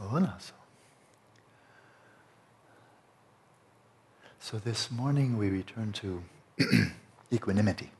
Hola. 0.00 0.38
So 4.38 4.58
this 4.58 4.92
morning 4.92 5.36
we 5.36 5.48
return 5.50 5.92
to 5.94 6.22
equanimity. 7.32 7.90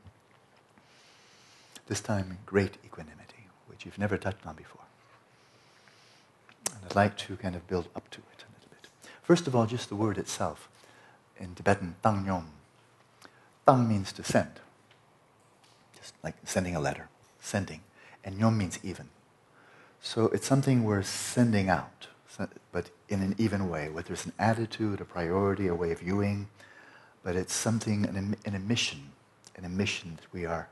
This 1.87 1.99
time, 1.99 2.37
great 2.45 2.77
equanimity, 2.85 3.47
which 3.67 3.85
you've 3.85 3.99
never 3.99 4.17
touched 4.17 4.47
on 4.47 4.55
before. 4.55 4.83
And 6.73 6.85
I'd 6.85 6.95
like 6.95 7.17
to 7.17 7.35
kind 7.35 7.53
of 7.55 7.67
build 7.67 7.89
up 7.93 8.09
to 8.11 8.19
it 8.19 8.45
a 8.47 8.51
little 8.55 8.69
bit. 8.69 8.87
First 9.21 9.45
of 9.45 9.53
all, 9.53 9.65
just 9.65 9.89
the 9.89 9.97
word 9.97 10.17
itself. 10.17 10.69
In 11.37 11.53
Tibetan, 11.53 11.95
tang 12.01 12.23
nyom. 12.23 12.45
Tang 13.67 13.89
means 13.89 14.13
to 14.13 14.23
send, 14.23 14.61
just 15.97 16.13
like 16.23 16.35
sending 16.45 16.77
a 16.77 16.79
letter, 16.79 17.09
sending. 17.41 17.81
And 18.23 18.39
nyom 18.39 18.55
means 18.55 18.79
even. 18.83 19.09
So 20.01 20.27
it's 20.27 20.47
something 20.47 20.83
we're 20.83 21.03
sending 21.03 21.69
out, 21.69 22.07
but 22.71 22.89
in 23.09 23.21
an 23.21 23.35
even 23.37 23.69
way, 23.69 23.89
whether 23.89 24.13
it's 24.13 24.25
an 24.25 24.33
attitude, 24.39 25.01
a 25.01 25.05
priority, 25.05 25.67
a 25.67 25.75
way 25.75 25.91
of 25.91 25.99
viewing, 25.99 26.47
but 27.23 27.35
it's 27.35 27.53
something, 27.53 28.05
an, 28.05 28.35
an 28.45 28.55
emission, 28.55 29.11
an 29.55 29.65
emission 29.65 30.15
that 30.15 30.31
we 30.31 30.45
are 30.45 30.69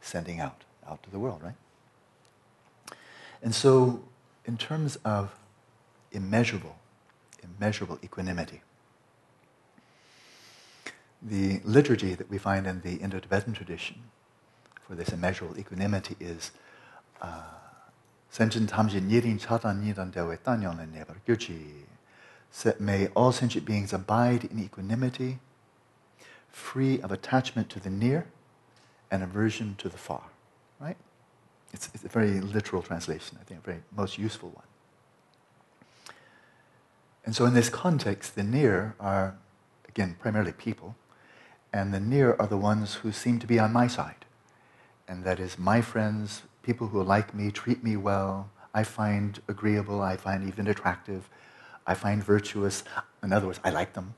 sending 0.00 0.40
out, 0.40 0.64
out 0.88 1.02
to 1.04 1.10
the 1.10 1.18
world, 1.18 1.42
right? 1.42 1.54
And 3.42 3.54
so, 3.54 4.02
in 4.44 4.56
terms 4.56 4.96
of 5.04 5.34
immeasurable, 6.10 6.76
immeasurable 7.42 7.98
equanimity, 8.02 8.62
the 11.22 11.60
liturgy 11.64 12.14
that 12.14 12.28
we 12.28 12.38
find 12.38 12.66
in 12.66 12.80
the 12.80 12.96
Indo-Tibetan 12.96 13.52
tradition 13.52 14.02
for 14.82 14.94
this 14.94 15.08
immeasurable 15.10 15.58
equanimity 15.58 16.16
is 16.20 16.50
uh, 17.22 17.42
Senjin 18.36 18.66
tamjin 18.66 19.08
yirin 19.08 19.40
chatan 19.40 19.82
nidan 19.82 20.12
dewe 20.12 20.36
tanyon 20.44 20.78
and 20.78 20.92
never 20.92 21.16
gyuchi. 21.26 21.84
May 22.78 23.06
all 23.08 23.32
sentient 23.32 23.66
beings 23.66 23.94
abide 23.94 24.44
in 24.44 24.58
equanimity, 24.58 25.38
free 26.50 27.00
of 27.00 27.10
attachment 27.10 27.70
to 27.70 27.80
the 27.80 27.88
near 27.88 28.26
and 29.10 29.22
aversion 29.22 29.74
to 29.78 29.88
the 29.88 29.96
far. 29.96 30.24
Right? 30.78 30.98
It's, 31.72 31.88
it's 31.94 32.04
a 32.04 32.08
very 32.08 32.40
literal 32.40 32.82
translation, 32.82 33.38
I 33.40 33.44
think, 33.44 33.60
a 33.60 33.62
very 33.62 33.82
most 33.96 34.18
useful 34.18 34.50
one. 34.50 34.66
And 37.24 37.34
so, 37.34 37.46
in 37.46 37.54
this 37.54 37.70
context, 37.70 38.34
the 38.34 38.44
near 38.44 38.94
are, 39.00 39.38
again, 39.88 40.16
primarily 40.20 40.52
people, 40.52 40.94
and 41.72 41.92
the 41.92 42.00
near 42.00 42.36
are 42.38 42.46
the 42.46 42.58
ones 42.58 42.96
who 42.96 43.12
seem 43.12 43.38
to 43.38 43.46
be 43.46 43.58
on 43.58 43.72
my 43.72 43.86
side. 43.86 44.26
And 45.08 45.24
that 45.24 45.40
is 45.40 45.58
my 45.58 45.80
friends, 45.80 46.42
people 46.66 46.88
who 46.88 47.02
like 47.02 47.32
me, 47.32 47.50
treat 47.50 47.82
me 47.82 47.96
well, 47.96 48.50
I 48.74 48.82
find 48.82 49.40
agreeable, 49.48 50.02
I 50.02 50.16
find 50.16 50.46
even 50.46 50.66
attractive, 50.66 51.30
I 51.86 51.94
find 51.94 52.22
virtuous. 52.22 52.82
In 53.22 53.32
other 53.32 53.46
words, 53.46 53.60
I 53.64 53.70
like 53.70 53.92
them. 53.94 54.14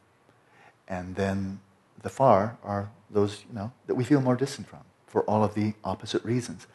And 0.89 1.15
then 1.15 1.61
the 2.03 2.09
far 2.09 2.59
are 2.65 2.91
those, 3.11 3.45
you 3.49 3.55
know, 3.55 3.71
that 3.87 3.95
we 3.95 4.05
feel 4.05 4.21
more 4.21 4.35
distant 4.35 4.67
from 4.67 4.81
for 5.07 5.23
all 5.25 5.45
of 5.45 5.55
the 5.55 5.75
opposite 5.85 6.25
reasons. 6.25 6.67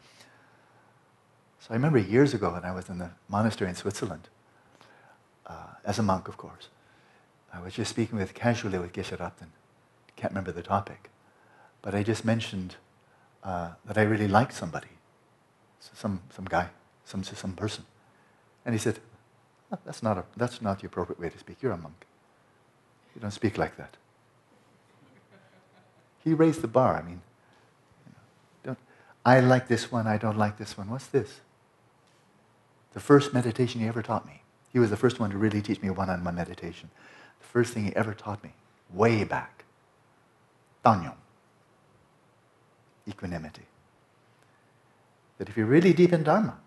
So 1.60 1.68
I 1.70 1.74
remember 1.74 1.98
years 1.98 2.34
ago 2.34 2.52
when 2.52 2.64
I 2.64 2.72
was 2.72 2.88
in 2.88 2.98
the 2.98 3.10
monastery 3.28 3.68
in 3.68 3.76
Switzerland, 3.76 4.28
uh, 5.46 5.74
as 5.84 5.98
a 5.98 6.02
monk, 6.02 6.28
of 6.28 6.36
course, 6.36 6.68
I 7.52 7.60
was 7.60 7.74
just 7.74 7.90
speaking 7.90 8.18
with 8.18 8.34
casually 8.34 8.78
with 8.78 8.92
Geshe 8.92 9.16
Rabten. 9.16 9.50
Can't 10.16 10.32
remember 10.32 10.52
the 10.52 10.62
topic, 10.62 11.10
but 11.82 11.94
I 11.94 12.02
just 12.02 12.24
mentioned 12.24 12.76
uh, 13.42 13.70
that 13.84 13.98
I 13.98 14.02
really 14.02 14.28
liked 14.28 14.54
somebody, 14.54 14.93
some, 15.92 16.20
some 16.30 16.44
guy, 16.44 16.68
some, 17.04 17.22
some 17.22 17.52
person. 17.52 17.84
And 18.64 18.74
he 18.74 18.78
said, 18.78 18.98
that's, 19.84 20.02
not 20.02 20.18
a, 20.18 20.24
that's 20.36 20.62
not 20.62 20.80
the 20.80 20.86
appropriate 20.86 21.20
way 21.20 21.28
to 21.28 21.38
speak. 21.38 21.58
You're 21.60 21.72
a 21.72 21.76
monk. 21.76 22.06
You 23.14 23.20
don't 23.20 23.30
speak 23.30 23.58
like 23.58 23.76
that. 23.76 23.96
He 26.22 26.32
raised 26.32 26.62
the 26.62 26.68
bar. 26.68 26.96
I 26.96 27.02
mean, 27.02 27.20
don't, 28.62 28.78
I 29.24 29.40
like 29.40 29.68
this 29.68 29.92
one, 29.92 30.06
I 30.06 30.16
don't 30.16 30.38
like 30.38 30.58
this 30.58 30.78
one. 30.78 30.90
What's 30.90 31.06
this? 31.06 31.40
The 32.94 33.00
first 33.00 33.34
meditation 33.34 33.80
he 33.80 33.88
ever 33.88 34.02
taught 34.02 34.26
me. 34.26 34.42
He 34.72 34.78
was 34.78 34.90
the 34.90 34.96
first 34.96 35.20
one 35.20 35.30
to 35.30 35.38
really 35.38 35.60
teach 35.60 35.82
me 35.82 35.90
one 35.90 36.08
on 36.08 36.24
one 36.24 36.34
meditation. 36.34 36.90
The 37.40 37.46
first 37.46 37.74
thing 37.74 37.84
he 37.84 37.94
ever 37.94 38.14
taught 38.14 38.42
me, 38.42 38.54
way 38.92 39.24
back. 39.24 39.64
Tanyom. 40.84 41.14
Equanimity 43.06 43.62
that 45.38 45.48
if 45.48 45.56
you're 45.56 45.66
really 45.66 45.92
deep 45.92 46.12
in 46.12 46.22
Dharma, 46.22 46.58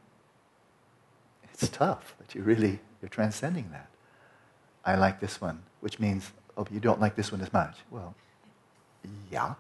it's 1.54 1.70
tough, 1.70 2.16
but 2.18 2.36
you 2.36 2.44
really, 2.44 2.80
you're 3.02 3.10
transcending 3.10 3.72
that. 3.72 3.90
I 4.86 4.96
like 4.96 5.20
this 5.20 5.42
one, 5.42 5.64
which 5.82 6.00
means, 6.00 6.32
oh, 6.56 6.68
you 6.72 6.80
don't 6.80 7.00
like 7.02 7.16
this 7.16 7.32
one 7.32 7.42
as 7.42 7.52
much. 7.52 7.78
Well, 7.90 8.16
yeah. 9.32 9.56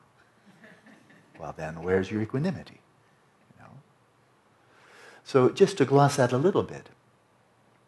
Well, 1.40 1.54
then 1.58 1.82
where's 1.84 2.12
your 2.12 2.22
equanimity? 2.22 2.80
You 3.56 3.64
know? 3.64 3.72
So 5.24 5.50
just 5.50 5.78
to 5.78 5.86
gloss 5.86 6.16
that 6.18 6.32
a 6.32 6.38
little 6.38 6.64
bit, 6.64 6.90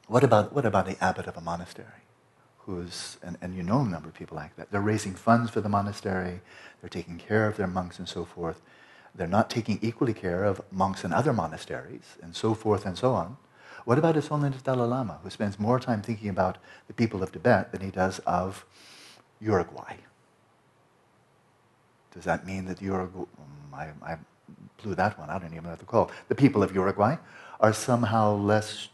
what 0.07 0.24
about, 0.24 0.53
what 0.53 0.66
about 0.66 0.86
the 0.86 1.01
abbot 1.03 1.28
of 1.28 1.38
a 1.38 1.41
monastery? 1.41 1.88
Who's, 2.66 3.18
and, 3.24 3.38
and 3.41 3.56
you 3.56 3.63
know 3.63 3.81
a 3.81 3.88
number 3.88 4.09
of 4.09 4.16
people 4.16 4.36
like 4.36 4.56
that. 4.56 4.72
They're 4.72 4.81
raising 4.81 5.16
funds 5.16 5.51
for 5.51 5.62
the 5.62 5.69
monastery, 5.69 6.41
they're 6.81 6.90
taking 6.90 7.18
care 7.18 7.47
of 7.47 7.57
their 7.57 7.68
monks 7.68 8.00
and 8.00 8.07
so 8.07 8.25
forth. 8.25 8.62
They're 9.16 9.28
not 9.28 9.50
taking 9.50 9.80
equally 9.81 10.14
care 10.14 10.44
of 10.44 10.62
monks 10.72 11.03
in 11.03 11.14
other 11.14 11.34
monasteries, 11.34 12.18
and 12.22 12.36
so 12.36 12.53
forth 12.53 12.86
and 12.86 12.97
so 12.97 13.14
on. 13.14 13.38
What 13.86 13.97
about 13.97 14.16
His 14.16 14.28
Holiness 14.28 14.62
Dalai 14.62 14.88
Lama, 14.88 15.20
who 15.24 15.30
spends 15.30 15.59
more 15.59 15.80
time 15.80 16.02
thinking 16.02 16.30
about 16.30 16.58
the 16.88 16.94
people 16.94 17.24
of 17.24 17.31
Tibet 17.31 17.72
than 17.72 17.81
he 17.81 17.90
does 17.90 18.19
of 18.19 18.66
Uruguay? 19.40 19.96
Does 22.14 22.24
that 22.25 22.46
mean 22.46 22.66
that 22.66 22.81
Uruguay, 22.81 23.24
mm, 23.24 23.74
I, 23.74 24.14
I 24.14 24.18
blew 24.81 24.96
that 24.96 25.18
one, 25.18 25.30
I 25.30 25.40
don't 25.40 25.52
even 25.52 25.64
know 25.64 25.69
what 25.72 25.80
to 25.80 25.86
call 25.86 26.12
The 26.28 26.36
people 26.36 26.64
of 26.64 26.74
Uruguay 26.74 27.18
are 27.59 27.74
somehow 27.74 28.36
less 28.36 28.90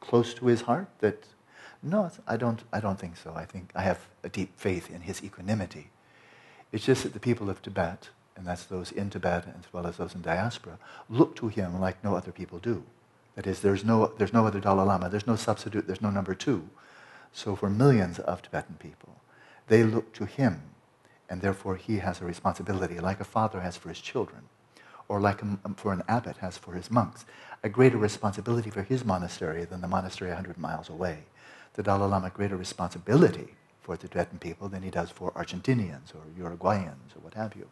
close 0.00 0.34
to 0.34 0.46
his 0.46 0.62
heart? 0.62 0.88
That 1.00 1.26
no, 1.82 2.10
I 2.26 2.36
don't, 2.36 2.62
I 2.72 2.80
don't 2.80 2.98
think 2.98 3.16
so. 3.16 3.32
I 3.34 3.44
think 3.44 3.72
I 3.74 3.82
have 3.82 4.06
a 4.22 4.28
deep 4.28 4.52
faith 4.56 4.90
in 4.90 5.00
his 5.02 5.22
equanimity. 5.22 5.90
It's 6.70 6.84
just 6.84 7.02
that 7.02 7.12
the 7.12 7.20
people 7.20 7.50
of 7.50 7.60
Tibet 7.60 8.10
and 8.36 8.46
that's 8.46 8.64
those 8.64 8.92
in 8.92 9.10
Tibet 9.10 9.46
as 9.46 9.72
well 9.72 9.86
as 9.86 9.96
those 9.96 10.14
in 10.14 10.22
diaspora, 10.22 10.78
look 11.08 11.36
to 11.36 11.48
him 11.48 11.80
like 11.80 12.02
no 12.02 12.14
other 12.16 12.32
people 12.32 12.58
do. 12.58 12.82
That 13.34 13.46
is, 13.46 13.60
there's 13.60 13.84
no, 13.84 14.12
there's 14.18 14.32
no 14.32 14.46
other 14.46 14.60
Dalai 14.60 14.84
Lama, 14.84 15.08
there's 15.08 15.26
no 15.26 15.36
substitute, 15.36 15.86
there's 15.86 16.02
no 16.02 16.10
number 16.10 16.34
two. 16.34 16.68
So 17.32 17.56
for 17.56 17.70
millions 17.70 18.18
of 18.18 18.42
Tibetan 18.42 18.76
people, 18.78 19.16
they 19.68 19.84
look 19.84 20.12
to 20.14 20.26
him, 20.26 20.62
and 21.30 21.40
therefore 21.40 21.76
he 21.76 21.98
has 21.98 22.20
a 22.20 22.26
responsibility, 22.26 23.00
like 23.00 23.20
a 23.20 23.24
father 23.24 23.60
has 23.60 23.76
for 23.76 23.88
his 23.88 24.00
children, 24.00 24.42
or 25.08 25.20
like 25.20 25.40
a, 25.40 25.58
um, 25.64 25.74
for 25.76 25.92
an 25.92 26.02
abbot 26.08 26.38
has 26.38 26.58
for 26.58 26.74
his 26.74 26.90
monks, 26.90 27.24
a 27.62 27.68
greater 27.68 27.96
responsibility 27.96 28.68
for 28.68 28.82
his 28.82 29.04
monastery 29.04 29.64
than 29.64 29.80
the 29.80 29.88
monastery 29.88 30.30
100 30.30 30.58
miles 30.58 30.90
away. 30.90 31.24
The 31.74 31.82
Dalai 31.82 32.06
Lama 32.06 32.30
greater 32.30 32.56
responsibility 32.56 33.54
for 33.80 33.96
the 33.96 34.08
Tibetan 34.08 34.38
people 34.38 34.68
than 34.68 34.82
he 34.82 34.90
does 34.90 35.10
for 35.10 35.30
Argentinians 35.32 36.14
or 36.14 36.22
Uruguayans 36.38 37.16
or 37.16 37.20
what 37.22 37.34
have 37.34 37.56
you 37.56 37.66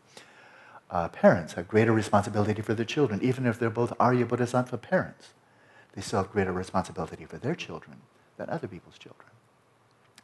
uh, 0.91 1.09
parents 1.09 1.53
have 1.53 1.69
greater 1.69 1.93
responsibility 1.93 2.63
for 2.63 2.75
their 2.75 2.85
children, 2.85 3.21
even 3.23 3.47
if 3.47 3.59
they're 3.59 3.71
both 3.71 3.93
Arya 4.01 4.27
Bodhisattva 4.27 4.79
parents. 4.79 5.31
They 5.95 6.03
still 6.03 6.23
have 6.23 6.33
greater 6.33 6.53
responsibility 6.53 7.25
for 7.25 7.39
their 7.39 7.55
children 7.55 7.99
than 8.37 8.51
other 8.51 8.69
people's 8.69 8.99
children. 8.99 9.29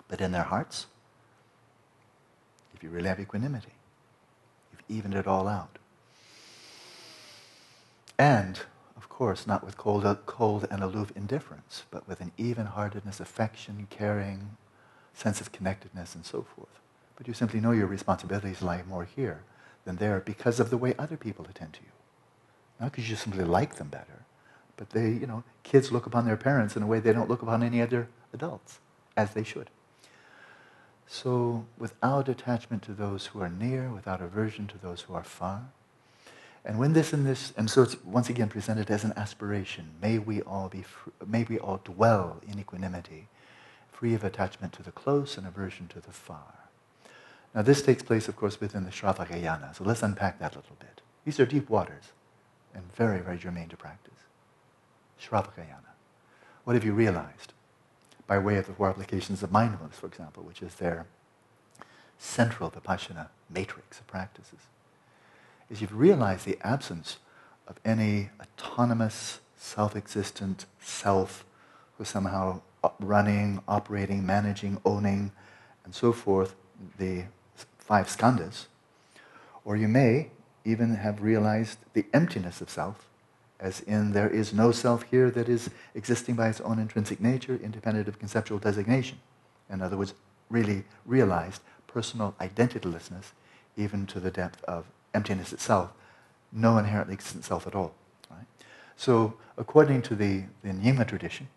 But 0.09 0.21
in 0.21 0.32
their 0.32 0.44
hearts, 0.44 0.87
if 2.75 2.82
you 2.82 2.91
really 2.91 3.09
have 3.09 3.21
equanimity, 3.21 3.72
you've 4.72 4.99
evened 4.99 5.15
it 5.15 5.26
all 5.26 5.49
out. 5.49 5.78
And, 8.19 8.60
of 8.97 9.09
course, 9.09 9.47
not 9.47 9.65
with 9.65 9.76
cold, 9.76 10.05
cold 10.26 10.66
and 10.71 10.82
aloof 10.82 11.12
indifference, 11.15 11.85
but 11.90 12.06
with 12.08 12.20
an 12.20 12.32
even 12.38 12.67
heartedness, 12.67 13.20
affection, 13.20 13.87
caring, 13.90 14.56
sense 15.14 15.40
of 15.40 15.52
connectedness, 15.52 16.14
and 16.14 16.25
so 16.25 16.43
forth. 16.43 16.81
But 17.17 17.29
you 17.29 17.35
simply 17.35 17.61
know 17.61 17.73
your 17.73 17.87
responsibilities 17.87 18.62
lie 18.62 18.82
more 18.88 19.05
here 19.05 19.43
than 19.87 19.97
there 19.97 20.21
because 20.21 20.61
of 20.61 20.69
the 20.69 20.77
way 20.77 20.94
other 20.99 21.17
people 21.17 21.47
attend 21.49 21.73
to 21.75 21.81
you. 21.81 21.93
Not 22.79 22.93
because 22.93 23.09
you 23.09 23.17
simply 23.17 23.44
like 23.44 23.77
them 23.77 23.88
better, 23.88 24.27
but 24.77 24.91
they, 24.91 25.09
you 25.09 25.27
know, 25.27 25.44
kids 25.62 25.91
look 25.91 26.05
upon 26.05 26.27
their 26.27 26.37
parents 26.37 26.77
in 26.77 26.83
a 26.83 26.87
way 26.87 27.00
they 27.00 27.15
don't 27.15 27.31
look 27.31 27.41
upon 27.41 27.62
any 27.62 27.81
other 27.81 28.09
adults, 28.35 28.81
as 29.17 29.31
they 29.33 29.44
should. 29.44 29.71
So, 31.06 31.65
without 31.79 32.29
attachment 32.29 32.83
to 32.83 32.93
those 32.93 33.27
who 33.27 33.41
are 33.41 33.49
near, 33.49 33.91
without 33.91 34.21
aversion 34.21 34.67
to 34.67 34.79
those 34.79 35.03
who 35.03 35.15
are 35.15 35.25
far, 35.25 35.71
and 36.65 36.81
when 36.81 36.94
this 36.94 37.12
and 37.12 37.25
this, 37.25 37.53
and 37.56 37.71
so 37.71 37.83
it's 37.83 38.03
once 38.05 38.29
again 38.29 38.49
presented 38.49 38.91
as 38.91 39.05
an 39.05 39.12
aspiration, 39.17 39.91
may 40.03 40.19
we 40.19 40.43
all 40.43 40.69
be, 40.69 40.85
may 41.25 41.44
we 41.44 41.61
all 41.61 41.81
dwell 41.85 42.43
in 42.47 42.59
equanimity, 42.59 43.29
free 43.93 44.15
of 44.15 44.25
attachment 44.25 44.73
to 44.75 44.83
the 44.83 44.91
close 44.91 45.38
and 45.38 45.47
aversion 45.47 45.87
to 45.88 46.00
the 46.00 46.11
far. 46.11 46.65
Now, 47.56 47.62
this 47.62 47.82
takes 47.82 48.03
place, 48.03 48.29
of 48.29 48.37
course, 48.37 48.61
within 48.61 48.85
the 48.85 48.91
Shravakayana. 48.91 49.75
So 49.75 49.82
let's 49.82 50.03
unpack 50.03 50.38
that 50.38 50.55
a 50.55 50.58
little 50.58 50.76
bit. 50.79 51.00
These 51.25 51.41
are 51.41 51.47
deep 51.47 51.69
waters 51.69 52.12
and 52.75 52.85
very, 52.94 53.20
very 53.20 53.38
germane 53.38 53.69
to 53.70 53.76
practice. 53.76 54.12
Shravakayana. 55.20 55.94
What 56.62 56.75
have 56.75 56.85
you 56.85 56.93
realized? 56.93 57.55
by 58.26 58.38
way 58.38 58.56
of 58.56 58.67
the 58.67 58.73
four 58.73 58.88
applications 58.88 59.43
of 59.43 59.53
mindfulness, 59.53 59.99
for 59.99 60.06
example, 60.06 60.43
which 60.43 60.62
is 60.62 60.75
their 60.76 61.06
central 62.19 62.70
Vipassana 62.70 63.29
matrix 63.50 64.00
of 64.00 64.06
practices, 64.06 64.61
is 65.70 65.81
you've 65.81 65.97
realized 65.97 66.44
the 66.44 66.59
absence 66.62 67.19
of 67.69 67.79
any 67.85 68.31
autonomous, 68.41 69.41
self-existent 69.56 70.67
self 70.81 71.44
who's 71.97 72.09
somehow 72.09 72.61
running, 73.00 73.61
operating, 73.67 74.25
managing, 74.25 74.81
owning, 74.85 75.32
and 75.85 75.94
so 75.94 76.12
forth, 76.12 76.55
the 76.99 77.25
five 77.87 78.09
skandhas. 78.09 78.67
Or 79.65 79.77
you 79.77 79.88
may 79.88 80.31
even 80.65 80.97
have 80.97 81.23
realized 81.23 81.79
the 81.94 82.05
emptiness 82.12 82.61
of 82.61 82.69
self, 82.69 83.09
as 83.61 83.81
in 83.81 84.12
there 84.12 84.29
is 84.29 84.53
no 84.53 84.73
self 84.73 85.05
here 85.05 85.31
that 85.31 85.49
is 85.49 85.71
existing 85.94 86.35
by 86.35 86.49
its 86.49 86.61
own 86.61 86.79
intrinsic 86.79 87.21
nature, 87.21 87.59
independent 87.62 88.09
of 88.09 88.19
conceptual 88.19 88.59
designation. 88.59 89.19
In 89.71 89.81
other 89.81 89.97
words, 89.97 90.15
really 90.50 90.85
realized 91.05 91.62
personal 91.87 92.35
identitylessness, 92.41 93.33
even 93.77 94.06
to 94.06 94.21
the 94.21 94.31
depth 94.31 94.62
of 94.65 94.87
emptiness 95.15 95.53
itself, 95.53 95.93
no 96.53 96.79
inherently 96.79 97.15
existent 97.15 97.44
self 97.44 97.67
at 97.67 97.75
all. 97.75 97.94
Right? 98.31 98.47
So, 98.97 99.35
according 99.56 100.03
to 100.03 100.15
the, 100.15 100.43
the 100.62 100.71
Nyingma 100.71 101.06
tradition, 101.06 101.49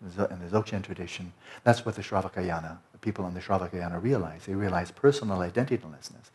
and 0.00 0.12
the 0.12 0.48
Dzogchen 0.48 0.82
tradition, 0.82 1.32
that's 1.64 1.86
what 1.86 1.94
the 1.94 2.02
Shravakayana, 2.02 2.78
people 3.02 3.26
in 3.26 3.34
the 3.34 3.40
Shravakayana 3.40 4.02
realize. 4.02 4.46
They 4.46 4.54
realize 4.54 4.90
personal 4.90 5.38
identitylessness. 5.38 6.30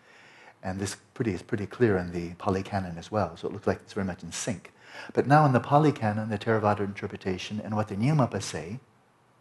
And 0.61 0.79
this 0.79 0.97
pretty, 1.13 1.33
is 1.33 1.41
pretty 1.41 1.65
clear 1.65 1.97
in 1.97 2.11
the 2.11 2.35
Pali 2.35 2.61
Canon 2.61 2.97
as 2.97 3.11
well, 3.11 3.35
so 3.37 3.47
it 3.47 3.53
looks 3.53 3.65
like 3.65 3.79
it's 3.83 3.93
very 3.93 4.05
much 4.05 4.21
in 4.21 4.31
sync. 4.31 4.71
But 5.13 5.27
now 5.27 5.45
in 5.45 5.53
the 5.53 5.59
Pali 5.59 5.91
Canon, 5.91 6.29
the 6.29 6.37
Theravada 6.37 6.81
interpretation, 6.81 7.61
and 7.63 7.75
what 7.75 7.87
the 7.87 7.95
Nyingma 7.95 8.41
say, 8.41 8.79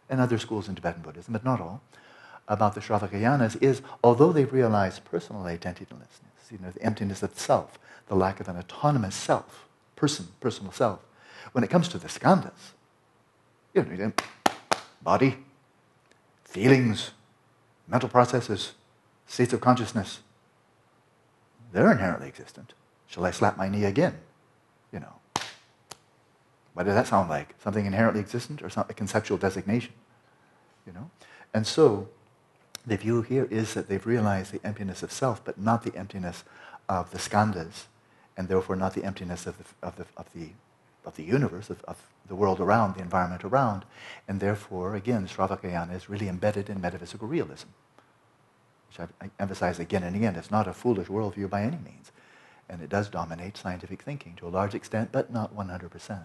and 0.09 0.21
other 0.21 0.37
schools 0.37 0.69
in 0.69 0.75
Tibetan 0.75 1.01
Buddhism, 1.01 1.33
but 1.33 1.43
not 1.43 1.59
all, 1.59 1.81
about 2.47 2.75
the 2.75 2.81
Shravakayanas 2.81 3.61
is, 3.61 3.81
although 4.03 4.31
they 4.31 4.45
realize 4.45 4.99
personal 4.99 5.43
identitylessness, 5.43 6.51
you 6.51 6.59
know, 6.61 6.71
the 6.71 6.81
emptiness 6.81 7.23
of 7.23 7.37
self, 7.37 7.77
the 8.07 8.15
lack 8.15 8.39
of 8.39 8.47
an 8.47 8.55
autonomous 8.55 9.15
self, 9.15 9.67
person, 9.95 10.27
personal 10.39 10.71
self, 10.71 10.99
when 11.51 11.63
it 11.63 11.69
comes 11.69 11.87
to 11.89 11.97
the 11.97 12.07
skandhas, 12.07 12.71
you 13.73 13.83
know, 13.83 14.13
body, 15.01 15.37
feelings, 16.45 17.11
mental 17.87 18.09
processes, 18.09 18.73
states 19.25 19.53
of 19.53 19.61
consciousness, 19.61 20.19
they're 21.71 21.91
inherently 21.91 22.27
existent. 22.27 22.73
Shall 23.07 23.25
I 23.25 23.31
slap 23.31 23.57
my 23.57 23.69
knee 23.69 23.85
again? 23.85 24.17
You 24.91 24.99
know. 24.99 25.13
What 26.73 26.85
does 26.85 26.95
that 26.95 27.07
sound 27.07 27.29
like? 27.29 27.55
Something 27.61 27.85
inherently 27.85 28.21
existent 28.21 28.61
or 28.61 28.69
a 28.77 28.93
conceptual 28.93 29.37
designation? 29.37 29.93
You 30.85 30.93
know? 30.93 31.09
And 31.53 31.65
so, 31.65 32.09
the 32.85 32.97
view 32.97 33.21
here 33.21 33.47
is 33.49 33.73
that 33.73 33.89
they've 33.89 34.05
realized 34.05 34.51
the 34.51 34.65
emptiness 34.65 35.03
of 35.03 35.11
self, 35.11 35.43
but 35.43 35.59
not 35.59 35.83
the 35.83 35.95
emptiness 35.95 36.43
of 36.87 37.11
the 37.11 37.17
skandhas, 37.17 37.85
and 38.37 38.47
therefore 38.47 38.75
not 38.75 38.93
the 38.93 39.03
emptiness 39.03 39.45
of 39.45 39.57
the, 39.57 39.63
of 39.87 39.95
the, 39.97 40.05
of 40.15 40.31
the, 40.33 40.49
of 41.07 41.15
the 41.15 41.23
universe, 41.23 41.69
of, 41.69 41.83
of 41.85 41.97
the 42.27 42.35
world 42.35 42.59
around, 42.59 42.95
the 42.95 43.01
environment 43.01 43.43
around. 43.43 43.85
And 44.27 44.39
therefore, 44.39 44.95
again, 44.95 45.27
Sravakayana 45.27 45.95
is 45.95 46.09
really 46.09 46.27
embedded 46.27 46.69
in 46.69 46.81
metaphysical 46.81 47.27
realism 47.27 47.69
which 48.97 48.99
I've, 48.99 49.13
I 49.21 49.31
emphasize 49.41 49.79
again 49.79 50.03
and 50.03 50.15
again, 50.15 50.35
it's 50.35 50.51
not 50.51 50.67
a 50.67 50.73
foolish 50.73 51.07
worldview 51.07 51.49
by 51.49 51.61
any 51.61 51.77
means. 51.77 52.11
And 52.69 52.81
it 52.81 52.89
does 52.89 53.09
dominate 53.09 53.57
scientific 53.57 54.01
thinking 54.01 54.35
to 54.37 54.47
a 54.47 54.49
large 54.49 54.75
extent, 54.75 55.11
but 55.11 55.31
not 55.31 55.55
100%. 55.55 56.23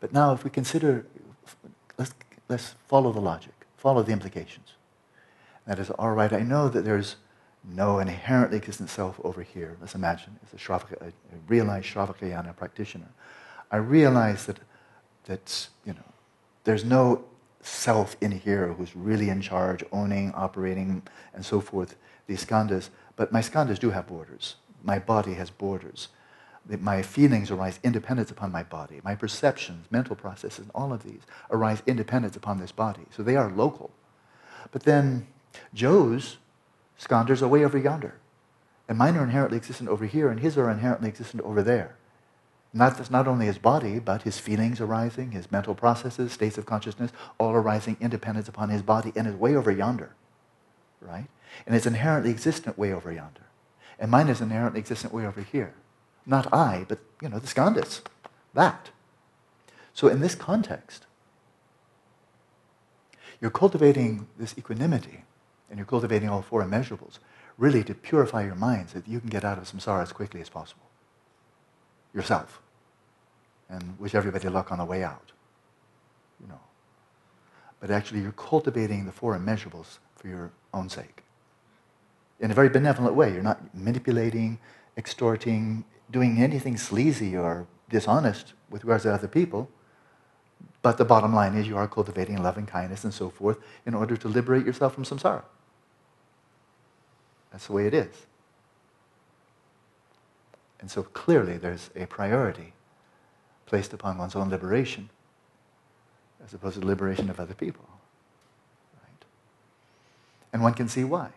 But 0.00 0.12
now, 0.12 0.32
if 0.32 0.44
we 0.44 0.50
consider, 0.50 1.06
let's, 1.98 2.14
let's 2.48 2.74
follow 2.86 3.12
the 3.12 3.20
logic, 3.20 3.52
follow 3.76 4.02
the 4.02 4.12
implications. 4.12 4.72
That 5.66 5.78
is, 5.78 5.90
all 5.90 6.12
right, 6.12 6.32
I 6.32 6.40
know 6.40 6.68
that 6.68 6.84
there's 6.84 7.16
no 7.66 7.98
inherently 7.98 8.58
existent 8.58 8.90
self 8.90 9.18
over 9.24 9.42
here. 9.42 9.76
Let's 9.80 9.94
imagine, 9.94 10.38
as 10.44 10.52
a, 10.52 10.62
Shravaka, 10.62 11.00
a 11.00 11.12
realized 11.48 11.86
Shravakayana 11.86 12.56
practitioner. 12.56 13.08
I 13.74 13.78
realize 13.78 14.46
that, 14.46 14.60
that 15.24 15.68
you 15.84 15.94
know, 15.94 16.12
there's 16.62 16.84
no 16.84 17.24
self 17.60 18.16
in 18.20 18.30
here 18.30 18.68
who's 18.68 18.94
really 18.94 19.30
in 19.30 19.40
charge, 19.40 19.82
owning, 19.90 20.32
operating, 20.32 21.02
and 21.34 21.44
so 21.44 21.60
forth, 21.60 21.96
these 22.28 22.46
skandhas. 22.46 22.90
But 23.16 23.32
my 23.32 23.40
skandhas 23.40 23.80
do 23.80 23.90
have 23.90 24.06
borders. 24.06 24.54
My 24.84 25.00
body 25.00 25.34
has 25.34 25.50
borders. 25.50 26.06
My 26.68 27.02
feelings 27.02 27.50
arise 27.50 27.80
independent 27.82 28.30
upon 28.30 28.52
my 28.52 28.62
body. 28.62 29.00
My 29.02 29.16
perceptions, 29.16 29.90
mental 29.90 30.14
processes, 30.14 30.60
and 30.60 30.70
all 30.72 30.92
of 30.92 31.02
these 31.02 31.22
arise 31.50 31.82
independent 31.84 32.36
upon 32.36 32.60
this 32.60 32.70
body. 32.70 33.06
So 33.10 33.24
they 33.24 33.34
are 33.34 33.50
local. 33.50 33.90
But 34.70 34.84
then 34.84 35.26
Joe's 35.74 36.36
skandhas 36.96 37.42
are 37.42 37.48
way 37.48 37.64
over 37.64 37.76
yonder. 37.76 38.14
And 38.88 38.98
mine 38.98 39.16
are 39.16 39.24
inherently 39.24 39.56
existent 39.56 39.90
over 39.90 40.06
here, 40.06 40.28
and 40.30 40.38
his 40.38 40.56
are 40.56 40.70
inherently 40.70 41.08
existent 41.08 41.42
over 41.42 41.60
there. 41.60 41.96
Not, 42.76 43.08
not 43.08 43.28
only 43.28 43.46
his 43.46 43.58
body, 43.58 44.00
but 44.00 44.22
his 44.22 44.40
feelings 44.40 44.80
arising, 44.80 45.30
his 45.30 45.52
mental 45.52 45.76
processes, 45.76 46.32
states 46.32 46.58
of 46.58 46.66
consciousness, 46.66 47.12
all 47.38 47.52
arising 47.52 47.96
independent 48.00 48.48
upon 48.48 48.68
his 48.68 48.82
body 48.82 49.12
and 49.14 49.28
is 49.28 49.36
way 49.36 49.54
over 49.54 49.70
yonder. 49.70 50.16
Right? 51.00 51.28
And 51.66 51.76
it's 51.76 51.86
inherently 51.86 52.32
existent 52.32 52.76
way 52.76 52.92
over 52.92 53.12
yonder. 53.12 53.42
And 53.96 54.10
mine 54.10 54.28
is 54.28 54.40
inherently 54.40 54.80
existent 54.80 55.14
way 55.14 55.24
over 55.24 55.40
here. 55.40 55.74
Not 56.26 56.52
I, 56.52 56.84
but 56.88 56.98
you 57.22 57.28
know, 57.28 57.38
the 57.38 57.46
skandhas. 57.46 58.00
That. 58.54 58.90
So 59.92 60.08
in 60.08 60.18
this 60.18 60.34
context, 60.34 61.06
you're 63.40 63.52
cultivating 63.52 64.26
this 64.36 64.58
equanimity, 64.58 65.24
and 65.70 65.78
you're 65.78 65.86
cultivating 65.86 66.28
all 66.28 66.42
four 66.42 66.64
immeasurables, 66.64 67.18
really 67.56 67.84
to 67.84 67.94
purify 67.94 68.44
your 68.44 68.56
mind 68.56 68.90
so 68.90 68.98
that 68.98 69.08
you 69.08 69.20
can 69.20 69.28
get 69.28 69.44
out 69.44 69.58
of 69.58 69.64
samsara 69.64 70.02
as 70.02 70.12
quickly 70.12 70.40
as 70.40 70.48
possible. 70.48 70.82
Yourself 72.12 72.62
and 73.68 73.98
wish 73.98 74.14
everybody 74.14 74.48
luck 74.48 74.70
on 74.72 74.78
the 74.78 74.84
way 74.84 75.02
out. 75.02 75.32
You 76.40 76.48
know. 76.48 76.60
But 77.80 77.90
actually, 77.90 78.20
you're 78.20 78.32
cultivating 78.32 79.06
the 79.06 79.12
four 79.12 79.38
immeasurables 79.38 79.98
for 80.16 80.28
your 80.28 80.50
own 80.72 80.88
sake. 80.88 81.22
In 82.40 82.50
a 82.50 82.54
very 82.54 82.68
benevolent 82.68 83.14
way. 83.14 83.32
You're 83.32 83.42
not 83.42 83.74
manipulating, 83.74 84.58
extorting, 84.96 85.84
doing 86.10 86.42
anything 86.42 86.76
sleazy 86.76 87.36
or 87.36 87.66
dishonest 87.88 88.54
with 88.70 88.84
regards 88.84 89.04
to 89.04 89.12
other 89.12 89.28
people. 89.28 89.68
But 90.82 90.98
the 90.98 91.04
bottom 91.04 91.34
line 91.34 91.54
is 91.56 91.66
you 91.66 91.76
are 91.76 91.88
cultivating 91.88 92.42
loving 92.42 92.66
kindness 92.66 93.04
and 93.04 93.14
so 93.14 93.30
forth 93.30 93.58
in 93.86 93.94
order 93.94 94.16
to 94.16 94.28
liberate 94.28 94.66
yourself 94.66 94.94
from 94.94 95.04
samsara. 95.04 95.42
That's 97.50 97.66
the 97.68 97.72
way 97.72 97.86
it 97.86 97.94
is. 97.94 98.26
And 100.80 100.90
so 100.90 101.02
clearly 101.02 101.56
there's 101.56 101.88
a 101.96 102.06
priority 102.06 102.74
placed 103.74 103.92
upon 103.92 104.16
one's 104.16 104.36
own 104.36 104.50
liberation 104.50 105.10
as 106.44 106.54
opposed 106.54 106.74
to 106.74 106.80
the 106.80 106.86
liberation 106.86 107.28
of 107.28 107.40
other 107.40 107.54
people. 107.54 107.84
Right? 109.02 109.24
And 110.52 110.62
one 110.62 110.74
can 110.74 110.88
see 110.88 111.02
why. 111.02 111.30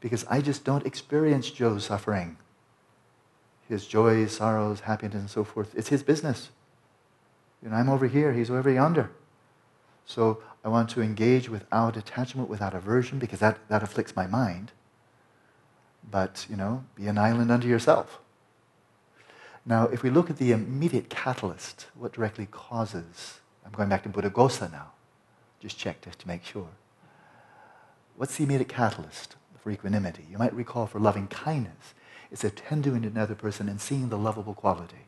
Because 0.00 0.26
I 0.28 0.40
just 0.40 0.64
don't 0.64 0.84
experience 0.84 1.48
Joe's 1.48 1.84
suffering, 1.84 2.38
his 3.68 3.86
joys, 3.86 4.32
sorrows, 4.32 4.80
happiness, 4.80 5.14
and 5.14 5.30
so 5.30 5.44
forth. 5.44 5.76
It's 5.76 5.90
his 5.90 6.02
business. 6.02 6.50
You 7.62 7.68
know, 7.68 7.76
I'm 7.76 7.88
over 7.88 8.08
here, 8.08 8.32
he's 8.32 8.50
over 8.50 8.72
yonder. 8.72 9.12
So 10.06 10.42
I 10.64 10.68
want 10.68 10.90
to 10.90 11.02
engage 11.02 11.48
without 11.48 11.96
attachment, 11.96 12.48
without 12.48 12.74
aversion, 12.74 13.20
because 13.20 13.38
that, 13.38 13.58
that 13.68 13.84
afflicts 13.84 14.16
my 14.16 14.26
mind. 14.26 14.72
But, 16.10 16.48
you 16.50 16.56
know, 16.56 16.82
be 16.96 17.06
an 17.06 17.16
island 17.16 17.52
unto 17.52 17.68
yourself. 17.68 18.18
Now, 19.68 19.84
if 19.88 20.02
we 20.02 20.08
look 20.08 20.30
at 20.30 20.38
the 20.38 20.52
immediate 20.52 21.10
catalyst, 21.10 21.88
what 21.94 22.12
directly 22.14 22.46
causes, 22.50 23.40
I'm 23.66 23.72
going 23.72 23.90
back 23.90 24.02
to 24.04 24.08
Buddhaghosa 24.08 24.72
now, 24.72 24.92
just 25.60 25.76
check 25.76 26.00
just 26.00 26.20
to 26.20 26.26
make 26.26 26.42
sure. 26.42 26.70
What's 28.16 28.36
the 28.36 28.44
immediate 28.44 28.70
catalyst 28.70 29.36
for 29.62 29.70
equanimity? 29.70 30.24
You 30.30 30.38
might 30.38 30.54
recall 30.54 30.86
for 30.86 30.98
loving 30.98 31.26
kindness, 31.26 31.92
it's 32.30 32.44
attending 32.44 33.02
to 33.02 33.08
another 33.08 33.34
person 33.34 33.68
and 33.68 33.78
seeing 33.78 34.08
the 34.08 34.16
lovable 34.16 34.54
quality, 34.54 35.04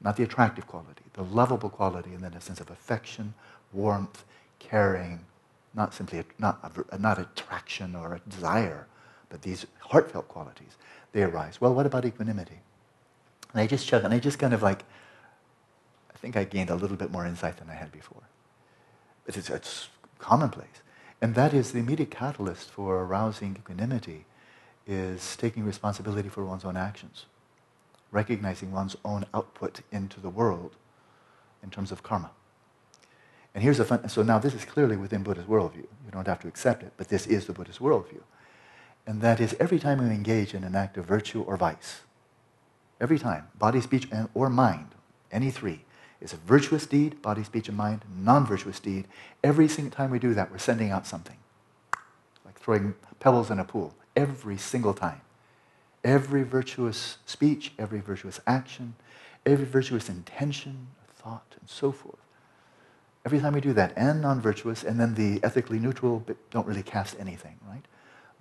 not 0.00 0.16
the 0.16 0.24
attractive 0.24 0.66
quality, 0.66 1.04
the 1.12 1.22
lovable 1.22 1.70
quality, 1.70 2.14
and 2.14 2.20
then 2.20 2.34
a 2.34 2.40
sense 2.40 2.60
of 2.60 2.70
affection, 2.70 3.32
warmth, 3.72 4.24
caring, 4.58 5.20
not 5.72 5.94
simply 5.94 6.18
a, 6.18 6.24
not, 6.40 6.58
a, 6.90 6.98
not 6.98 7.20
attraction 7.20 7.94
or 7.94 8.14
a 8.14 8.28
desire, 8.28 8.88
but 9.28 9.42
these 9.42 9.66
heartfelt 9.78 10.26
qualities, 10.26 10.76
they 11.12 11.22
arise. 11.22 11.60
Well, 11.60 11.74
what 11.74 11.86
about 11.86 12.04
equanimity? 12.04 12.58
And 13.52 13.60
I 13.62 13.66
just 13.66 13.86
chuck, 13.86 14.04
and 14.04 14.12
I 14.12 14.18
just 14.18 14.38
kind 14.38 14.54
of 14.54 14.62
like, 14.62 14.84
I 16.14 16.18
think 16.18 16.36
I 16.36 16.44
gained 16.44 16.70
a 16.70 16.74
little 16.74 16.96
bit 16.96 17.10
more 17.10 17.26
insight 17.26 17.56
than 17.58 17.70
I 17.70 17.74
had 17.74 17.92
before. 17.92 18.22
But 19.24 19.36
it's, 19.36 19.50
it's 19.50 19.88
commonplace. 20.18 20.82
And 21.20 21.34
that 21.34 21.52
is 21.52 21.72
the 21.72 21.78
immediate 21.78 22.10
catalyst 22.10 22.70
for 22.70 23.02
arousing 23.02 23.56
equanimity 23.56 24.26
is 24.86 25.36
taking 25.36 25.64
responsibility 25.64 26.28
for 26.28 26.44
one's 26.44 26.64
own 26.64 26.76
actions, 26.76 27.26
recognizing 28.10 28.72
one's 28.72 28.96
own 29.04 29.26
output 29.34 29.80
into 29.92 30.20
the 30.20 30.30
world 30.30 30.76
in 31.62 31.70
terms 31.70 31.92
of 31.92 32.02
karma. 32.02 32.30
And 33.54 33.62
here's 33.62 33.80
a 33.80 33.84
fun, 33.84 34.08
so 34.08 34.22
now 34.22 34.38
this 34.38 34.54
is 34.54 34.64
clearly 34.64 34.96
within 34.96 35.22
Buddhist 35.22 35.48
worldview. 35.48 35.76
You 35.76 36.10
don't 36.12 36.26
have 36.26 36.40
to 36.40 36.48
accept 36.48 36.82
it, 36.82 36.92
but 36.96 37.08
this 37.08 37.26
is 37.26 37.46
the 37.46 37.52
Buddhist 37.52 37.80
worldview. 37.80 38.22
And 39.06 39.20
that 39.20 39.40
is 39.40 39.56
every 39.58 39.78
time 39.78 39.98
we 39.98 40.14
engage 40.14 40.54
in 40.54 40.64
an 40.64 40.74
act 40.74 40.96
of 40.96 41.06
virtue 41.06 41.42
or 41.42 41.56
vice, 41.56 42.02
every 43.00 43.18
time, 43.18 43.48
body, 43.58 43.80
speech, 43.80 44.08
and, 44.10 44.28
or 44.34 44.48
mind, 44.48 44.88
any 45.30 45.50
three, 45.50 45.84
is 46.20 46.32
a 46.32 46.36
virtuous 46.36 46.86
deed, 46.86 47.22
body, 47.22 47.44
speech, 47.44 47.68
and 47.68 47.76
mind, 47.76 48.04
non-virtuous 48.16 48.80
deed. 48.80 49.06
Every 49.44 49.68
single 49.68 49.92
time 49.92 50.10
we 50.10 50.18
do 50.18 50.34
that, 50.34 50.50
we're 50.50 50.58
sending 50.58 50.90
out 50.90 51.06
something. 51.06 51.36
Like 52.44 52.58
throwing 52.58 52.94
pebbles 53.20 53.50
in 53.50 53.58
a 53.58 53.64
pool. 53.64 53.94
Every 54.16 54.56
single 54.56 54.94
time. 54.94 55.20
Every 56.02 56.42
virtuous 56.42 57.18
speech, 57.26 57.72
every 57.78 58.00
virtuous 58.00 58.40
action, 58.46 58.94
every 59.46 59.64
virtuous 59.64 60.08
intention, 60.08 60.88
thought, 61.14 61.54
and 61.60 61.68
so 61.68 61.92
forth. 61.92 62.18
Every 63.24 63.40
time 63.40 63.52
we 63.52 63.60
do 63.60 63.72
that, 63.74 63.92
and 63.96 64.22
non-virtuous, 64.22 64.82
and 64.84 64.98
then 64.98 65.14
the 65.14 65.40
ethically 65.44 65.78
neutral 65.78 66.24
don't 66.50 66.66
really 66.66 66.82
cast 66.82 67.18
anything, 67.18 67.58
right? 67.68 67.84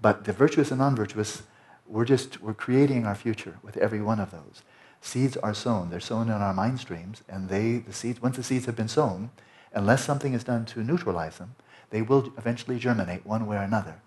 But 0.02 0.24
the 0.24 0.34
virtuous 0.34 0.72
and 0.72 0.80
non-virtuous, 0.80 1.44
we're 1.88 2.06
just, 2.06 2.41
we're 2.41 2.53
creating 2.53 3.06
our 3.06 3.15
future 3.15 3.58
with 3.63 3.77
every 3.77 4.01
one 4.01 4.20
of 4.20 4.32
those. 4.32 4.63
Seeds 5.01 5.38
are 5.38 5.53
sown. 5.53 5.89
They're 5.89 6.00
sown 6.00 6.27
in 6.27 6.34
our 6.34 6.53
mind 6.53 6.79
streams, 6.79 7.24
and 7.29 7.50
they, 7.50 7.77
the 7.77 7.94
seeds, 7.94 8.22
once 8.22 8.36
the 8.36 8.44
seeds 8.44 8.65
have 8.65 8.75
been 8.75 8.88
sown, 8.88 9.32
unless 9.74 10.03
something 10.03 10.34
is 10.34 10.44
done 10.44 10.65
to 10.65 10.84
neutralize 10.84 11.38
them, 11.38 11.56
they 11.89 12.01
will 12.01 12.34
eventually 12.38 12.79
germinate 12.79 13.25
one 13.25 13.46
way 13.46 13.58
or 13.58 13.62
another. 13.62 14.01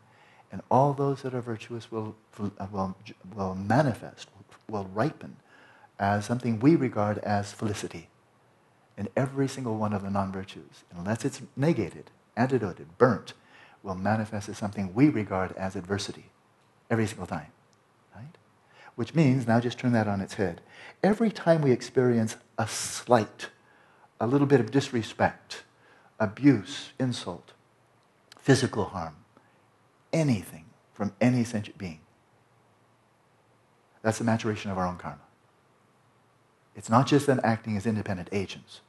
And 0.53 0.63
all 0.71 0.93
those 0.93 1.23
that 1.23 1.35
are 1.35 1.41
virtuous 1.41 1.91
will, 1.91 2.17
will, 2.39 2.97
will 3.35 3.55
manifest, 3.55 4.29
will 4.69 4.91
ripen 4.93 5.37
as 5.99 6.25
something 6.25 6.59
we 6.59 6.77
regard 6.77 7.19
as 7.19 7.53
felicity 7.53 8.09
in 8.99 9.09
every 9.17 9.49
single 9.49 9.77
one 9.77 9.93
of 9.93 10.03
the 10.03 10.11
non-virtues. 10.11 10.85
Unless 10.95 11.25
it's 11.25 11.41
negated, 11.57 12.11
antidoted, 12.37 12.99
burnt, 12.99 13.33
will 13.83 13.95
manifest 13.95 14.49
as 14.49 14.59
something 14.59 14.93
we 14.93 15.09
regard 15.09 15.53
as 15.53 15.77
adversity 15.77 16.27
every 16.91 17.07
single 17.07 17.27
time. 17.27 17.47
Which 18.97 19.15
means, 19.15 19.47
now 19.47 19.61
just 19.61 19.79
turn 19.79 19.93
that 19.93 20.09
on 20.09 20.21
its 20.21 20.35
head. 20.35 20.61
Every 21.03 21.31
time 21.31 21.63
we 21.63 21.73
experience 21.73 22.37
a 22.59 22.67
slight, 22.69 23.49
a 24.21 24.27
little 24.27 24.47
bit 24.47 24.61
of 24.61 24.71
disrespect, 24.71 25.63
abuse, 26.19 26.93
insult, 26.99 27.53
physical 28.39 28.87
harm, 28.87 29.17
anything 30.13 30.67
from 30.93 31.15
any 31.21 31.45
sentient 31.45 31.79
being, 31.79 32.01
that's 34.03 34.19
the 34.19 34.25
maturation 34.25 34.71
of 34.71 34.79
our 34.79 34.87
own 34.87 34.97
karma. 34.97 35.21
It's 36.75 36.89
not 36.91 37.07
just 37.07 37.27
them 37.27 37.41
acting 37.43 37.77
as 37.77 37.87
independent 37.87 38.29
agents. 38.33 38.81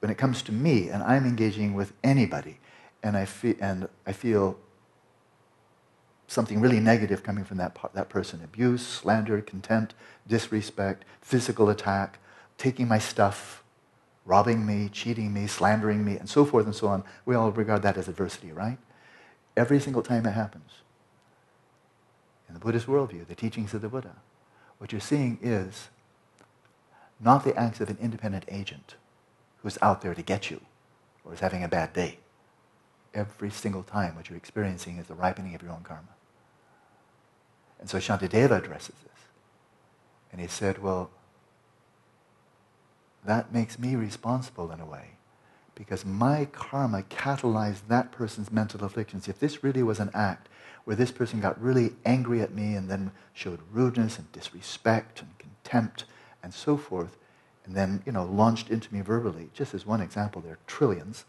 When 0.00 0.10
it 0.10 0.18
comes 0.18 0.42
to 0.42 0.52
me 0.52 0.88
and 0.88 1.02
I'm 1.02 1.26
engaging 1.26 1.74
with 1.74 1.92
anybody 2.04 2.60
and 3.02 3.16
I, 3.16 3.24
feel, 3.24 3.54
and 3.60 3.88
I 4.06 4.12
feel 4.12 4.58
something 6.28 6.60
really 6.60 6.78
negative 6.78 7.22
coming 7.22 7.42
from 7.42 7.56
that, 7.56 7.76
that 7.94 8.08
person 8.08 8.40
abuse, 8.44 8.86
slander, 8.86 9.40
contempt, 9.40 9.94
disrespect, 10.26 11.04
physical 11.20 11.70
attack, 11.70 12.20
taking 12.58 12.86
my 12.86 12.98
stuff, 12.98 13.64
robbing 14.26 14.66
me, 14.66 14.90
cheating 14.92 15.32
me, 15.32 15.46
slandering 15.46 16.04
me, 16.04 16.16
and 16.18 16.28
so 16.28 16.44
forth 16.44 16.66
and 16.66 16.74
so 16.74 16.86
on. 16.86 17.02
We 17.24 17.34
all 17.34 17.50
regard 17.50 17.82
that 17.82 17.96
as 17.96 18.08
adversity, 18.08 18.52
right? 18.52 18.76
Every 19.56 19.80
single 19.80 20.02
time 20.02 20.26
it 20.26 20.32
happens. 20.32 20.82
In 22.46 22.54
the 22.54 22.60
Buddhist 22.60 22.86
worldview, 22.86 23.26
the 23.26 23.34
teachings 23.34 23.72
of 23.72 23.80
the 23.80 23.88
Buddha, 23.88 24.16
what 24.76 24.92
you're 24.92 25.00
seeing 25.00 25.38
is 25.42 25.88
not 27.18 27.42
the 27.42 27.56
acts 27.56 27.80
of 27.80 27.88
an 27.88 27.98
independent 28.00 28.44
agent 28.48 28.96
who's 29.62 29.78
out 29.80 30.02
there 30.02 30.14
to 30.14 30.22
get 30.22 30.50
you 30.50 30.60
or 31.24 31.32
is 31.32 31.40
having 31.40 31.64
a 31.64 31.68
bad 31.68 31.94
day. 31.94 32.18
Every 33.14 33.50
single 33.50 33.82
time 33.82 34.14
what 34.14 34.28
you're 34.28 34.36
experiencing 34.36 34.98
is 34.98 35.06
the 35.06 35.14
ripening 35.14 35.54
of 35.54 35.62
your 35.62 35.72
own 35.72 35.82
karma. 35.82 36.17
And 37.80 37.88
so 37.88 37.98
Shantideva 37.98 38.58
addresses 38.58 38.94
this. 39.02 39.22
And 40.32 40.40
he 40.40 40.46
said, 40.46 40.82
well, 40.82 41.10
that 43.24 43.52
makes 43.52 43.78
me 43.78 43.94
responsible 43.94 44.70
in 44.70 44.80
a 44.80 44.86
way 44.86 45.12
because 45.74 46.04
my 46.04 46.44
karma 46.46 47.02
catalyzed 47.04 47.86
that 47.88 48.10
person's 48.10 48.50
mental 48.50 48.84
afflictions. 48.84 49.28
If 49.28 49.38
this 49.38 49.62
really 49.62 49.82
was 49.82 50.00
an 50.00 50.10
act 50.12 50.48
where 50.84 50.96
this 50.96 51.12
person 51.12 51.40
got 51.40 51.60
really 51.62 51.92
angry 52.04 52.40
at 52.40 52.52
me 52.52 52.74
and 52.74 52.90
then 52.90 53.12
showed 53.32 53.60
rudeness 53.70 54.18
and 54.18 54.30
disrespect 54.32 55.20
and 55.20 55.30
contempt 55.38 56.04
and 56.42 56.52
so 56.52 56.76
forth, 56.76 57.16
and 57.64 57.76
then, 57.76 58.02
you 58.06 58.12
know, 58.12 58.24
launched 58.24 58.70
into 58.70 58.92
me 58.92 59.02
verbally, 59.02 59.50
just 59.52 59.74
as 59.74 59.86
one 59.86 60.00
example, 60.00 60.40
there 60.40 60.54
are 60.54 60.58
trillions, 60.66 61.26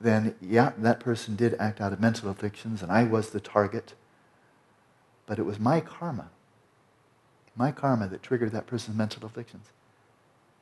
then, 0.00 0.34
yeah, 0.40 0.72
that 0.78 1.00
person 1.00 1.36
did 1.36 1.54
act 1.60 1.80
out 1.80 1.92
of 1.92 2.00
mental 2.00 2.28
afflictions 2.28 2.82
and 2.82 2.90
I 2.90 3.04
was 3.04 3.30
the 3.30 3.40
target 3.40 3.94
but 5.26 5.38
it 5.38 5.44
was 5.44 5.58
my 5.58 5.80
karma, 5.80 6.30
my 7.54 7.72
karma 7.72 8.06
that 8.08 8.22
triggered 8.22 8.52
that 8.52 8.66
person's 8.66 8.96
mental 8.96 9.24
afflictions. 9.24 9.66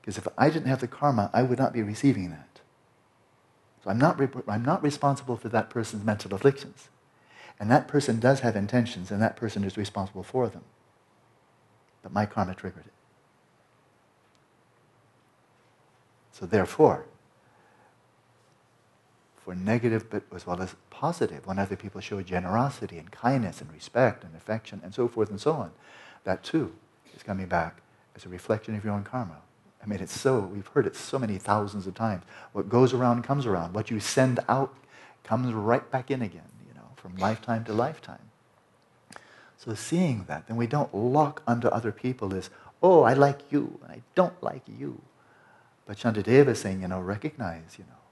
Because 0.00 0.18
if 0.18 0.28
I 0.36 0.50
didn't 0.50 0.68
have 0.68 0.80
the 0.80 0.88
karma, 0.88 1.30
I 1.32 1.42
would 1.42 1.58
not 1.58 1.72
be 1.72 1.82
receiving 1.82 2.30
that. 2.30 2.60
So 3.82 3.90
I'm 3.90 3.98
not, 3.98 4.20
I'm 4.48 4.64
not 4.64 4.82
responsible 4.82 5.36
for 5.36 5.48
that 5.50 5.70
person's 5.70 6.04
mental 6.04 6.34
afflictions. 6.34 6.88
And 7.60 7.70
that 7.70 7.86
person 7.86 8.18
does 8.18 8.40
have 8.40 8.56
intentions, 8.56 9.10
and 9.10 9.22
that 9.22 9.36
person 9.36 9.64
is 9.64 9.76
responsible 9.76 10.22
for 10.22 10.48
them. 10.48 10.64
But 12.02 12.12
my 12.12 12.26
karma 12.26 12.54
triggered 12.54 12.86
it. 12.86 12.92
So 16.32 16.46
therefore, 16.46 17.06
for 19.44 19.54
negative 19.54 20.08
but 20.08 20.22
as 20.34 20.46
well 20.46 20.62
as 20.62 20.74
positive. 20.90 21.46
When 21.46 21.58
other 21.58 21.76
people 21.76 22.00
show 22.00 22.22
generosity 22.22 22.98
and 22.98 23.10
kindness 23.10 23.60
and 23.60 23.70
respect 23.72 24.24
and 24.24 24.34
affection 24.34 24.80
and 24.82 24.94
so 24.94 25.06
forth 25.06 25.28
and 25.28 25.40
so 25.40 25.52
on, 25.52 25.70
that 26.24 26.42
too 26.42 26.72
is 27.14 27.22
coming 27.22 27.46
back 27.46 27.82
as 28.16 28.24
a 28.24 28.28
reflection 28.28 28.74
of 28.74 28.84
your 28.84 28.94
own 28.94 29.04
karma. 29.04 29.36
I 29.82 29.86
mean, 29.86 30.00
it's 30.00 30.18
so, 30.18 30.40
we've 30.40 30.66
heard 30.68 30.86
it 30.86 30.96
so 30.96 31.18
many 31.18 31.36
thousands 31.36 31.86
of 31.86 31.94
times. 31.94 32.22
What 32.52 32.70
goes 32.70 32.94
around 32.94 33.22
comes 33.22 33.44
around. 33.44 33.74
What 33.74 33.90
you 33.90 34.00
send 34.00 34.40
out 34.48 34.74
comes 35.24 35.52
right 35.52 35.88
back 35.90 36.10
in 36.10 36.22
again, 36.22 36.48
you 36.66 36.72
know, 36.74 36.88
from 36.96 37.16
lifetime 37.16 37.64
to 37.64 37.74
lifetime. 37.74 38.30
So 39.58 39.74
seeing 39.74 40.24
that, 40.26 40.46
then 40.46 40.56
we 40.56 40.66
don't 40.66 40.94
lock 40.94 41.42
onto 41.46 41.68
other 41.68 41.92
people 41.92 42.34
as, 42.34 42.48
oh, 42.82 43.02
I 43.02 43.12
like 43.12 43.52
you, 43.52 43.78
and 43.82 43.92
I 43.92 44.02
don't 44.14 44.42
like 44.42 44.62
you. 44.66 45.00
But 45.86 45.98
Shantideva 45.98 46.48
is 46.48 46.60
saying, 46.60 46.80
you 46.80 46.88
know, 46.88 47.00
recognize, 47.00 47.76
you 47.78 47.84
know, 47.84 48.03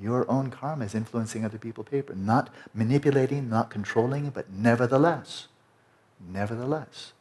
your 0.00 0.30
own 0.30 0.50
karma 0.50 0.84
is 0.84 0.94
influencing 0.94 1.44
other 1.44 1.58
people's 1.58 1.88
paper. 1.88 2.14
Not 2.14 2.50
manipulating, 2.74 3.48
not 3.48 3.70
controlling, 3.70 4.30
but 4.30 4.50
nevertheless, 4.50 5.48
nevertheless, 6.20 7.12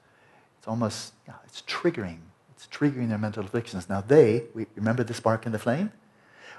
it's 0.58 0.68
almost, 0.68 1.14
yeah, 1.28 1.36
it's 1.46 1.62
triggering. 1.62 2.20
It's 2.52 2.68
triggering 2.68 3.10
their 3.10 3.18
mental 3.18 3.46
afflictions. 3.46 3.88
Now 3.88 4.02
they, 4.02 4.44
we, 4.54 4.66
remember 4.76 5.04
the 5.04 5.14
spark 5.14 5.46
and 5.46 5.54
the 5.54 5.60
flame? 5.60 5.92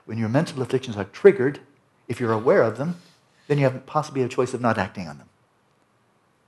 When 0.05 0.17
your 0.19 0.29
mental 0.29 0.63
afflictions 0.63 0.97
are 0.97 1.05
triggered, 1.05 1.61
if 2.09 2.21
you're 2.21 2.33
aware 2.33 2.63
of 2.63 2.79
them, 2.79 2.97
then 3.49 3.59
you 3.59 3.65
have 3.65 3.85
possibly 3.87 4.23
a 4.23 4.29
choice 4.29 4.55
of 4.55 4.61
not 4.61 4.79
acting 4.79 5.09
on 5.09 5.19
them. 5.19 5.29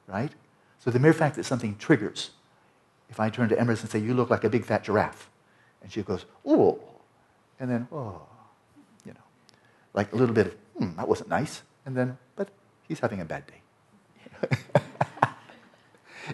Right? 0.07 0.33
So 0.79 0.91
the 0.91 0.99
mere 0.99 1.13
fact 1.13 1.37
that 1.37 1.45
something 1.45 1.77
triggers, 1.77 2.31
if 3.11 3.21
I 3.21 3.31
turn 3.31 3.49
to 3.51 3.59
Emerson 3.59 3.85
and 3.85 3.91
say, 3.91 3.99
you 3.99 4.15
look 4.15 4.31
like 4.31 4.45
a 4.45 4.51
big 4.51 4.65
fat 4.65 4.85
giraffe, 4.85 5.29
and 5.83 5.93
she 5.93 6.03
goes, 6.03 6.25
oh, 6.47 6.81
and 7.61 7.71
then, 7.71 7.89
oh, 7.93 8.23
like 9.95 10.13
a 10.13 10.17
little 10.17 10.35
bit 10.35 10.47
of, 10.49 10.55
hmm, 10.79 10.97
that 10.97 11.09
wasn't 11.09 11.29
nice. 11.29 11.63
And 11.87 11.97
then, 11.97 12.19
but 12.37 12.49
he's 12.87 13.01
having 13.01 13.21
a 13.21 13.25
bad 13.25 13.45
day. 13.47 13.63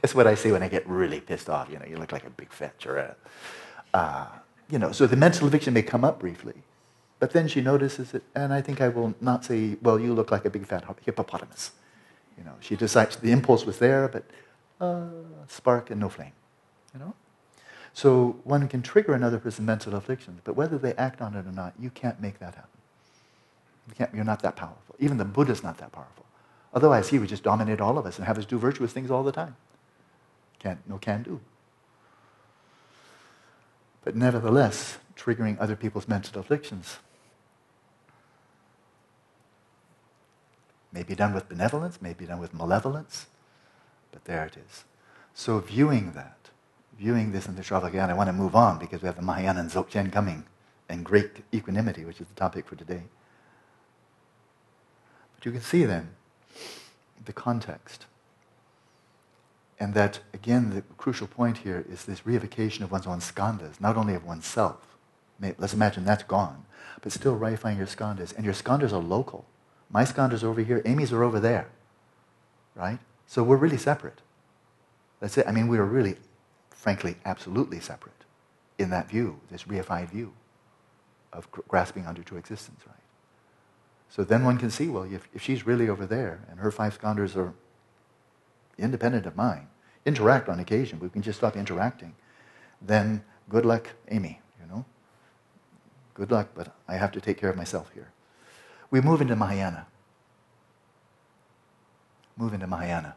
That's 0.03 0.15
what 0.15 0.27
I 0.27 0.35
say 0.35 0.51
when 0.51 0.63
I 0.63 0.69
get 0.69 0.87
really 0.89 1.21
pissed 1.21 1.49
off. 1.49 1.69
You 1.71 1.79
know, 1.79 1.87
you 1.87 1.97
look 1.97 2.13
like 2.13 2.27
a 2.27 2.31
big 2.31 2.53
fat 2.53 2.79
giraffe. 2.79 3.17
Uh, 3.93 4.27
you 4.71 4.79
know, 4.79 4.93
so 4.93 5.07
the 5.07 5.17
mental 5.17 5.47
affliction 5.47 5.75
may 5.75 5.83
come 5.83 6.05
up 6.05 6.19
briefly, 6.19 6.55
but 7.21 7.33
then 7.33 7.47
she 7.47 7.61
notices 7.61 8.13
it, 8.15 8.25
and 8.35 8.53
I 8.53 8.61
think 8.61 8.81
I 8.81 8.89
will 8.89 9.15
not 9.21 9.45
say, 9.45 9.77
well, 9.83 10.01
you 10.01 10.13
look 10.13 10.31
like 10.31 10.45
a 10.45 10.51
big 10.51 10.67
fat 10.67 10.85
hippopotamus. 11.05 11.73
You 12.37 12.45
know, 12.45 12.55
she 12.61 12.75
decides 12.75 13.17
the 13.17 13.31
impulse 13.31 13.65
was 13.65 13.79
there, 13.79 14.09
but 14.09 14.25
uh, 14.81 15.07
spark 15.47 15.91
and 15.91 16.01
no 16.01 16.09
flame. 16.09 16.33
You 16.93 17.01
know? 17.01 17.15
So 17.93 18.41
one 18.43 18.67
can 18.69 18.83
trigger 18.83 19.15
another 19.15 19.39
person's 19.39 19.67
mental 19.67 19.95
afflictions, 19.95 20.41
but 20.43 20.57
whether 20.57 20.77
they 20.79 20.95
act 20.95 21.21
on 21.21 21.35
it 21.35 21.47
or 21.47 21.53
not, 21.53 21.75
you 21.79 21.91
can't 21.91 22.21
make 22.21 22.41
that 22.41 22.57
happen. 22.57 22.71
You 23.89 24.07
you're 24.15 24.25
not 24.25 24.43
that 24.43 24.57
powerful. 24.57 24.95
Even 24.99 25.19
the 25.19 25.25
Buddha's 25.25 25.63
not 25.63 25.79
that 25.79 25.93
powerful. 25.93 26.25
Otherwise, 26.73 27.09
he 27.11 27.19
would 27.19 27.29
just 27.29 27.43
dominate 27.43 27.81
all 27.81 27.99
of 27.99 28.07
us 28.07 28.19
and 28.19 28.27
have 28.27 28.39
us 28.39 28.47
do 28.47 28.59
virtuous 28.59 28.93
things 28.93 29.11
all 29.11 29.23
the 29.23 29.33
time. 29.33 29.57
Can't, 30.59 30.81
no 30.89 30.99
can 30.99 31.23
do. 31.23 31.41
But 34.03 34.17
nevertheless, 34.17 34.99
triggering 35.17 35.57
other 35.61 35.77
people's 35.77 36.09
mental 36.09 36.41
afflictions 36.41 36.99
may 40.93 41.03
be 41.03 41.15
done 41.15 41.33
with 41.35 41.49
benevolence, 41.49 42.01
may 42.01 42.13
be 42.13 42.27
done 42.27 42.39
with 42.39 42.55
malevolence, 42.55 43.27
but 44.13 44.25
there 44.25 44.45
it 44.45 44.57
is. 44.57 44.85
So 45.35 45.59
viewing 45.59 46.13
that, 46.13 46.51
viewing 46.99 47.33
this 47.33 47.47
in 47.47 47.57
the 47.57 47.63
Shravakayana, 47.63 48.11
I 48.11 48.15
want 48.15 48.29
to 48.29 48.33
move 48.33 48.55
on 48.55 48.79
because 48.79 49.03
we 49.03 49.07
have 49.07 49.17
the 49.17 49.23
Mahayana 49.23 49.61
and 49.61 49.71
Dzogchen 49.71 50.13
coming 50.13 50.45
and 50.89 51.05
great 51.05 51.43
equanimity, 51.53 52.05
which 52.05 52.21
is 52.21 52.27
the 52.29 52.35
topic 52.35 52.67
for 52.67 52.77
today. 52.77 53.03
You 55.45 55.53
can 55.53 55.61
see 55.61 55.85
then 55.85 56.11
the 57.25 57.33
context. 57.33 58.07
And 59.79 59.93
that, 59.95 60.21
again, 60.33 60.71
the 60.71 60.83
crucial 60.97 61.27
point 61.27 61.59
here 61.59 61.85
is 61.91 62.05
this 62.05 62.21
reification 62.21 62.83
of 62.83 62.91
one's 62.91 63.07
own 63.07 63.19
skandhas, 63.19 63.81
not 63.81 63.97
only 63.97 64.15
of 64.15 64.25
oneself. 64.25 64.97
Let's 65.41 65.75
imagine 65.75 66.05
that's 66.05 66.23
gone, 66.23 66.65
but 67.03 67.13
still 67.13 67.37
reifying 67.39 67.77
your 67.77 67.87
skandhas. 67.87 68.35
And 68.35 68.45
your 68.45 68.55
skandhas 68.55 68.93
are 68.93 69.03
local. 69.03 69.45
My 69.91 70.05
skandhas 70.05 70.43
are 70.43 70.49
over 70.49 70.63
here, 70.63 70.81
Amy's 70.85 71.13
are 71.13 71.23
over 71.23 71.41
there. 71.41 71.69
Right? 72.75 72.99
So 73.27 73.43
we're 73.43 73.57
really 73.57 73.77
separate. 73.77 74.21
That's 75.21 75.37
it. 75.37 75.47
I 75.47 75.53
mean, 75.53 75.69
we 75.69 75.79
are 75.79 75.85
really, 75.85 76.17
frankly, 76.71 77.17
absolutely 77.25 77.81
separate 77.81 78.13
in 78.79 78.91
that 78.91 79.09
view, 79.09 79.41
this 79.51 79.65
reified 79.65 80.11
view 80.11 80.33
of 81.33 81.51
grasping 81.51 82.07
onto 82.07 82.23
true 82.23 82.39
existence, 82.39 82.81
right? 82.87 83.04
So 84.15 84.23
then 84.23 84.45
one 84.45 84.59
can 84.59 84.71
see, 84.71 84.87
well, 84.87 85.03
if, 85.03 85.27
if 85.35 85.43
she's 85.43 85.67
really 85.67 85.89
over 85.89 86.07
there 86.07 86.47
and 86.49 86.61
her 86.61 86.71
five 86.71 86.97
skandhas 86.97 87.35
are 87.35 87.53
independent 88.79 89.27
of 89.27 89.35
mine, 89.35 89.67
interact 90.07 90.49
on 90.49 90.61
occasion, 90.61 90.99
but 90.99 91.07
we 91.07 91.11
can 91.11 91.23
just 91.23 91.39
stop 91.39 91.57
interacting, 91.57 92.15
then 92.81 93.25
good 93.49 93.67
luck, 93.67 93.89
Amy, 94.13 94.41
you 94.61 94.69
know? 94.69 94.85
Good 96.15 96.31
luck, 96.31 96.51
but 96.55 96.77
I 96.87 96.95
have 96.95 97.11
to 97.11 97.21
take 97.21 97.39
care 97.39 97.51
of 97.51 97.57
myself 97.57 97.91
here. 97.93 98.13
We 98.89 99.01
move 99.01 99.21
into 99.21 99.35
Mahayana. 99.35 99.89
Move 102.37 102.55
into 102.55 102.69
Mahayana. 102.69 103.17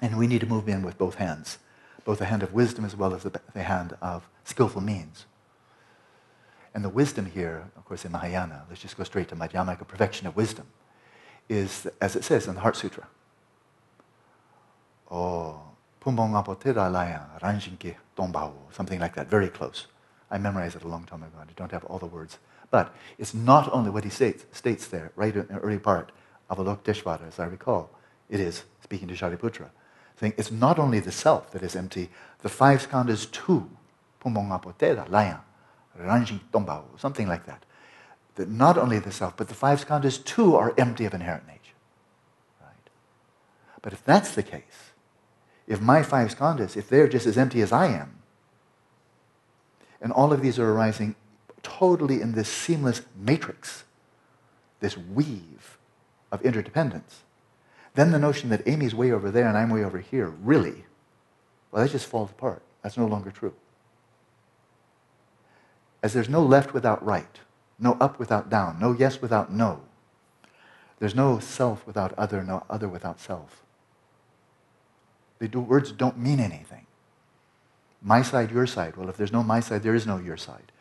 And 0.00 0.16
we 0.16 0.26
need 0.26 0.40
to 0.40 0.46
move 0.46 0.66
in 0.66 0.82
with 0.82 0.96
both 0.96 1.16
hands, 1.16 1.58
both 2.06 2.20
the 2.20 2.24
hand 2.24 2.42
of 2.42 2.54
wisdom 2.54 2.86
as 2.86 2.96
well 2.96 3.12
as 3.12 3.24
the, 3.24 3.38
the 3.52 3.64
hand 3.64 3.98
of 4.00 4.30
skillful 4.44 4.80
means. 4.80 5.26
And 6.74 6.84
the 6.84 6.88
wisdom 6.88 7.26
here, 7.26 7.70
of 7.76 7.84
course, 7.84 8.04
in 8.04 8.12
Mahayana, 8.12 8.64
let's 8.68 8.82
just 8.82 8.96
go 8.96 9.04
straight 9.04 9.28
to 9.28 9.36
Madhyamaka, 9.36 9.86
perfection 9.86 10.26
of 10.26 10.34
wisdom, 10.34 10.66
is, 11.48 11.86
as 12.00 12.16
it 12.16 12.24
says 12.24 12.48
in 12.48 12.54
the 12.56 12.60
Heart 12.60 12.76
Sutra, 12.76 13.06
Oh, 15.10 15.60
something 16.02 16.32
like 19.00 19.14
that, 19.14 19.28
very 19.28 19.48
close. 19.48 19.86
I 20.30 20.38
memorized 20.38 20.76
it 20.76 20.82
a 20.82 20.88
long 20.88 21.04
time 21.04 21.22
ago. 21.22 21.38
I 21.40 21.44
don't 21.54 21.70
have 21.70 21.84
all 21.84 21.98
the 21.98 22.06
words. 22.06 22.38
But 22.70 22.94
it's 23.18 23.34
not 23.34 23.72
only 23.72 23.90
what 23.90 24.02
he 24.04 24.10
states, 24.10 24.44
states 24.52 24.88
there, 24.88 25.12
right 25.14 25.34
in 25.36 25.46
the 25.46 25.58
early 25.58 25.78
part 25.78 26.10
of 26.50 26.58
Avalokiteshvara, 26.58 27.28
as 27.28 27.38
I 27.38 27.44
recall. 27.44 27.90
It 28.28 28.40
is, 28.40 28.64
speaking 28.82 29.06
to 29.08 29.14
Shariputra, 29.14 29.70
saying 30.18 30.32
it's 30.36 30.50
not 30.50 30.78
only 30.80 30.98
the 30.98 31.12
self 31.12 31.52
that 31.52 31.62
is 31.62 31.76
empty, 31.76 32.10
the 32.42 32.48
five 32.48 32.88
skandhas 32.88 33.30
too, 33.30 33.70
something 36.96 37.28
like 37.28 37.46
that. 37.46 37.64
That 38.36 38.48
not 38.48 38.76
only 38.76 38.98
the 38.98 39.12
self, 39.12 39.36
but 39.36 39.48
the 39.48 39.54
five 39.54 39.84
skandhas 39.84 40.22
too 40.24 40.56
are 40.56 40.74
empty 40.76 41.04
of 41.04 41.14
inherent 41.14 41.46
nature. 41.46 41.76
Right? 42.60 42.90
But 43.80 43.92
if 43.92 44.04
that's 44.04 44.34
the 44.34 44.42
case, 44.42 44.92
if 45.66 45.80
my 45.80 46.02
five 46.02 46.34
skandhas, 46.34 46.76
if 46.76 46.88
they're 46.88 47.08
just 47.08 47.26
as 47.26 47.38
empty 47.38 47.60
as 47.62 47.72
I 47.72 47.86
am, 47.86 48.18
and 50.00 50.12
all 50.12 50.32
of 50.32 50.42
these 50.42 50.58
are 50.58 50.70
arising 50.70 51.14
totally 51.62 52.20
in 52.20 52.32
this 52.32 52.48
seamless 52.48 53.02
matrix, 53.16 53.84
this 54.80 54.98
weave 54.98 55.78
of 56.30 56.42
interdependence, 56.42 57.22
then 57.94 58.10
the 58.10 58.18
notion 58.18 58.50
that 58.50 58.66
Amy's 58.66 58.94
way 58.94 59.12
over 59.12 59.30
there 59.30 59.48
and 59.48 59.56
I'm 59.56 59.70
way 59.70 59.84
over 59.84 59.98
here, 59.98 60.28
really, 60.28 60.84
well, 61.70 61.84
that 61.84 61.90
just 61.90 62.06
falls 62.06 62.30
apart. 62.30 62.62
That's 62.82 62.96
no 62.96 63.06
longer 63.06 63.30
true. 63.30 63.54
As 66.04 66.12
there's 66.12 66.28
no 66.28 66.42
left 66.42 66.74
without 66.74 67.02
right, 67.02 67.40
no 67.78 67.96
up 67.98 68.18
without 68.18 68.50
down, 68.50 68.78
no 68.78 68.92
yes 68.92 69.22
without 69.22 69.50
no. 69.50 69.80
There's 70.98 71.14
no 71.14 71.38
self 71.38 71.86
without 71.86 72.12
other, 72.18 72.44
no 72.44 72.62
other 72.68 72.88
without 72.88 73.18
self. 73.18 73.62
The 75.38 75.48
words 75.58 75.92
don't 75.92 76.18
mean 76.18 76.40
anything. 76.40 76.84
My 78.02 78.20
side, 78.20 78.50
your 78.50 78.66
side. 78.66 78.98
Well, 78.98 79.08
if 79.08 79.16
there's 79.16 79.32
no 79.32 79.42
my 79.42 79.60
side, 79.60 79.82
there 79.82 79.94
is 79.94 80.06
no 80.06 80.18
your 80.18 80.36
side. 80.36 80.72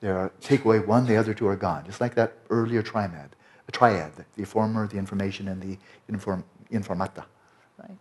There 0.00 0.18
are, 0.18 0.32
take 0.40 0.64
away 0.64 0.80
one, 0.80 1.06
the 1.06 1.16
other 1.16 1.32
two 1.32 1.46
are 1.46 1.54
gone. 1.54 1.84
Just 1.86 2.00
like 2.00 2.16
that 2.16 2.32
earlier 2.50 2.82
triad, 2.82 3.36
the 3.66 3.72
triad, 3.72 4.10
the 4.34 4.44
former, 4.44 4.88
the 4.88 4.98
information, 4.98 5.46
and 5.46 5.62
the 5.62 5.78
inform, 6.08 6.42
informata. 6.72 7.24
Right? 7.78 7.98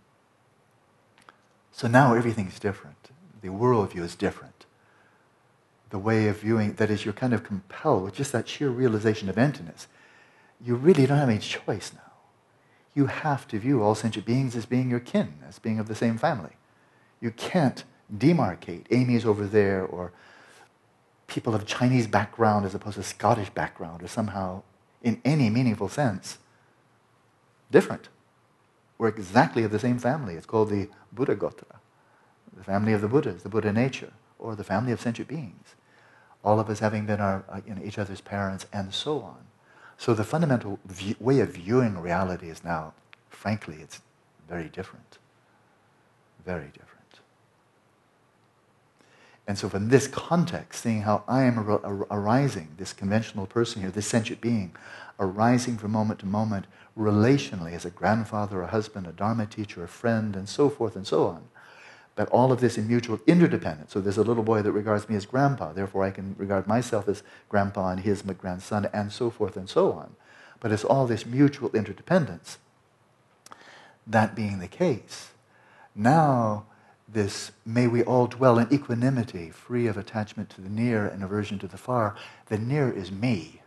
So 1.72 1.88
now 1.88 2.16
everything's 2.16 2.58
different. 2.58 3.12
The 3.44 3.50
worldview 3.50 4.02
is 4.02 4.16
different. 4.16 4.66
The 5.92 6.00
way 6.00 6.28
of 6.28 6.40
viewing, 6.40 6.74
that 6.76 6.90
is, 6.90 7.06
you're 7.06 7.14
kind 7.14 7.34
of 7.34 7.44
compelled 7.44 8.04
with 8.04 8.16
just 8.16 8.32
that 8.32 8.48
sheer 8.48 8.70
realization 8.70 9.30
of 9.30 9.38
emptiness. 9.38 9.88
You 10.64 10.76
really 10.76 11.06
don't 11.06 11.18
have 11.18 11.30
any 11.30 11.40
choice 11.40 11.92
now. 11.94 12.12
You 12.96 13.08
have 13.08 13.48
to 13.50 13.60
view 13.60 13.84
all 13.84 13.94
sentient 13.94 14.26
beings 14.26 14.56
as 14.56 14.66
being 14.66 14.90
your 14.90 15.00
kin, 15.00 15.34
as 15.48 15.60
being 15.60 15.80
of 15.80 15.88
the 15.88 15.96
same 15.96 16.18
family. 16.18 16.52
You 17.20 17.32
can't 17.32 17.84
demarcate. 18.16 18.86
Amy's 18.90 19.26
over 19.26 19.46
there, 19.46 19.86
or 19.86 20.12
people 21.28 21.56
of 21.56 21.66
Chinese 21.66 22.08
background 22.08 22.66
as 22.66 22.74
opposed 22.74 22.96
to 22.96 23.04
Scottish 23.04 23.50
background, 23.50 24.02
or 24.02 24.08
somehow, 24.08 24.64
in 25.02 25.22
any 25.26 25.50
meaningful 25.50 25.90
sense, 25.90 26.38
different. 27.70 28.10
We're 28.98 29.10
exactly 29.10 29.64
of 29.64 29.72
the 29.72 29.80
same 29.80 30.00
family. 30.00 30.36
It's 30.36 30.46
called 30.46 30.70
the 30.70 30.90
Buddha 31.12 31.36
Gotra, 31.36 31.80
the 32.56 32.64
family 32.64 32.94
of 32.94 33.02
the 33.02 33.08
Buddhas, 33.08 33.44
the 33.44 33.50
Buddha 33.50 33.74
nature, 33.74 34.14
or 34.40 34.56
the 34.56 34.64
family 34.64 34.92
of 34.92 35.02
sentient 35.02 35.28
beings. 35.28 35.76
All 36.44 36.60
of 36.60 36.70
us 36.70 36.80
having 36.80 37.06
been 37.06 37.22
our, 37.22 37.44
uh, 37.50 37.62
you 37.66 37.76
know, 37.76 37.82
each 37.84 38.00
other's 38.00 38.22
parents, 38.22 38.66
and 38.74 38.94
so 38.94 39.22
on. 39.22 39.38
So 39.98 40.14
the 40.14 40.24
fundamental 40.24 40.80
view, 40.86 41.16
way 41.20 41.40
of 41.40 41.50
viewing 41.50 41.98
reality 42.00 42.50
is 42.50 42.64
now, 42.64 42.94
frankly, 43.30 43.78
it's 43.82 44.02
very 44.50 44.70
different. 44.70 45.20
Very 46.44 46.68
different. 46.68 46.92
And 49.48 49.58
so, 49.58 49.70
from 49.70 49.90
this 49.90 50.08
context, 50.08 50.84
seeing 50.84 51.02
how 51.02 51.24
I 51.28 51.44
am 51.44 51.60
ar- 51.60 52.08
arising, 52.10 52.70
this 52.78 52.94
conventional 52.94 53.46
person 53.46 53.82
here, 53.82 53.92
this 53.92 54.08
sentient 54.08 54.40
being, 54.40 54.74
arising 55.20 55.78
from 55.78 55.92
moment 55.92 56.20
to 56.20 56.26
moment 56.26 56.68
relationally 56.98 57.74
as 57.74 57.84
a 57.84 57.90
grandfather, 57.90 58.62
a 58.62 58.68
husband, 58.68 59.08
a 59.08 59.12
Dharma 59.12 59.46
teacher, 59.46 59.84
a 59.84 59.88
friend, 59.88 60.36
and 60.36 60.48
so 60.48 60.70
forth 60.70 60.96
and 60.96 61.08
so 61.08 61.28
on. 61.28 61.44
But 62.16 62.30
all 62.30 62.52
of 62.52 62.60
this 62.60 62.78
in 62.78 62.88
mutual 62.88 63.20
interdependence. 63.26 63.94
So 63.94 64.02
there's 64.02 64.18
a 64.18 64.24
little 64.24 64.44
boy 64.44 64.62
that 64.62 64.72
regards 64.72 65.08
me 65.10 65.16
as 65.16 65.26
grandpa, 65.26 65.74
therefore 65.74 66.04
I 66.04 66.12
can 66.12 66.36
regard 66.38 66.68
myself 66.68 67.08
as 67.08 67.24
grandpa 67.50 67.90
and 67.90 68.02
his 68.02 68.22
grandson, 68.22 68.90
and 68.94 69.12
so 69.12 69.30
forth 69.30 69.56
and 69.56 69.70
so 69.70 69.94
on. 69.94 70.16
But 70.60 70.72
it's 70.72 70.84
all 70.84 71.08
this 71.08 71.26
mutual 71.26 71.72
interdependence. 71.72 72.58
That 74.06 74.36
being 74.36 74.60
the 74.60 74.68
case, 74.68 75.32
now 75.96 76.66
this 77.08 77.52
may 77.66 77.88
we 77.88 78.04
all 78.04 78.28
dwell 78.28 78.60
in 78.60 78.72
equanimity, 78.72 79.50
free 79.50 79.88
of 79.88 79.98
attachment 79.98 80.50
to 80.52 80.62
the 80.62 80.70
near 80.70 81.06
and 81.08 81.24
aversion 81.24 81.60
to 81.60 81.68
the 81.68 81.78
far. 81.78 82.16
The 82.48 82.58
near 82.58 82.92
is 82.92 83.12
me 83.12 83.62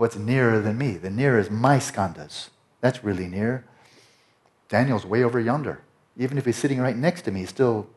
what's 0.00 0.16
nearer 0.16 0.60
than 0.60 0.78
me. 0.78 0.92
The 0.92 1.10
near 1.10 1.38
is 1.38 1.50
my 1.50 1.76
skandhas. 1.76 2.48
That's 2.80 3.04
really 3.04 3.26
near. 3.26 3.66
Daniel's 4.70 5.04
way 5.04 5.22
over 5.22 5.38
yonder. 5.38 5.82
Even 6.16 6.38
if 6.38 6.46
he's 6.46 6.56
sitting 6.56 6.80
right 6.80 6.96
next 6.96 7.22
to 7.22 7.30
me, 7.30 7.40
he's 7.40 7.50
still 7.50 7.88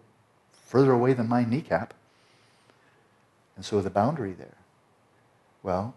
further 0.51 0.91
away 0.91 1.13
than 1.13 1.29
my 1.29 1.45
kneecap. 1.45 1.93
And 3.55 3.63
so 3.63 3.79
the 3.79 3.89
boundary 3.89 4.33
there. 4.33 4.57
Well, 5.61 5.93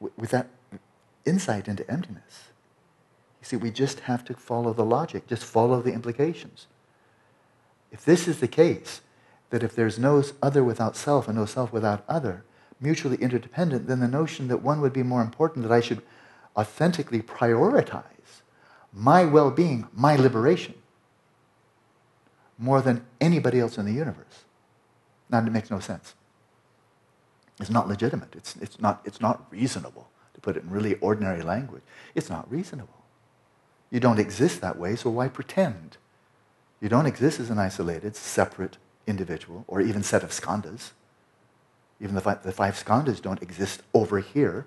with 0.00 0.30
that 0.30 0.48
insight 1.24 1.68
into 1.68 1.88
emptiness, 1.90 2.48
you 3.40 3.46
see, 3.46 3.56
we 3.56 3.70
just 3.70 4.00
have 4.00 4.24
to 4.24 4.34
follow 4.34 4.72
the 4.72 4.84
logic, 4.84 5.26
just 5.28 5.44
follow 5.44 5.80
the 5.80 5.92
implications. 5.92 6.66
If 7.92 8.04
this 8.04 8.26
is 8.26 8.40
the 8.40 8.48
case, 8.48 9.00
that 9.50 9.62
if 9.62 9.76
there's 9.76 9.98
no 9.98 10.24
other 10.42 10.64
without 10.64 10.96
self 10.96 11.28
and 11.28 11.38
no 11.38 11.46
self 11.46 11.72
without 11.72 12.04
other, 12.08 12.44
mutually 12.80 13.16
interdependent, 13.18 13.86
then 13.86 14.00
the 14.00 14.08
notion 14.08 14.48
that 14.48 14.62
one 14.62 14.80
would 14.80 14.92
be 14.92 15.04
more 15.04 15.22
important, 15.22 15.62
that 15.62 15.72
I 15.72 15.80
should 15.80 16.02
authentically 16.56 17.22
prioritize 17.22 18.13
my 18.94 19.24
well 19.24 19.50
being, 19.50 19.88
my 19.92 20.16
liberation, 20.16 20.74
more 22.56 22.80
than 22.80 23.04
anybody 23.20 23.58
else 23.60 23.76
in 23.76 23.84
the 23.84 23.92
universe. 23.92 24.44
Now, 25.28 25.38
it 25.38 25.50
makes 25.50 25.70
no 25.70 25.80
sense. 25.80 26.14
It's 27.60 27.70
not 27.70 27.88
legitimate. 27.88 28.34
It's, 28.36 28.56
it's, 28.56 28.80
not, 28.80 29.00
it's 29.04 29.20
not 29.20 29.46
reasonable, 29.50 30.08
to 30.34 30.40
put 30.40 30.56
it 30.56 30.62
in 30.62 30.70
really 30.70 30.94
ordinary 30.96 31.42
language. 31.42 31.82
It's 32.14 32.30
not 32.30 32.50
reasonable. 32.50 33.04
You 33.90 34.00
don't 34.00 34.18
exist 34.18 34.60
that 34.60 34.78
way, 34.78 34.96
so 34.96 35.10
why 35.10 35.28
pretend? 35.28 35.96
You 36.80 36.88
don't 36.88 37.06
exist 37.06 37.40
as 37.40 37.50
an 37.50 37.58
isolated, 37.58 38.16
separate 38.16 38.76
individual 39.06 39.64
or 39.68 39.80
even 39.80 40.02
set 40.02 40.22
of 40.22 40.30
skandhas. 40.30 40.90
Even 42.00 42.14
the 42.14 42.20
five, 42.20 42.42
the 42.42 42.52
five 42.52 42.74
skandhas 42.74 43.22
don't 43.22 43.42
exist 43.42 43.82
over 43.92 44.18
here, 44.18 44.66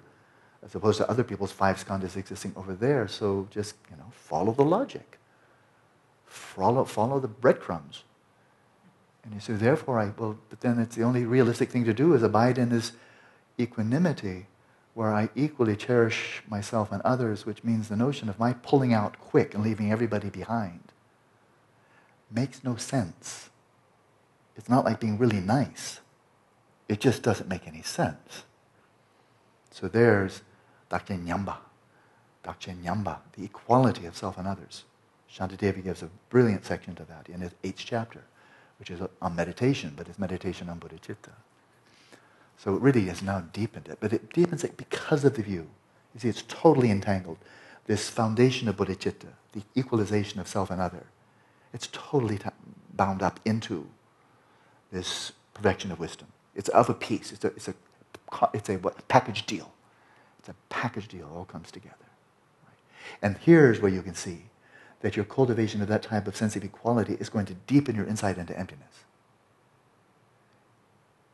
as 0.63 0.75
opposed 0.75 0.97
to 0.97 1.09
other 1.09 1.23
people's 1.23 1.51
five 1.51 1.83
skandhas 1.83 2.17
existing 2.17 2.53
over 2.55 2.73
there. 2.73 3.07
So 3.07 3.47
just, 3.51 3.75
you 3.89 3.97
know, 3.97 4.11
follow 4.11 4.51
the 4.51 4.65
logic. 4.65 5.17
Follow, 6.25 6.85
follow 6.85 7.19
the 7.19 7.27
breadcrumbs. 7.27 8.03
And 9.23 9.33
you 9.33 9.39
say, 9.39 9.53
therefore, 9.53 9.99
I, 9.99 10.11
well, 10.17 10.37
but 10.49 10.61
then 10.61 10.79
it's 10.79 10.95
the 10.95 11.03
only 11.03 11.25
realistic 11.25 11.69
thing 11.69 11.85
to 11.85 11.93
do 11.93 12.13
is 12.13 12.23
abide 12.23 12.57
in 12.57 12.69
this 12.69 12.93
equanimity 13.59 14.47
where 14.93 15.13
I 15.13 15.29
equally 15.35 15.75
cherish 15.75 16.41
myself 16.47 16.91
and 16.91 17.01
others, 17.03 17.45
which 17.45 17.63
means 17.63 17.87
the 17.87 17.95
notion 17.95 18.29
of 18.29 18.39
my 18.39 18.53
pulling 18.53 18.93
out 18.93 19.19
quick 19.19 19.53
and 19.53 19.63
leaving 19.63 19.91
everybody 19.91 20.29
behind 20.29 20.79
makes 22.31 22.63
no 22.63 22.75
sense. 22.77 23.49
It's 24.55 24.69
not 24.69 24.85
like 24.85 24.99
being 24.99 25.17
really 25.17 25.39
nice. 25.39 25.99
It 26.89 26.99
just 26.99 27.21
doesn't 27.21 27.47
make 27.47 27.67
any 27.67 27.83
sense. 27.83 28.43
So 29.69 29.87
there's 29.87 30.41
Dakchen 30.89 31.25
Nyamba. 31.25 31.57
Dakchen 32.43 32.81
Nyamba, 32.83 33.17
the 33.33 33.43
equality 33.45 34.05
of 34.05 34.15
self 34.15 34.37
and 34.37 34.47
others. 34.47 34.85
Shantideva 35.31 35.83
gives 35.83 36.01
a 36.01 36.09
brilliant 36.29 36.65
section 36.65 36.95
to 36.95 37.03
that 37.05 37.27
in 37.29 37.41
his 37.41 37.51
eighth 37.63 37.83
chapter, 37.85 38.23
which 38.79 38.89
is 38.89 39.01
on 39.21 39.35
meditation, 39.35 39.93
but 39.95 40.07
it's 40.07 40.19
meditation 40.19 40.69
on 40.69 40.79
bodhicitta. 40.79 41.31
So 42.57 42.75
it 42.75 42.81
really 42.81 43.05
has 43.05 43.21
now 43.21 43.41
deepened 43.53 43.87
it, 43.87 43.97
but 43.99 44.13
it 44.13 44.33
deepens 44.33 44.63
it 44.63 44.77
because 44.77 45.23
of 45.25 45.35
the 45.35 45.43
view. 45.43 45.67
You 46.13 46.21
see, 46.21 46.29
it's 46.29 46.43
totally 46.47 46.89
entangled. 46.89 47.37
This 47.85 48.09
foundation 48.09 48.67
of 48.67 48.77
bodhicitta, 48.77 49.27
the 49.53 49.63
equalization 49.75 50.39
of 50.39 50.47
self 50.47 50.71
and 50.71 50.81
other, 50.81 51.05
it's 51.73 51.87
totally 51.91 52.37
t- 52.37 52.49
bound 52.93 53.21
up 53.21 53.39
into 53.45 53.87
this 54.91 55.33
perfection 55.53 55.91
of 55.91 55.99
wisdom. 55.99 56.27
It's 56.55 56.69
of 56.69 56.89
a 56.89 56.93
piece. 56.93 57.31
It's 57.31 57.43
a, 57.45 57.47
it's 57.47 57.67
a, 57.67 57.75
it's 58.53 58.69
a 58.69 58.75
what, 58.77 59.07
package 59.07 59.45
deal. 59.45 59.71
It's 60.47 60.55
a 60.55 60.73
package 60.73 61.09
deal. 61.09 61.27
It 61.27 61.35
all 61.37 61.43
comes 61.43 61.71
together. 61.71 61.95
Right? 62.65 62.77
And 63.21 63.37
here's 63.37 63.81
where 63.81 63.91
you 63.91 64.01
can 64.01 64.15
see 64.15 64.43
that 65.01 65.17
your 65.17 65.25
cultivation 65.25 65.81
of 65.81 65.89
that 65.89 66.03
type 66.03 66.25
of 66.25 66.37
sense 66.37 66.55
of 66.55 66.63
equality 66.63 67.17
is 67.19 67.27
going 67.27 67.45
to 67.47 67.53
deepen 67.53 67.95
your 67.95 68.05
insight 68.05 68.37
into 68.37 68.57
emptiness. 68.57 69.03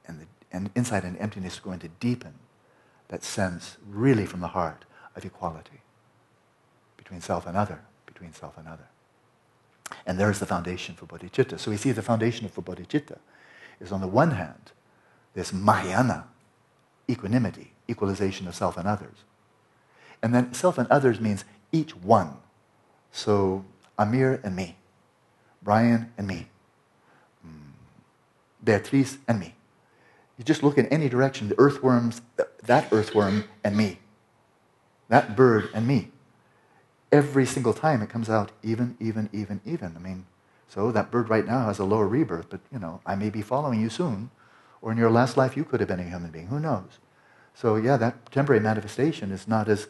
And, 0.07 0.19
the, 0.19 0.25
and 0.51 0.71
insight 0.73 1.03
into 1.03 1.21
emptiness 1.21 1.53
is 1.53 1.59
going 1.59 1.79
to 1.79 1.89
deepen 1.99 2.33
that 3.09 3.23
sense 3.23 3.77
really 3.87 4.25
from 4.25 4.39
the 4.39 4.47
heart 4.47 4.83
of 5.15 5.23
equality 5.23 5.81
between 6.97 7.21
self 7.21 7.45
and 7.45 7.55
other, 7.55 7.81
between 8.07 8.33
self 8.33 8.57
and 8.57 8.67
other. 8.67 8.87
And 10.07 10.19
there's 10.19 10.39
the 10.39 10.47
foundation 10.47 10.95
for 10.95 11.05
bodhicitta. 11.05 11.59
So 11.59 11.69
we 11.69 11.77
see 11.77 11.91
the 11.91 12.01
foundation 12.01 12.49
for 12.49 12.63
bodhicitta 12.63 13.19
is 13.79 13.91
on 13.91 14.01
the 14.01 14.07
one 14.07 14.31
hand, 14.31 14.71
this 15.35 15.53
mahayana, 15.53 16.25
equanimity, 17.09 17.73
equalization 17.89 18.47
of 18.47 18.55
self 18.55 18.77
and 18.77 18.87
others. 18.87 19.17
And 20.21 20.33
then 20.33 20.53
self 20.53 20.77
and 20.77 20.87
others 20.89 21.19
means 21.19 21.45
each 21.71 21.95
one. 21.95 22.37
So 23.11 23.65
Amir 23.97 24.39
and 24.43 24.55
me, 24.55 24.77
Brian 25.61 26.11
and 26.17 26.27
me, 26.27 26.47
mm, 27.45 27.71
Beatrice 28.63 29.17
and 29.27 29.39
me. 29.39 29.55
You 30.37 30.43
just 30.43 30.63
look 30.63 30.77
in 30.77 30.87
any 30.87 31.09
direction, 31.09 31.49
the 31.49 31.59
earthworms, 31.59 32.21
that 32.63 32.91
earthworm 32.91 33.45
and 33.63 33.77
me, 33.77 33.99
that 35.09 35.35
bird 35.35 35.69
and 35.73 35.87
me 35.87 36.11
every 37.13 37.45
single 37.45 37.73
time 37.73 38.01
it 38.01 38.09
comes 38.09 38.29
out 38.29 38.51
even, 38.63 38.97
even, 38.99 39.29
even, 39.31 39.61
even. 39.63 39.93
I 39.95 39.99
mean, 39.99 40.25
so 40.67 40.91
that 40.91 41.11
bird 41.11 41.29
right 41.29 41.45
now 41.45 41.67
has 41.67 41.77
a 41.77 41.85
lower 41.85 42.07
rebirth, 42.07 42.47
but 42.49 42.59
you 42.71 42.79
know, 42.79 42.99
I 43.05 43.15
may 43.15 43.29
be 43.29 43.43
following 43.43 43.79
you 43.79 43.89
soon, 43.89 44.31
or 44.83 44.91
in 44.91 44.97
your 44.97 45.09
last 45.09 45.37
life 45.37 45.55
you 45.57 45.63
could 45.63 45.79
have 45.79 45.87
been 45.87 46.01
a 46.01 46.03
human 46.03 46.29
being. 46.29 46.47
Who 46.47 46.59
knows? 46.59 46.99
So 47.55 47.77
yeah, 47.77 47.97
that 47.97 48.31
temporary 48.31 48.59
manifestation 48.59 49.31
is 49.31 49.47
not 49.47 49.69
as 49.69 49.87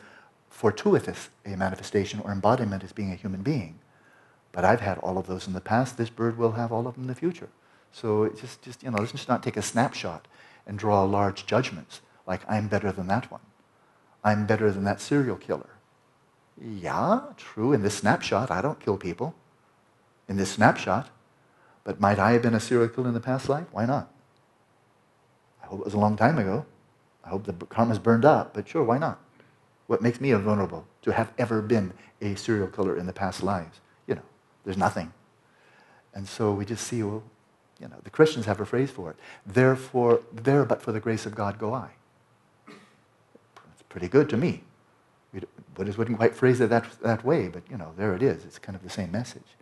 fortuitous 0.50 1.30
a 1.46 1.58
manifestation 1.58 2.22
or 2.22 2.32
embodiment 2.32 2.84
as 2.84 2.94
being 2.94 3.12
a 3.12 3.16
human 3.16 3.42
being. 3.42 3.80
But 4.52 4.64
I've 4.64 4.82
had 4.82 5.00
all 5.00 5.18
of 5.18 5.26
those 5.26 5.48
in 5.48 5.54
the 5.54 5.62
past. 5.62 5.98
This 5.98 6.12
bird 6.12 6.38
will 6.38 6.52
have 6.52 6.72
all 6.72 6.88
of 6.88 6.94
them 6.94 7.06
in 7.06 7.08
the 7.08 7.16
future. 7.16 7.50
So 7.92 8.24
it's 8.24 8.40
just, 8.40 8.62
just 8.62 8.84
you 8.84 8.92
know, 8.92 9.00
let's 9.00 9.12
just 9.12 9.28
not 9.28 9.42
take 9.42 9.58
a 9.58 9.64
snapshot 9.64 10.28
and 10.68 10.78
draw 10.78 11.04
large 11.04 11.48
judgments 11.48 12.02
like 12.28 12.42
I'm 12.48 12.68
better 12.68 12.92
than 12.92 13.08
that 13.08 13.32
one. 13.32 13.42
I'm 14.24 14.46
better 14.46 14.72
than 14.72 14.84
that 14.84 15.02
serial 15.02 15.38
killer. 15.38 15.72
Yeah, 16.62 17.22
true. 17.36 17.74
In 17.74 17.82
this 17.82 17.96
snapshot, 17.96 18.52
I 18.52 18.62
don't 18.62 18.80
kill 18.80 18.98
people. 18.98 19.34
In 20.30 20.38
this 20.38 20.52
snapshot. 20.52 21.10
But 21.84 22.00
might 22.00 22.20
I 22.20 22.34
have 22.34 22.44
been 22.44 22.54
a 22.54 22.60
serial 22.60 22.90
killer 22.90 23.08
in 23.08 23.16
the 23.16 23.20
past 23.20 23.50
life? 23.50 23.66
Why 23.72 23.86
not? 23.86 24.13
Hope 25.74 25.80
it 25.80 25.86
was 25.86 25.96
a 25.96 26.00
long 26.00 26.16
time 26.16 26.38
ago. 26.38 26.68
I 27.26 27.30
hope 27.30 27.46
the 27.46 27.54
karma's 27.66 27.98
burned 27.98 28.26
up, 28.26 28.54
but 28.54 28.68
sure, 28.68 28.84
why 28.84 29.00
not? 29.00 29.20
What 29.88 30.04
makes 30.04 30.22
me 30.22 30.32
vulnerable 30.34 30.86
to 31.02 31.12
have 31.12 31.34
ever 31.40 31.64
been 31.64 31.94
a 32.22 32.36
serial 32.36 32.68
killer 32.68 32.96
in 32.96 33.08
the 33.08 33.12
past 33.12 33.42
lives? 33.42 33.82
You 34.06 34.14
know, 34.14 34.22
there's 34.64 34.78
nothing. 34.78 35.12
And 36.14 36.28
so 36.28 36.52
we 36.52 36.64
just 36.64 36.86
see, 36.86 37.02
well, 37.02 37.24
you 37.82 37.88
know, 37.88 37.96
the 38.04 38.12
Christians 38.12 38.46
have 38.46 38.62
a 38.62 38.68
phrase 38.68 38.92
for 38.92 39.10
it. 39.10 39.16
Therefore, 39.48 40.22
there 40.32 40.64
but 40.64 40.80
for 40.80 40.92
the 40.92 41.00
grace 41.00 41.26
of 41.26 41.34
God 41.34 41.58
go 41.58 41.74
I. 41.74 41.90
It's 42.68 43.82
pretty 43.90 44.08
good 44.08 44.30
to 44.30 44.38
me. 44.38 44.62
Buddhists 45.74 45.98
wouldn't 45.98 46.20
quite 46.20 46.36
phrase 46.36 46.62
it 46.62 46.70
that, 46.70 46.86
that 47.02 47.26
way, 47.26 47.48
but 47.48 47.64
you 47.68 47.78
know, 47.78 47.94
there 47.98 48.14
it 48.14 48.22
is. 48.22 48.46
It's 48.46 48.60
kind 48.60 48.76
of 48.76 48.84
the 48.84 48.92
same 48.92 49.12
message. 49.12 49.58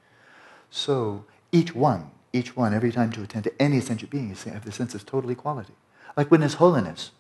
So 0.70 1.24
each 1.54 1.74
one, 1.74 2.12
each 2.34 2.58
one, 2.58 2.74
every 2.74 2.92
time 2.92 3.14
to 3.14 3.24
attend 3.24 3.46
to 3.46 3.62
any 3.62 3.80
sentient 3.80 4.12
being, 4.12 4.28
you 4.28 4.52
have 4.52 4.66
the 4.66 4.74
sense 4.74 4.94
of 4.94 5.06
total 5.06 5.30
equality. 5.30 5.72
Like 6.16 6.30
when 6.30 6.42
His 6.42 6.56
Holiness 6.56 7.12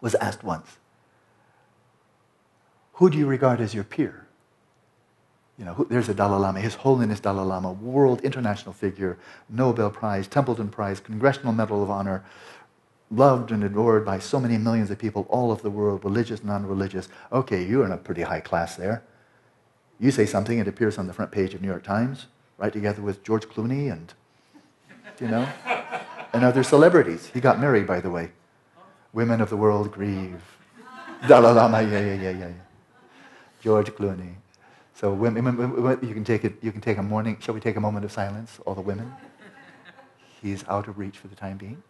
was 0.00 0.14
asked 0.16 0.44
once, 0.44 0.78
who 2.94 3.10
do 3.10 3.18
you 3.18 3.26
regard 3.26 3.60
as 3.60 3.74
your 3.74 3.84
peer? 3.84 4.26
You 5.58 5.64
know, 5.64 5.74
who, 5.74 5.86
there's 5.86 6.08
a 6.08 6.14
Dalai 6.14 6.38
Lama, 6.38 6.60
His 6.60 6.74
Holiness 6.74 7.20
Dalai 7.20 7.44
Lama, 7.44 7.72
world 7.72 8.20
international 8.22 8.72
figure, 8.72 9.18
Nobel 9.48 9.90
Prize, 9.90 10.26
Templeton 10.26 10.68
Prize, 10.68 11.00
Congressional 11.00 11.52
Medal 11.52 11.82
of 11.82 11.90
Honor, 11.90 12.24
loved 13.10 13.52
and 13.52 13.62
adored 13.62 14.04
by 14.04 14.18
so 14.18 14.40
many 14.40 14.58
millions 14.58 14.90
of 14.90 14.98
people 14.98 15.26
all 15.28 15.50
over 15.50 15.62
the 15.62 15.70
world, 15.70 16.04
religious, 16.04 16.42
non-religious. 16.42 17.08
Okay, 17.32 17.64
you're 17.64 17.84
in 17.84 17.92
a 17.92 17.96
pretty 17.96 18.22
high 18.22 18.40
class 18.40 18.76
there. 18.76 19.02
You 19.98 20.10
say 20.10 20.26
something, 20.26 20.58
it 20.58 20.68
appears 20.68 20.98
on 20.98 21.06
the 21.06 21.12
front 21.12 21.30
page 21.30 21.54
of 21.54 21.62
New 21.62 21.68
York 21.68 21.84
Times, 21.84 22.26
right 22.58 22.72
together 22.72 23.00
with 23.00 23.22
George 23.22 23.46
Clooney 23.46 23.90
and, 23.90 24.12
you 25.20 25.28
know, 25.28 25.48
and 26.32 26.44
other 26.44 26.62
celebrities. 26.62 27.30
He 27.32 27.40
got 27.40 27.60
married, 27.60 27.86
by 27.86 28.00
the 28.00 28.10
way. 28.10 28.30
Women 29.12 29.40
of 29.40 29.50
the 29.50 29.56
world 29.56 29.92
grieve. 29.92 30.42
Dalai 31.26 31.52
Lama, 31.52 31.82
yeah, 31.82 32.00
yeah, 32.00 32.14
yeah, 32.14 32.30
yeah. 32.30 32.52
George 33.62 33.90
Clooney. 33.90 34.34
So 34.94 35.12
women, 35.12 35.98
you 36.02 36.14
can 36.14 36.24
take 36.24 36.44
it. 36.44 36.54
You 36.62 36.72
can 36.72 36.80
take 36.80 36.98
a 36.98 37.02
morning. 37.02 37.38
Shall 37.40 37.54
we 37.54 37.60
take 37.60 37.76
a 37.76 37.80
moment 37.80 38.04
of 38.04 38.12
silence, 38.12 38.58
all 38.64 38.74
the 38.74 38.80
women? 38.80 39.12
He's 40.42 40.66
out 40.68 40.88
of 40.88 40.98
reach 40.98 41.18
for 41.18 41.28
the 41.28 41.34
time 41.34 41.56
being. 41.56 41.82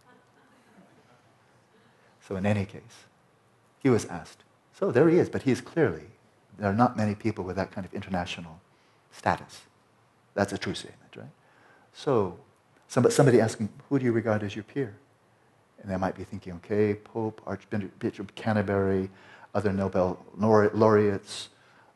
So, 2.27 2.35
in 2.37 2.46
any 2.46 2.64
case, 2.64 3.07
he 3.79 3.88
was 3.88 4.05
asked. 4.07 4.42
So, 4.72 4.90
there 4.90 5.09
he 5.09 5.18
is, 5.18 5.29
but 5.29 5.42
he 5.42 5.53
is 5.53 5.61
clearly, 5.61 6.05
there 6.59 6.68
are 6.68 6.75
not 6.75 6.96
many 6.96 7.14
people 7.14 7.44
with 7.44 7.55
that 7.57 7.70
kind 7.70 7.85
of 7.85 7.94
international 7.94 8.61
status. 9.12 9.62
That's 10.35 10.53
a 10.53 10.59
true 10.59 10.75
statement, 10.75 11.14
right? 11.16 11.31
So, 11.92 12.38
somebody 12.88 13.40
asking, 13.40 13.68
who 13.88 13.99
do 13.99 14.05
you 14.05 14.12
regard 14.12 14.42
as 14.42 14.55
your 14.55 14.64
peer? 14.64 14.96
And 15.83 15.90
they 15.90 15.96
might 15.96 16.16
be 16.16 16.25
thinking, 16.25 16.55
okay, 16.55 16.94
Pope, 16.94 17.40
Archbishop 17.46 18.35
Canterbury, 18.35 19.11
other 19.55 19.72
Nobel 19.72 20.25
laureates, 20.37 21.49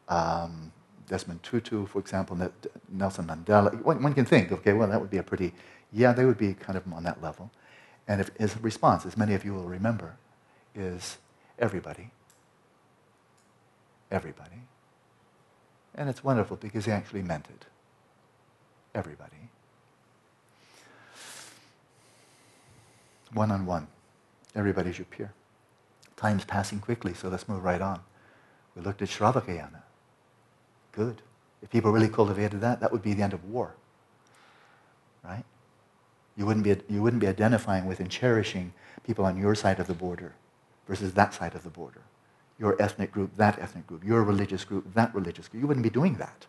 um, 0.09 0.73
Desmond 1.09 1.43
Tutu, 1.43 1.87
for 1.87 1.99
example, 1.99 2.37
Nelson 2.89 3.27
Mandela. 3.27 3.83
One, 3.83 4.03
one, 4.03 4.15
can 4.15 4.25
think, 4.25 4.53
okay, 4.53 4.73
well, 4.73 4.89
that 4.89 5.01
would 5.01 5.11
be 5.11 5.19
a 5.19 5.23
pretty, 5.23 5.53
yeah, 5.93 6.13
they 6.13 6.25
would 6.25 6.39
be 6.39 6.55
kind 6.55 6.79
of 6.79 6.91
on 6.93 7.03
that 7.03 7.21
level. 7.23 7.51
And 8.07 8.21
if 8.21 8.31
his 8.39 8.57
response, 8.61 9.05
as 9.07 9.17
many 9.17 9.35
of 9.35 9.45
you 9.45 9.53
will 9.55 9.65
remember, 9.65 10.17
is 10.75 11.19
everybody. 11.59 12.11
Everybody. 14.11 14.63
And 15.95 16.09
it's 16.09 16.23
wonderful 16.23 16.57
because 16.57 16.85
he 16.85 16.93
actually 16.93 17.23
meant 17.23 17.47
it. 17.49 17.67
Everybody. 18.95 19.40
One 23.33 23.51
on 23.51 23.67
one. 23.67 23.87
Everybody's 24.55 24.99
your 24.99 25.07
peer. 25.07 25.33
Time's 26.17 26.45
passing 26.45 26.81
quickly, 26.81 27.15
so 27.15 27.29
let's 27.29 27.49
move 27.49 27.65
right 27.65 27.81
on. 27.81 28.01
We 28.75 28.83
looked 28.83 29.03
at 29.03 29.09
Shravakayana. 29.09 29.83
Good. 30.93 31.23
If 31.63 31.71
people 31.71 31.93
really 31.93 32.09
cultivated 32.09 32.61
that, 32.61 32.81
that 32.81 32.93
would 32.93 33.03
be 33.03 33.15
the 33.15 33.23
end 33.23 33.33
of 33.33 33.45
war. 33.45 33.75
Right? 35.25 35.45
You 36.37 36.47
wouldn't, 36.47 36.65
be, 36.65 36.77
you 36.93 37.03
wouldn't 37.03 37.21
be 37.21 37.27
identifying 37.27 37.87
with 37.87 38.01
and 38.01 38.11
cherishing 38.11 38.73
people 39.05 39.25
on 39.25 39.37
your 39.37 39.55
side 39.55 39.79
of 39.79 39.87
the 39.87 39.95
border 39.95 40.35
versus 40.89 41.13
that 41.15 41.35
side 41.35 41.55
of 41.55 41.63
the 41.63 41.71
border. 41.71 42.01
Your 42.59 42.81
ethnic 42.81 43.13
group, 43.13 43.37
that 43.37 43.59
ethnic 43.59 43.87
group. 43.87 44.05
Your 44.05 44.23
religious 44.23 44.65
group, 44.65 44.93
that 44.95 45.15
religious 45.15 45.49
group. 45.49 45.63
You 45.63 45.67
wouldn't 45.67 45.85
be 45.85 45.91
doing 45.91 46.15
that. 46.17 46.47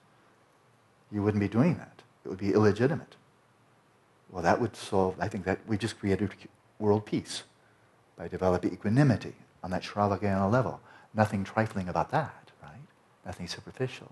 You 1.11 1.21
wouldn't 1.23 1.41
be 1.41 1.47
doing 1.47 1.75
that. 1.77 2.01
It 2.25 2.29
would 2.29 2.39
be 2.39 2.53
illegitimate. 2.53 3.15
Well, 4.29 4.43
that 4.43 4.61
would 4.61 4.75
solve, 4.75 5.15
I 5.19 5.27
think 5.27 5.45
that 5.45 5.59
we 5.67 5.77
just 5.77 5.99
created 5.99 6.33
world 6.81 7.05
peace 7.05 7.43
by 8.17 8.27
developing 8.27 8.73
equanimity 8.73 9.35
on 9.63 9.71
that 9.71 9.83
Shravakayana 9.83 10.51
level. 10.51 10.81
Nothing 11.13 11.43
trifling 11.43 11.87
about 11.87 12.11
that, 12.11 12.51
right? 12.61 12.81
Nothing 13.25 13.47
superficial. 13.47 14.11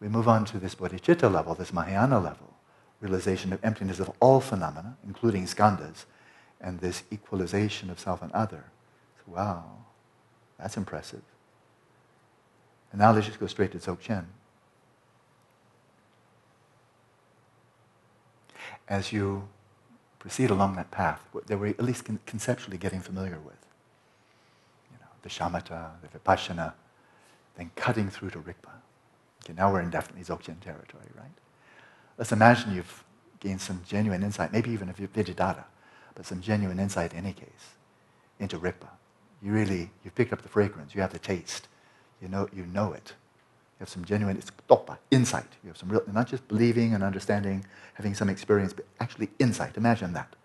We 0.00 0.08
move 0.08 0.28
on 0.28 0.44
to 0.46 0.58
this 0.58 0.74
bodhicitta 0.74 1.32
level, 1.32 1.54
this 1.54 1.72
Mahayana 1.72 2.20
level 2.20 2.54
realization 3.04 3.52
of 3.52 3.62
emptiness 3.62 4.00
of 4.00 4.10
all 4.18 4.40
phenomena, 4.40 4.96
including 5.06 5.44
skandhas, 5.44 6.06
and 6.58 6.80
this 6.80 7.02
equalization 7.12 7.90
of 7.90 8.00
self 8.00 8.22
and 8.22 8.32
other. 8.32 8.64
So, 9.18 9.32
wow, 9.34 9.64
that's 10.58 10.78
impressive. 10.78 11.20
And 12.90 13.00
now 13.00 13.12
let's 13.12 13.26
just 13.26 13.38
go 13.38 13.46
straight 13.46 13.72
to 13.72 13.78
Dzogchen. 13.78 14.24
As 18.88 19.12
you 19.12 19.48
proceed 20.24 20.48
along 20.48 20.74
that 20.74 20.90
path 20.90 21.20
that 21.48 21.58
we're 21.58 21.66
at 21.66 21.84
least 21.84 22.06
conceptually 22.24 22.78
getting 22.78 22.98
familiar 22.98 23.38
with, 23.44 23.58
you 24.90 24.96
know, 24.98 25.06
the 25.20 25.28
shamatha, 25.28 25.90
the 26.00 26.18
vipassana, 26.18 26.72
then 27.58 27.70
cutting 27.76 28.08
through 28.08 28.30
to 28.30 28.38
Rigpa. 28.38 28.72
Okay, 29.44 29.52
now 29.54 29.70
we're 29.70 29.82
in 29.82 29.90
definitely 29.90 30.24
Dzogchen 30.24 30.58
territory, 30.60 31.04
right? 31.14 31.28
Let's 32.16 32.32
imagine 32.32 32.74
you've 32.74 33.04
gained 33.38 33.60
some 33.60 33.82
genuine 33.86 34.22
insight, 34.22 34.50
maybe 34.50 34.70
even 34.70 34.88
if 34.88 34.98
you're 34.98 35.10
but 36.14 36.24
some 36.24 36.40
genuine 36.40 36.80
insight 36.80 37.12
in 37.12 37.18
any 37.18 37.34
case, 37.34 37.74
into 38.40 38.58
Rigpa. 38.58 38.88
You 39.42 39.52
really, 39.52 39.90
you've 40.02 40.14
picked 40.14 40.32
up 40.32 40.40
the 40.40 40.48
fragrance, 40.48 40.94
you 40.94 41.02
have 41.02 41.12
the 41.12 41.18
taste, 41.18 41.68
you 42.22 42.28
know, 42.28 42.48
you 42.50 42.64
know 42.64 42.94
it. 42.94 43.12
You 43.78 43.80
have 43.80 43.88
some 43.88 44.04
genuine, 44.04 44.36
it's 44.36 44.52
insight. 45.10 45.48
You 45.62 45.68
have 45.68 45.76
some 45.76 45.88
real, 45.88 46.02
not 46.12 46.28
just 46.28 46.46
believing 46.46 46.94
and 46.94 47.02
understanding, 47.02 47.64
having 47.94 48.14
some 48.14 48.28
experience, 48.28 48.72
but 48.72 48.86
actually 49.00 49.30
insight. 49.38 49.76
Imagine 49.76 50.12
that. 50.12 50.36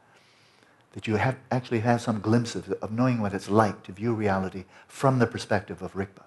That 0.94 1.06
you 1.08 1.18
have, 1.18 1.38
actually 1.52 1.82
have 1.82 2.02
some 2.02 2.20
glimpse 2.22 2.56
of, 2.56 2.72
of 2.82 2.92
knowing 2.92 3.22
what 3.22 3.34
it's 3.34 3.50
like 3.50 3.84
to 3.84 3.92
view 3.92 4.13
reality 4.13 4.65
from 4.88 5.20
the 5.20 5.28
perspective 5.28 5.84
of 5.84 5.94
Rigpa, 5.94 6.24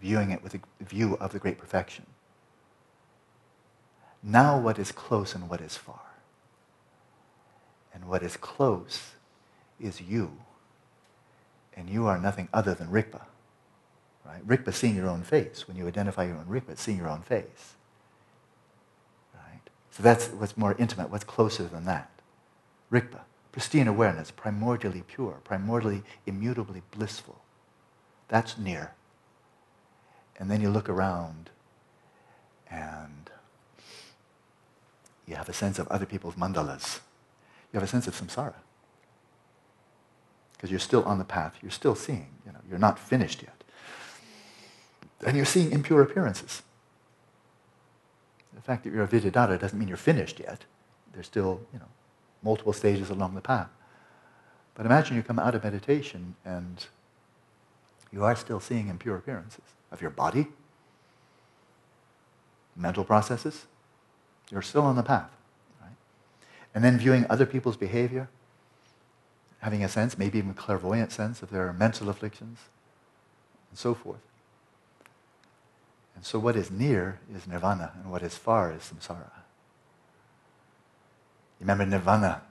viewing 0.00 0.30
it 0.30 0.42
with 0.42 0.54
a 0.54 0.84
view 0.84 1.16
of 1.16 1.32
the 1.32 1.38
great 1.38 1.58
perfection. 1.58 2.04
Now, 4.22 4.58
what 4.58 4.78
is 4.78 4.92
close 4.92 5.34
and 5.34 5.48
what 5.48 5.62
is 5.62 5.76
far? 5.76 6.00
And 7.94 8.06
what 8.06 8.22
is 8.22 8.36
close 8.36 9.12
is 9.80 10.02
you. 10.02 10.32
And 11.74 11.88
you 11.88 12.06
are 12.06 12.18
nothing 12.18 12.48
other 12.52 12.74
than 12.74 12.88
Rigpa. 12.88 13.22
Right? 14.28 14.46
Rigpa 14.46 14.74
seeing 14.74 14.94
your 14.94 15.08
own 15.08 15.22
face. 15.22 15.66
When 15.66 15.76
you 15.76 15.88
identify 15.88 16.24
your 16.24 16.36
own 16.36 16.44
Rigpa, 16.44 16.76
seeing 16.76 16.98
your 16.98 17.08
own 17.08 17.22
face. 17.22 17.74
Right? 19.34 19.62
So 19.90 20.02
that's 20.02 20.28
what's 20.28 20.56
more 20.56 20.76
intimate, 20.78 21.10
what's 21.10 21.24
closer 21.24 21.64
than 21.64 21.86
that. 21.86 22.10
Rigpa, 22.92 23.20
pristine 23.52 23.88
awareness, 23.88 24.30
primordially 24.30 25.06
pure, 25.06 25.40
primordially 25.44 26.02
immutably 26.26 26.82
blissful. 26.90 27.40
That's 28.28 28.58
near. 28.58 28.92
And 30.38 30.50
then 30.50 30.60
you 30.60 30.68
look 30.68 30.90
around 30.90 31.50
and 32.70 33.30
you 35.26 35.36
have 35.36 35.48
a 35.48 35.54
sense 35.54 35.78
of 35.78 35.88
other 35.88 36.06
people's 36.06 36.34
mandalas. 36.34 37.00
You 37.72 37.80
have 37.80 37.82
a 37.82 37.86
sense 37.86 38.06
of 38.06 38.14
samsara. 38.14 38.54
Because 40.52 40.70
you're 40.70 40.80
still 40.80 41.04
on 41.04 41.18
the 41.18 41.24
path, 41.24 41.56
you're 41.62 41.70
still 41.70 41.94
seeing, 41.94 42.28
you 42.44 42.52
know, 42.52 42.58
you're 42.68 42.78
not 42.78 42.98
finished 42.98 43.42
yet. 43.42 43.57
And 45.24 45.36
you're 45.36 45.46
seeing 45.46 45.72
impure 45.72 46.02
appearances. 46.02 46.62
The 48.54 48.60
fact 48.60 48.84
that 48.84 48.92
you're 48.92 49.04
a 49.04 49.08
Vidyadhara 49.08 49.58
doesn't 49.58 49.78
mean 49.78 49.88
you're 49.88 49.96
finished 49.96 50.40
yet. 50.40 50.64
There's 51.12 51.26
still, 51.26 51.60
you 51.72 51.78
know, 51.78 51.88
multiple 52.42 52.72
stages 52.72 53.10
along 53.10 53.34
the 53.34 53.40
path. 53.40 53.68
But 54.74 54.86
imagine 54.86 55.16
you 55.16 55.22
come 55.22 55.38
out 55.38 55.54
of 55.54 55.64
meditation 55.64 56.36
and 56.44 56.86
you 58.12 58.24
are 58.24 58.36
still 58.36 58.60
seeing 58.60 58.88
impure 58.88 59.16
appearances 59.16 59.64
of 59.90 60.00
your 60.00 60.10
body, 60.10 60.46
mental 62.76 63.04
processes, 63.04 63.66
you're 64.50 64.62
still 64.62 64.82
on 64.82 64.96
the 64.96 65.02
path. 65.02 65.30
Right? 65.80 65.90
And 66.74 66.84
then 66.84 66.96
viewing 66.98 67.26
other 67.28 67.44
people's 67.44 67.76
behavior, 67.76 68.28
having 69.60 69.82
a 69.82 69.88
sense, 69.88 70.16
maybe 70.16 70.38
even 70.38 70.50
a 70.50 70.54
clairvoyant 70.54 71.10
sense 71.10 71.42
of 71.42 71.50
their 71.50 71.72
mental 71.72 72.08
afflictions, 72.08 72.58
and 73.70 73.78
so 73.78 73.94
forth. 73.94 74.20
And 76.18 76.26
so 76.26 76.40
what 76.40 76.56
is 76.56 76.68
near 76.68 77.20
is 77.32 77.46
nirvana, 77.46 77.92
and 77.94 78.10
what 78.10 78.24
is 78.24 78.34
far 78.34 78.72
is 78.72 78.82
samsara. 78.82 79.30
Remember 81.60 81.86
nirvana, 81.86 82.42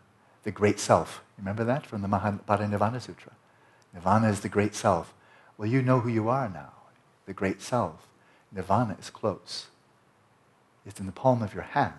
the 0.43 0.51
great 0.51 0.79
self. 0.79 1.21
Remember 1.37 1.65
that 1.65 1.85
from 1.85 2.01
the 2.01 2.07
Mahaparinirvana 2.07 3.01
Sutra? 3.01 3.33
Nirvana 3.93 4.29
is 4.29 4.39
the 4.39 4.47
great 4.47 4.73
self. 4.73 5.13
Well, 5.57 5.67
you 5.67 5.81
know 5.81 5.99
who 5.99 6.07
you 6.07 6.29
are 6.29 6.47
now, 6.47 6.71
the 7.25 7.33
great 7.33 7.61
self. 7.61 8.07
Nirvana 8.53 8.95
is 9.01 9.09
close. 9.09 9.67
It's 10.85 11.01
in 11.01 11.05
the 11.05 11.11
palm 11.11 11.43
of 11.43 11.53
your 11.53 11.63
hand. 11.63 11.93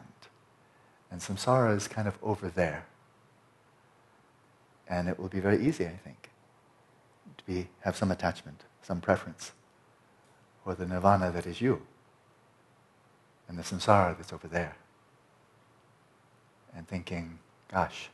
And 1.10 1.20
samsara 1.20 1.76
is 1.76 1.86
kind 1.86 2.08
of 2.08 2.16
over 2.22 2.48
there. 2.48 2.86
And 4.88 5.06
it 5.06 5.18
will 5.18 5.28
be 5.28 5.40
very 5.40 5.62
easy, 5.68 5.84
I 5.84 5.98
think, 6.02 6.30
to 7.36 7.44
be, 7.44 7.68
have 7.80 7.94
some 7.94 8.10
attachment, 8.10 8.62
some 8.80 9.02
preference 9.02 9.52
for 10.68 10.74
the 10.74 10.84
nirvana 10.84 11.30
that 11.30 11.46
is 11.46 11.62
you 11.62 11.80
and 13.48 13.58
the 13.58 13.62
samsara 13.62 14.14
that's 14.18 14.34
over 14.34 14.46
there. 14.46 14.76
And 16.76 16.86
thinking, 16.86 17.38
gosh, 17.72 18.10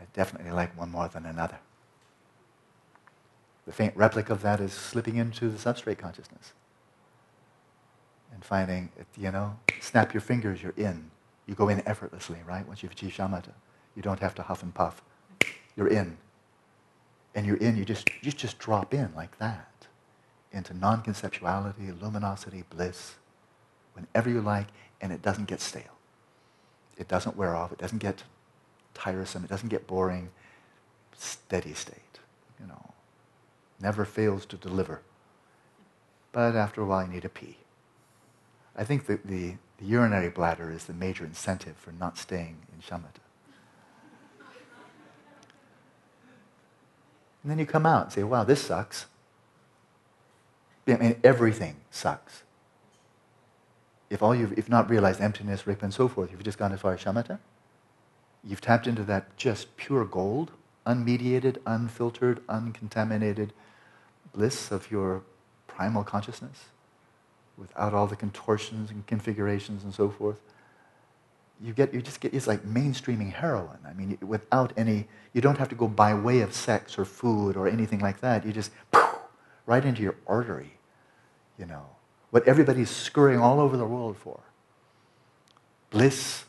I 0.00 0.04
definitely 0.12 0.52
like 0.52 0.78
one 0.78 0.92
more 0.92 1.08
than 1.08 1.26
another. 1.26 1.58
The 3.66 3.72
faint 3.72 3.96
replica 3.96 4.34
of 4.34 4.42
that 4.42 4.60
is 4.60 4.72
slipping 4.72 5.16
into 5.16 5.48
the 5.48 5.58
substrate 5.58 5.98
consciousness 5.98 6.52
and 8.32 8.44
finding, 8.44 8.92
you 9.18 9.32
know, 9.32 9.58
snap 9.80 10.14
your 10.14 10.20
fingers, 10.20 10.62
you're 10.62 10.74
in. 10.76 11.10
You 11.46 11.56
go 11.56 11.70
in 11.70 11.82
effortlessly, 11.88 12.38
right? 12.46 12.64
Once 12.68 12.84
you've 12.84 12.92
achieved 12.92 13.18
shamatha. 13.18 13.50
You 13.96 14.02
don't 14.02 14.20
have 14.20 14.36
to 14.36 14.42
huff 14.42 14.62
and 14.62 14.72
puff. 14.72 15.02
You're 15.74 15.88
in. 15.88 16.18
And 17.34 17.44
you're 17.44 17.56
in, 17.56 17.76
you 17.76 17.84
just, 17.84 18.08
you 18.22 18.30
just 18.30 18.60
drop 18.60 18.94
in 18.94 19.12
like 19.16 19.36
that 19.38 19.73
into 20.54 20.72
non-conceptuality, 20.74 22.00
luminosity, 22.00 22.64
bliss, 22.70 23.16
whenever 23.92 24.30
you 24.30 24.40
like, 24.40 24.68
and 25.00 25.12
it 25.12 25.20
doesn't 25.20 25.46
get 25.46 25.60
stale. 25.60 25.98
It 26.96 27.08
doesn't 27.08 27.36
wear 27.36 27.54
off. 27.54 27.72
It 27.72 27.78
doesn't 27.78 27.98
get 27.98 28.22
tiresome. 28.94 29.44
It 29.44 29.50
doesn't 29.50 29.68
get 29.68 29.86
boring. 29.86 30.30
Steady 31.16 31.74
state, 31.74 32.20
you 32.60 32.66
know. 32.66 32.94
Never 33.80 34.04
fails 34.04 34.46
to 34.46 34.56
deliver. 34.56 35.02
But 36.32 36.56
after 36.56 36.80
a 36.80 36.84
while, 36.84 37.06
you 37.06 37.12
need 37.12 37.24
a 37.24 37.28
pee. 37.28 37.58
I 38.76 38.84
think 38.84 39.06
that 39.06 39.26
the, 39.26 39.54
the 39.78 39.84
urinary 39.84 40.30
bladder 40.30 40.70
is 40.70 40.86
the 40.86 40.92
major 40.92 41.24
incentive 41.24 41.76
for 41.76 41.92
not 41.92 42.18
staying 42.18 42.58
in 42.72 42.80
shamatha. 42.80 43.20
And 47.42 47.50
then 47.50 47.58
you 47.58 47.66
come 47.66 47.84
out 47.84 48.04
and 48.04 48.12
say, 48.12 48.22
wow, 48.22 48.42
this 48.42 48.62
sucks. 48.62 49.06
I 50.86 50.96
mean, 50.96 51.16
everything 51.24 51.76
sucks. 51.90 52.42
If 54.10 54.22
all 54.22 54.34
you've 54.34 54.56
if 54.58 54.68
not 54.68 54.90
realized 54.90 55.20
emptiness, 55.20 55.62
Rigpa, 55.62 55.84
and 55.84 55.94
so 55.94 56.08
forth, 56.08 56.30
you've 56.30 56.44
just 56.44 56.58
gone 56.58 56.72
as 56.72 56.80
far 56.80 56.92
as 56.94 57.02
shamatha, 57.02 57.38
you've 58.42 58.60
tapped 58.60 58.86
into 58.86 59.02
that 59.04 59.36
just 59.36 59.76
pure 59.76 60.04
gold, 60.04 60.52
unmediated, 60.86 61.56
unfiltered, 61.66 62.42
uncontaminated 62.48 63.52
bliss 64.32 64.70
of 64.70 64.90
your 64.90 65.22
primal 65.66 66.04
consciousness 66.04 66.66
without 67.56 67.94
all 67.94 68.06
the 68.06 68.16
contortions 68.16 68.90
and 68.90 69.06
configurations 69.06 69.84
and 69.84 69.94
so 69.94 70.10
forth. 70.10 70.36
You 71.62 71.72
get, 71.72 71.94
you 71.94 72.02
just 72.02 72.20
get, 72.20 72.34
it's 72.34 72.46
like 72.46 72.64
mainstreaming 72.64 73.32
heroin. 73.32 73.78
I 73.86 73.92
mean, 73.92 74.18
without 74.20 74.72
any, 74.76 75.06
you 75.32 75.40
don't 75.40 75.56
have 75.58 75.68
to 75.68 75.74
go 75.74 75.88
by 75.88 76.12
way 76.12 76.40
of 76.40 76.52
sex 76.52 76.98
or 76.98 77.04
food 77.04 77.56
or 77.56 77.68
anything 77.68 78.00
like 78.00 78.20
that. 78.20 78.44
You 78.44 78.52
just, 78.52 78.72
right 79.66 79.84
into 79.84 80.02
your 80.02 80.16
artery, 80.26 80.78
you 81.58 81.66
know. 81.66 81.86
What 82.30 82.46
everybody's 82.48 82.90
scurrying 82.90 83.40
all 83.40 83.60
over 83.60 83.76
the 83.76 83.86
world 83.86 84.16
for. 84.16 84.40
Bliss, 85.90 86.44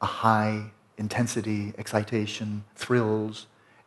a 0.00 0.06
high 0.06 0.70
intensity, 0.96 1.72
excitation, 1.76 2.64
thrills, 2.76 3.46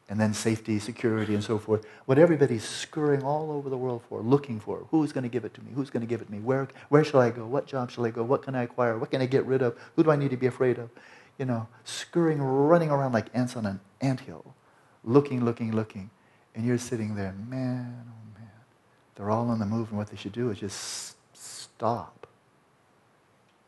and 0.10 0.20
then 0.20 0.34
safety, 0.34 0.78
security, 0.78 1.34
and 1.34 1.44
so 1.44 1.58
forth. 1.58 1.86
What 2.06 2.20
everybody's 2.20 2.64
scurrying 2.64 3.24
all 3.24 3.52
over 3.52 3.70
the 3.70 3.78
world 3.78 4.04
for, 4.08 4.22
looking 4.22 4.60
for. 4.60 4.86
Who's 4.92 5.12
going 5.12 5.24
to 5.24 5.30
give 5.30 5.46
it 5.46 5.54
to 5.56 5.62
me? 5.62 5.72
Who's 5.74 5.90
going 5.90 6.02
to 6.02 6.08
give 6.08 6.22
it 6.22 6.26
to 6.26 6.32
me? 6.32 6.40
Where, 6.40 6.68
where 6.90 7.04
shall 7.04 7.22
I 7.22 7.32
go? 7.32 7.46
What 7.46 7.66
job 7.66 7.90
shall 7.90 8.06
I 8.06 8.12
go? 8.12 8.24
What 8.24 8.44
can 8.44 8.54
I 8.54 8.64
acquire? 8.64 8.98
What 8.98 9.12
can 9.12 9.22
I 9.22 9.26
get 9.26 9.46
rid 9.46 9.62
of? 9.62 9.76
Who 9.96 10.04
do 10.04 10.12
I 10.12 10.16
need 10.16 10.32
to 10.32 10.38
be 10.38 10.48
afraid 10.48 10.78
of? 10.78 10.90
You 11.40 11.46
know, 11.46 11.68
scurrying, 11.84 12.42
running 12.42 12.92
around 12.92 13.14
like 13.14 13.28
ants 13.34 13.56
on 13.56 13.66
an 13.66 13.80
anthill, 14.00 14.54
looking, 15.04 15.44
looking, 15.44 15.72
looking. 15.74 16.10
And 16.54 16.66
you're 16.66 16.78
sitting 16.78 17.16
there, 17.16 17.34
man, 17.48 18.06
oh 18.08 18.34
man. 18.34 18.35
They're 19.16 19.32
all 19.32 19.50
on 19.50 19.60
the 19.60 19.66
move, 19.66 19.90
and 19.90 19.98
what 19.98 20.10
they 20.10 20.18
should 20.18 20.34
do 20.34 20.52
is 20.52 20.60
just 20.60 21.18
stop, 21.34 22.28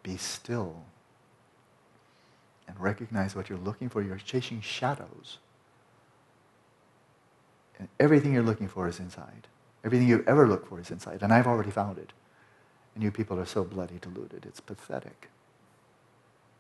be 0.04 0.18
still, 0.18 0.84
and 2.68 2.80
recognize 2.80 3.36
what 3.36 3.50
you're 3.50 3.60
looking 3.60 3.90
for. 3.90 4.02
You're 4.02 4.18
chasing 4.18 4.62
shadows 4.62 5.40
and 7.80 7.90
everything 8.00 8.34
you're 8.34 8.44
looking 8.44 8.68
for 8.68 8.88
is 8.88 9.00
inside. 9.00 9.48
Everything 9.84 10.08
you've 10.08 10.28
ever 10.28 10.48
looked 10.48 10.68
for 10.70 10.80
is 10.80 10.92
inside. 10.92 11.24
And 11.24 11.34
I've 11.34 11.48
already 11.48 11.72
found 11.72 11.98
it. 11.98 12.14
And 12.96 13.04
you 13.04 13.12
people 13.12 13.40
are 13.40 13.46
so 13.46 13.64
bloody 13.64 14.00
deluded. 14.02 14.46
It's 14.46 14.60
pathetic. 14.62 15.30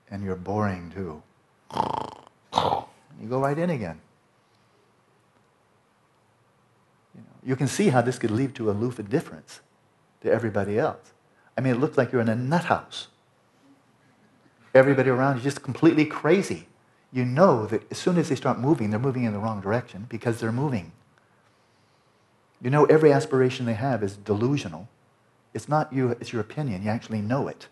and 0.09 0.23
you're 0.23 0.35
boring 0.35 0.91
too. 0.95 1.23
You 3.21 3.29
go 3.29 3.39
right 3.39 3.57
in 3.57 3.69
again. 3.71 4.01
You, 7.17 7.23
know, 7.23 7.29
you 7.43 7.55
can 7.55 7.67
see 7.67 7.89
how 7.89 8.01
this 8.01 8.17
could 8.17 8.31
lead 8.31 8.55
to 8.55 8.69
a 8.69 8.73
aloof 8.73 8.99
indifference 8.99 9.59
to 10.21 10.31
everybody 10.31 10.79
else. 10.79 11.11
I 11.57 11.61
mean, 11.61 11.73
it 11.73 11.79
looks 11.79 11.97
like 11.97 12.11
you're 12.11 12.21
in 12.21 12.29
a 12.29 12.35
nut 12.35 12.65
house. 12.65 13.07
Everybody 14.73 15.09
around 15.09 15.37
you 15.37 15.43
just 15.43 15.63
completely 15.63 16.05
crazy. 16.05 16.67
You 17.11 17.25
know 17.25 17.65
that 17.65 17.89
as 17.91 17.97
soon 17.97 18.17
as 18.17 18.29
they 18.29 18.35
start 18.35 18.59
moving, 18.59 18.91
they're 18.91 18.99
moving 18.99 19.23
in 19.23 19.33
the 19.33 19.39
wrong 19.39 19.59
direction 19.59 20.05
because 20.07 20.39
they're 20.39 20.51
moving. 20.51 20.91
You 22.61 22.69
know, 22.69 22.85
every 22.85 23.11
aspiration 23.11 23.65
they 23.65 23.73
have 23.73 24.03
is 24.03 24.17
delusional. 24.17 24.87
It's 25.53 25.67
not 25.67 25.91
you, 25.91 26.11
it's 26.11 26.31
your 26.31 26.41
opinion. 26.41 26.83
You 26.83 26.89
actually 26.89 27.21
know 27.21 27.47
it. 27.47 27.67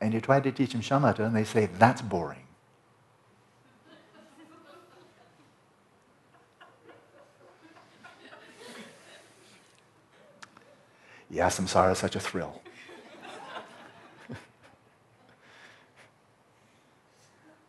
And 0.00 0.12
you 0.12 0.20
try 0.20 0.40
to 0.40 0.52
teach 0.52 0.72
them 0.72 0.80
shamatha, 0.80 1.20
and 1.20 1.34
they 1.34 1.44
say, 1.44 1.66
that's 1.78 2.02
boring. 2.02 2.46
Yeah, 11.32 11.48
samsara 11.48 11.92
is 11.92 11.98
such 11.98 12.14
a 12.14 12.20
thrill. 12.20 12.60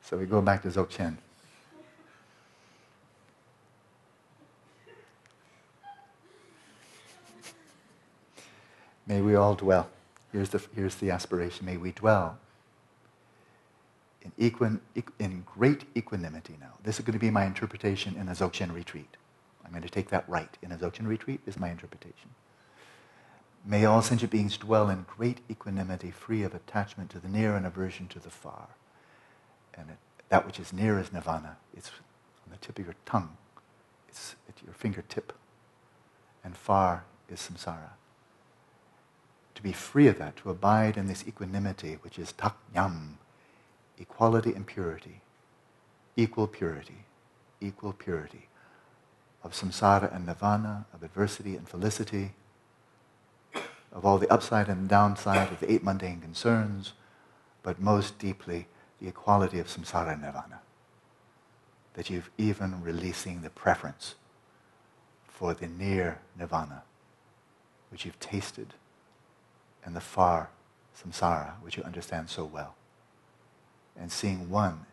so 0.04 0.18
we 0.18 0.26
go 0.26 0.42
back 0.42 0.62
to 0.64 0.68
Dzogchen. 0.68 1.16
May 9.08 9.22
we 9.22 9.36
all 9.36 9.56
dwell. 9.56 9.90
Here's 10.34 10.50
the, 10.50 10.62
here's 10.76 10.96
the 10.96 11.12
aspiration. 11.12 11.66
May 11.66 11.78
we 11.78 11.94
dwell 11.94 12.38
in, 14.22 14.34
equin, 14.38 14.82
in 15.20 15.46
great 15.46 15.86
equanimity 15.96 16.58
now. 16.60 16.74
This 16.84 17.00
is 17.00 17.06
going 17.06 17.14
to 17.14 17.20
be 17.20 17.30
my 17.30 17.46
interpretation 17.46 18.18
in 18.18 18.28
a 18.28 18.34
Dzogchen 18.34 18.74
retreat. 18.74 19.16
I'm 19.64 19.72
going 19.72 19.84
to 19.84 19.90
take 19.90 20.10
that 20.10 20.28
right. 20.28 20.58
In 20.62 20.74
a 20.74 20.78
Dzogchen 20.78 21.08
retreat 21.08 21.40
is 21.46 21.58
my 21.58 21.70
interpretation. 21.70 22.30
May 23.66 23.86
all 23.86 24.02
sentient 24.02 24.32
beings 24.32 24.58
dwell 24.58 24.90
in 24.90 25.06
great 25.08 25.40
equanimity, 25.50 26.12
free 26.12 26.44
of 26.44 26.54
attachment 26.54 27.10
to 27.12 27.20
the 27.20 27.30
near 27.30 27.56
and 27.56 27.66
aversion 27.66 28.08
to 28.10 28.20
the 28.20 28.30
far. 28.30 28.68
And 29.74 29.90
it, 29.90 29.98
that 30.30 30.46
which 30.46 30.60
is 30.60 30.74
near 30.74 31.00
is 31.00 31.14
nirvana. 31.14 31.58
It's 31.76 31.90
on 32.46 32.52
the 32.52 32.58
tip 32.58 32.78
of 32.80 32.86
your 32.86 32.96
tongue. 33.06 33.38
It's 34.10 34.36
at 34.50 34.62
your 34.64 34.74
fingertip. 34.74 35.34
And 36.44 36.58
far 36.58 37.06
is 37.30 37.40
samsara 37.40 37.92
to 39.56 39.70
be 39.70 39.72
free 39.72 40.08
of 40.08 40.18
that, 40.18 40.36
to 40.38 40.50
abide 40.50 40.98
in 40.98 41.08
this 41.08 41.26
equanimity, 41.28 41.98
which 42.02 42.20
is 42.20 42.32
tak 42.34 42.58
nyam, 42.76 43.18
equality 43.98 44.54
and 44.54 44.66
purity, 44.66 45.22
equal 46.16 46.48
purity, 46.48 47.06
equal 47.62 47.94
purity 47.94 48.50
of 49.44 49.54
samsara 49.54 50.14
and 50.14 50.26
nirvana, 50.26 50.86
of 50.94 51.04
adversity 51.04 51.56
and 51.56 51.68
felicity, 51.68 52.34
of 53.94 54.06
all 54.06 54.18
the 54.18 54.32
upside 54.32 54.68
and 54.68 54.90
downside 54.90 55.52
of 55.52 55.60
the 55.60 55.72
eight 55.72 55.84
mundane 55.84 56.20
concerns, 56.20 56.94
but 57.62 57.80
most 57.80 58.18
deeply 58.20 58.68
the 59.00 59.08
equality 59.08 59.60
of 59.60 59.68
samsara 59.68 60.14
and 60.14 60.22
nirvana. 60.22 60.60
That 61.94 62.10
you've 62.10 62.32
even 62.38 62.82
releasing 62.82 63.42
the 63.42 63.50
preference 63.52 64.16
for 65.28 65.54
the 65.54 65.68
near 65.68 66.20
nirvana, 66.38 66.84
which 67.90 68.06
you've 68.06 68.20
tasted 68.20 68.74
and 69.86 69.96
the 69.96 70.02
far 70.02 70.50
samsara, 70.98 71.54
which 71.62 71.78
you 71.78 71.84
understand 71.84 72.30
so 72.30 72.46
well. 72.46 72.76
And 73.96 74.12
seeing 74.12 74.50
one 74.50 74.86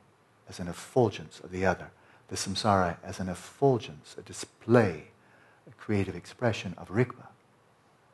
as 0.49 0.61
an 0.61 0.69
effulgence 0.69 1.41
of 1.41 1.51
the 1.51 1.65
other, 1.65 1.91
the 2.29 2.37
samsara 2.37 2.97
as 3.03 3.19
an 3.19 3.29
effulgence, 3.29 4.15
a 4.19 4.23
display, 4.23 5.09
a 5.67 5.73
creative 5.75 6.15
expression 6.15 6.75
of 6.77 6.89
Rigpa. 6.89 7.29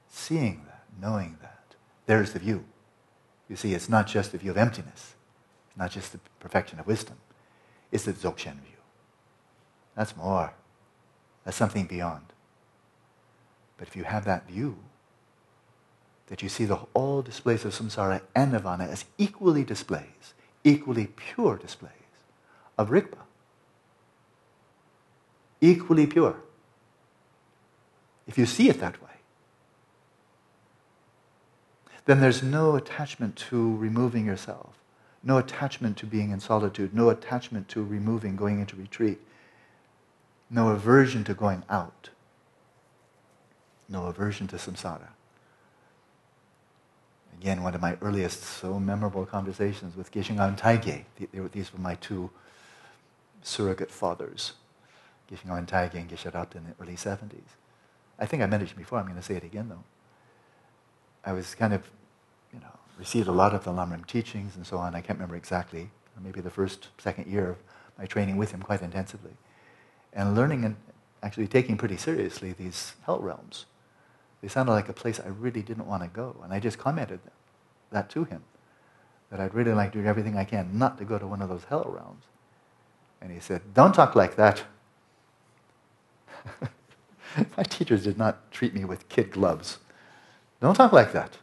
Seeing 0.08 0.62
that, 0.66 0.75
knowing 1.00 1.38
that, 1.42 1.74
there's 2.06 2.32
the 2.32 2.38
view. 2.38 2.64
You 3.48 3.56
see, 3.56 3.74
it's 3.74 3.88
not 3.88 4.06
just 4.06 4.32
the 4.32 4.38
view 4.38 4.50
of 4.50 4.56
emptiness, 4.56 5.14
it's 5.68 5.76
not 5.76 5.90
just 5.90 6.12
the 6.12 6.20
perfection 6.40 6.78
of 6.80 6.86
wisdom, 6.86 7.16
it's 7.92 8.04
the 8.04 8.12
Dzogchen 8.12 8.60
view. 8.60 8.76
That's 9.96 10.16
more. 10.16 10.52
That's 11.44 11.56
something 11.56 11.86
beyond. 11.86 12.32
But 13.78 13.88
if 13.88 13.96
you 13.96 14.04
have 14.04 14.24
that 14.24 14.48
view, 14.48 14.78
that 16.26 16.42
you 16.42 16.48
see 16.48 16.64
the, 16.64 16.78
all 16.92 17.22
displays 17.22 17.64
of 17.64 17.72
samsara 17.72 18.20
and 18.34 18.52
nirvana 18.52 18.84
as 18.84 19.04
equally 19.16 19.64
displays, 19.64 20.34
equally 20.64 21.06
pure 21.14 21.56
displays 21.56 21.92
of 22.76 22.90
Rigpa. 22.90 23.18
Equally 25.60 26.06
pure. 26.06 26.36
If 28.26 28.36
you 28.36 28.44
see 28.44 28.68
it 28.68 28.80
that 28.80 29.00
way, 29.02 29.08
then 32.06 32.20
there's 32.20 32.42
no 32.42 32.76
attachment 32.76 33.36
to 33.36 33.76
removing 33.76 34.24
yourself, 34.26 34.74
no 35.22 35.38
attachment 35.38 35.96
to 35.98 36.06
being 36.06 36.30
in 36.30 36.40
solitude, 36.40 36.94
no 36.94 37.10
attachment 37.10 37.68
to 37.68 37.82
removing, 37.82 38.36
going 38.36 38.60
into 38.60 38.76
retreat, 38.76 39.20
no 40.48 40.68
aversion 40.68 41.24
to 41.24 41.34
going 41.34 41.64
out, 41.68 42.10
no 43.88 44.06
aversion 44.06 44.46
to 44.46 44.56
samsara. 44.56 45.08
Again, 47.40 47.62
one 47.62 47.74
of 47.74 47.82
my 47.82 47.98
earliest, 48.00 48.42
so 48.42 48.80
memorable 48.80 49.26
conversations 49.26 49.94
with 49.94 50.10
Geshe 50.10 50.34
Ngawang 50.34 50.58
Dhargyey. 50.58 51.04
These 51.52 51.72
were 51.72 51.80
my 51.80 51.96
two 51.96 52.30
surrogate 53.42 53.90
fathers, 53.90 54.52
Geshe 55.30 55.44
Ngawang 55.44 55.66
Dhargyey 55.66 55.96
and 55.96 56.08
Geshe 56.08 56.32
Rabten 56.32 56.56
in 56.56 56.64
the 56.64 56.82
early 56.82 56.94
70s. 56.94 57.56
I 58.18 58.24
think 58.26 58.42
I 58.42 58.46
mentioned 58.46 58.78
before, 58.78 58.98
I'm 58.98 59.04
going 59.04 59.16
to 59.16 59.22
say 59.22 59.34
it 59.34 59.44
again 59.44 59.68
though. 59.68 59.82
I 61.26 61.32
was 61.32 61.54
kind 61.54 61.74
of, 61.74 61.82
you 62.54 62.60
know, 62.60 62.72
received 62.98 63.28
a 63.28 63.32
lot 63.32 63.54
of 63.54 63.64
the 63.64 63.72
Lamrim 63.72 64.06
teachings 64.06 64.56
and 64.56 64.66
so 64.66 64.78
on. 64.78 64.94
I 64.94 65.02
can't 65.02 65.18
remember 65.18 65.36
exactly, 65.36 65.90
maybe 66.22 66.40
the 66.40 66.50
first, 66.50 66.88
second 66.96 67.26
year 67.30 67.50
of 67.50 67.56
my 67.98 68.06
training 68.06 68.38
with 68.38 68.52
him 68.52 68.62
quite 68.62 68.80
intensively. 68.80 69.32
And 70.14 70.34
learning 70.34 70.64
and 70.64 70.76
actually 71.22 71.48
taking 71.48 71.76
pretty 71.76 71.98
seriously 71.98 72.52
these 72.52 72.94
hell 73.04 73.18
realms 73.18 73.66
they 74.46 74.48
sounded 74.48 74.72
like 74.72 74.88
a 74.88 74.92
place 74.92 75.18
I 75.18 75.28
really 75.28 75.62
didn't 75.62 75.86
want 75.86 76.02
to 76.02 76.08
go. 76.08 76.36
And 76.44 76.52
I 76.52 76.60
just 76.60 76.78
commented 76.78 77.20
that 77.90 78.10
to 78.10 78.24
him, 78.24 78.44
that 79.30 79.40
I'd 79.40 79.54
really 79.54 79.72
like 79.72 79.92
to 79.92 80.02
do 80.02 80.06
everything 80.06 80.36
I 80.36 80.44
can 80.44 80.78
not 80.78 80.98
to 80.98 81.04
go 81.04 81.18
to 81.18 81.26
one 81.26 81.42
of 81.42 81.48
those 81.48 81.64
hell 81.64 81.84
realms. 81.88 82.24
And 83.20 83.32
he 83.32 83.40
said, 83.40 83.74
Don't 83.74 83.94
talk 83.94 84.14
like 84.14 84.36
that. 84.36 84.62
My 87.56 87.62
teachers 87.64 88.04
did 88.04 88.18
not 88.18 88.50
treat 88.52 88.74
me 88.74 88.84
with 88.84 89.08
kid 89.08 89.32
gloves. 89.32 89.78
Don't 90.60 90.74
talk 90.74 90.92
like 90.92 91.12
that. 91.12 91.38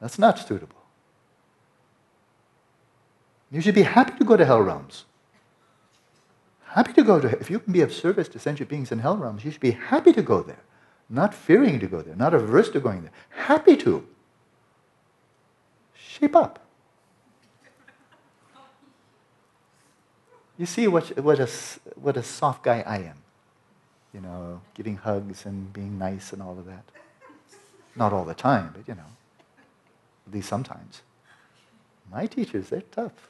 That's 0.00 0.18
not 0.18 0.38
suitable. 0.38 0.76
You 3.50 3.60
should 3.60 3.74
be 3.74 3.82
happy 3.82 4.18
to 4.18 4.24
go 4.24 4.36
to 4.36 4.44
hell 4.44 4.60
realms. 4.60 5.04
Happy 6.64 6.92
to 6.94 7.04
go 7.04 7.20
to, 7.20 7.28
if 7.38 7.50
you 7.50 7.60
can 7.60 7.72
be 7.72 7.82
of 7.82 7.92
service 7.92 8.28
to 8.28 8.38
sentient 8.40 8.68
beings 8.68 8.90
in 8.90 8.98
hell 8.98 9.16
realms, 9.16 9.44
you 9.44 9.50
should 9.52 9.60
be 9.60 9.70
happy 9.70 10.12
to 10.12 10.22
go 10.22 10.42
there. 10.42 10.62
Not 11.08 11.32
fearing 11.32 11.78
to 11.78 11.86
go 11.86 12.02
there, 12.02 12.16
not 12.16 12.34
averse 12.34 12.70
to 12.70 12.80
going 12.80 13.02
there, 13.02 13.12
happy 13.30 13.76
to. 13.76 14.04
Shape 15.94 16.34
up. 16.34 16.58
You 20.58 20.66
see 20.66 20.86
what, 20.88 21.16
what, 21.18 21.38
a, 21.40 21.48
what 21.94 22.16
a 22.16 22.22
soft 22.22 22.62
guy 22.62 22.82
I 22.86 22.98
am. 22.98 23.18
You 24.12 24.20
know, 24.20 24.60
giving 24.74 24.96
hugs 24.96 25.46
and 25.46 25.72
being 25.72 25.98
nice 25.98 26.32
and 26.32 26.40
all 26.40 26.58
of 26.58 26.66
that. 26.66 26.84
Not 27.96 28.12
all 28.12 28.24
the 28.24 28.34
time, 28.34 28.72
but 28.74 28.88
you 28.88 28.94
know, 28.94 29.10
at 30.26 30.34
least 30.34 30.48
sometimes. 30.48 31.02
My 32.10 32.26
teachers, 32.26 32.68
they're 32.68 32.82
tough. 32.82 33.28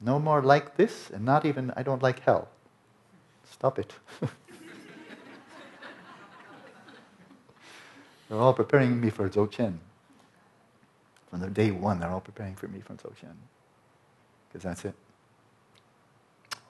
No 0.00 0.18
more 0.18 0.42
like 0.42 0.76
this, 0.76 1.10
and 1.10 1.24
not 1.24 1.44
even, 1.46 1.72
I 1.76 1.82
don't 1.82 2.02
like 2.02 2.20
hell. 2.20 2.48
Stop 3.50 3.78
it. 3.78 3.92
They're 8.32 8.40
all 8.40 8.54
preparing 8.54 8.98
me 8.98 9.10
for 9.10 9.28
Dzogchen. 9.28 9.76
From 11.28 11.40
the 11.40 11.50
day 11.50 11.70
one, 11.70 12.00
they're 12.00 12.08
all 12.08 12.22
preparing 12.22 12.54
for 12.54 12.66
me 12.66 12.80
for 12.80 12.94
Dzogchen. 12.94 13.34
Because 14.48 14.62
that's 14.62 14.86
it. 14.86 14.94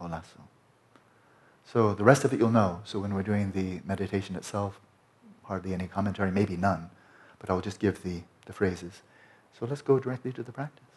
Olaso. 0.01 0.41
So 1.65 1.95
the 1.95 2.03
rest 2.03 2.25
of 2.25 2.33
it 2.33 2.41
you'll 2.41 2.51
know. 2.51 2.81
So 2.83 2.99
when 2.99 3.15
we're 3.15 3.23
doing 3.23 3.53
the 3.53 3.81
meditation 3.87 4.35
itself, 4.35 4.81
hardly 5.53 5.75
any 5.75 5.87
commentary, 5.87 6.31
maybe 6.31 6.57
none, 6.57 6.89
but 7.39 7.51
I'll 7.51 7.61
just 7.61 7.79
give 7.79 8.03
the, 8.03 8.23
the 8.47 8.55
phrases. 8.55 9.03
So 9.53 9.67
let's 9.67 9.83
go 9.83 9.99
directly 9.99 10.33
to 10.33 10.43
the 10.43 10.51
practice. 10.51 10.92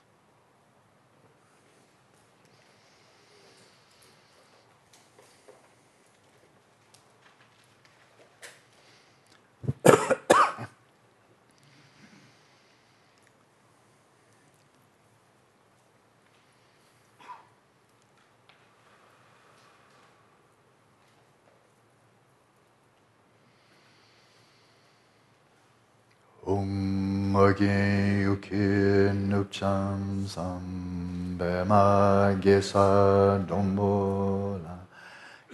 삼배마게사 31.47 33.45
동모라 33.47 34.85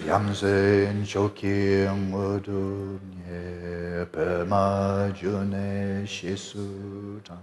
양센 0.08 1.06
쇼킹 1.06 2.14
어둠 2.14 3.00
예 3.28 4.06
배마주네 4.12 6.06
시수다 6.06 7.38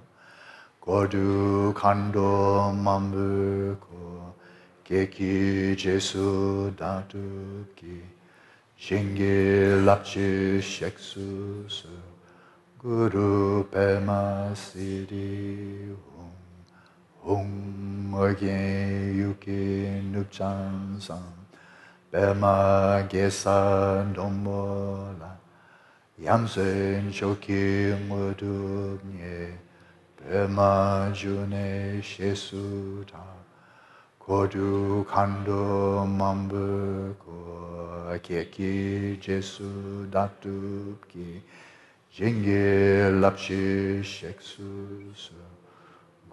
고두 0.80 1.72
간도 1.76 2.72
맘불고 2.72 4.34
계기 4.84 5.76
제수 5.76 6.72
다두기 6.78 8.02
Pema 13.72 14.54
Siri 14.54 15.90
Hum 15.90 16.07
Hum 17.24 18.14
Orgen 18.14 19.16
Yuki 19.16 20.02
Nupchan 20.12 21.00
Sam 21.00 21.22
Pema 22.12 23.06
Gesa 23.08 24.06
Domola 24.14 25.36
Yamsen 26.22 27.10
Shoki 27.12 27.92
Mudub 28.08 29.00
Nye 29.04 29.52
Pema 30.16 31.12
June 31.12 32.00
Shesuta 32.00 33.22
Kodu 34.20 35.04
Kando 35.04 36.06
Mambu 36.06 37.14
Ko 37.18 38.18
Keki 38.22 39.18
Jesu 39.20 40.06
Datubki 40.10 41.40
Jingye 42.14 43.10
lapshi 43.20 44.02
sheksusu 44.02 45.47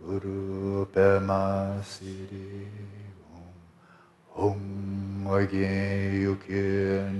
Guru 0.05 0.85
pema 0.93 1.81
siri 1.81 2.69
Om 4.37 5.25
Om 5.25 5.25
Oge 5.25 6.21
yuki 6.21 6.61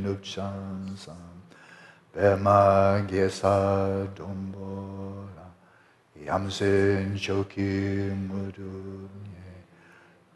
nupchan 0.04 0.96
sam 0.96 1.18
Pema 2.14 3.02
gesa 3.10 4.06
dombora 4.16 5.50
Yamsen 6.28 7.18
choki 7.18 8.14
mudunye 8.28 9.50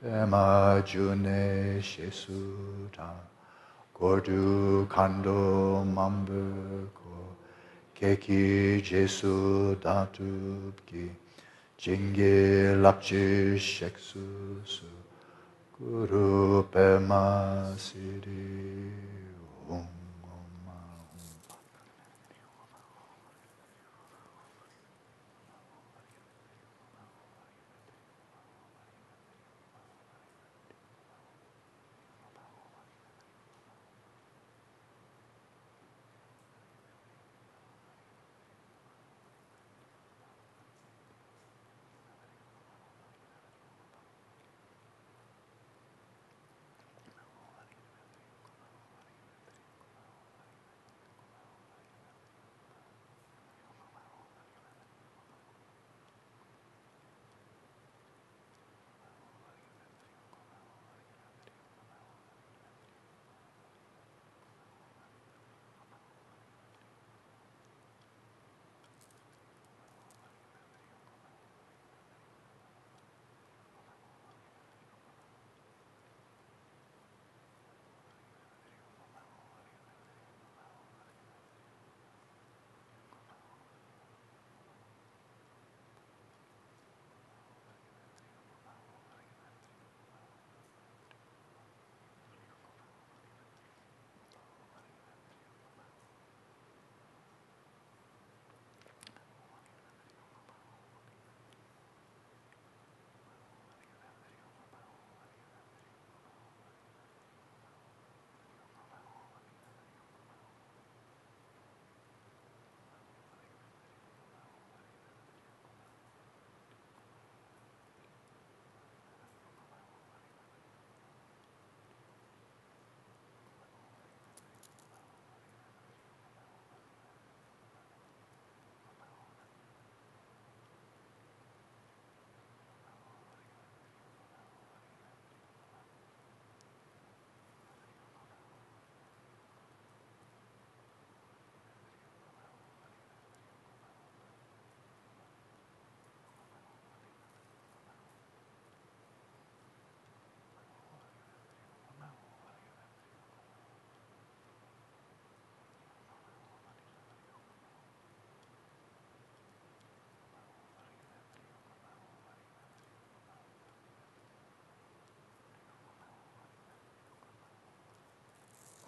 Pema 0.01 0.81
june 0.83 1.79
shesuta 1.81 3.13
Gordu 3.93 4.87
kando 4.89 5.85
mambu 5.85 6.89
keki 7.93 8.81
jesu 8.81 9.75
datubki 9.83 11.11
jinge 11.79 12.75
lapchi 12.83 13.55
sheksusu 13.57 14.83
guru 15.79 16.63
pema 16.71 17.23
siri 17.77 18.91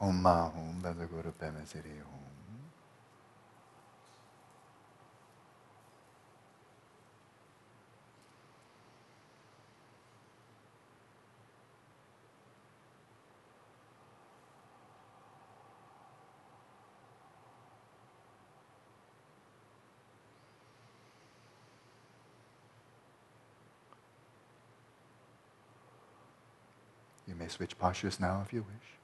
om 0.02 0.22
Om 0.22 0.82
Mahum 0.82 0.82
Guru 1.06 1.32
Pema 1.32 1.66
Siri 1.66 2.02
Om. 2.02 2.22
You 27.28 27.36
may 27.36 27.48
switch 27.48 27.78
postures 27.78 28.20
now 28.20 28.42
if 28.46 28.52
you 28.52 28.64
wish. 28.64 29.01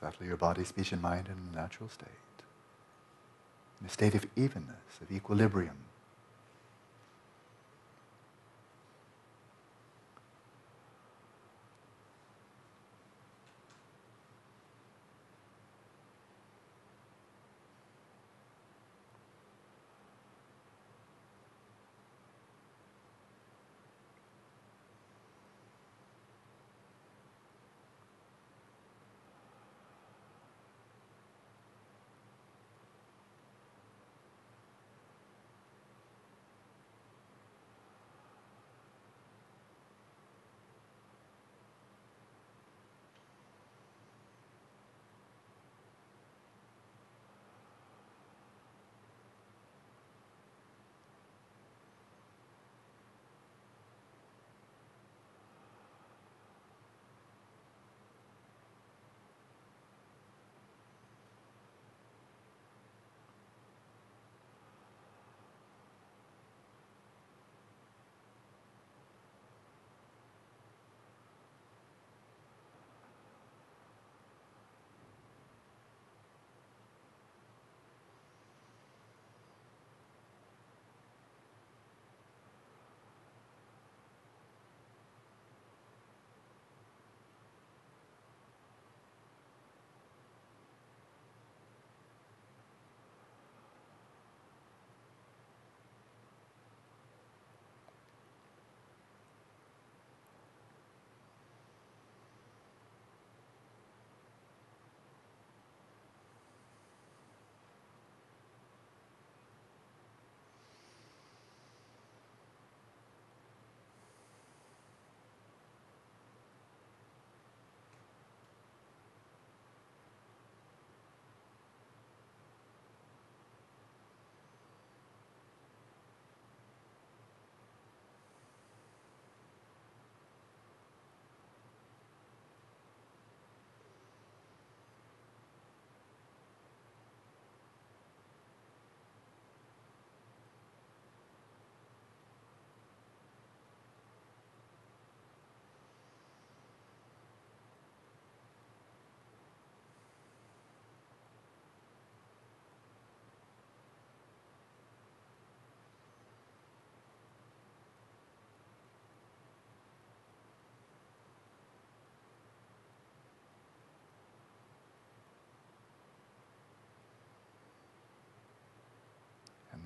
Settle 0.00 0.26
your 0.26 0.36
body, 0.36 0.64
speech, 0.64 0.92
and 0.92 1.00
mind 1.00 1.28
in 1.28 1.34
a 1.52 1.56
natural 1.56 1.88
state, 1.88 2.08
in 3.80 3.86
a 3.86 3.90
state 3.90 4.14
of 4.14 4.26
evenness, 4.36 5.00
of 5.00 5.12
equilibrium. 5.12 5.76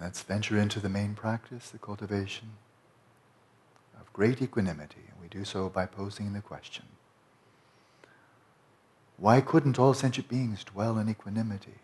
Let's 0.01 0.23
venture 0.23 0.59
into 0.59 0.81
the 0.81 0.89
main 0.89 1.15
practice, 1.15 1.71
the 1.71 1.79
cultivation 1.79 2.51
of 4.01 4.13
great 4.13 4.41
equanimity. 4.41 5.03
And 5.11 5.21
we 5.21 5.29
do 5.29 5.45
so 5.45 5.69
by 5.69 5.87
posing 5.87 6.33
the 6.33 6.41
question 6.41 6.85
why 9.19 9.41
couldn't 9.41 9.81
all 9.81 9.95
sentient 9.95 10.29
beings 10.29 10.63
dwell 10.63 10.97
in 10.97 11.09
equanimity? 11.09 11.81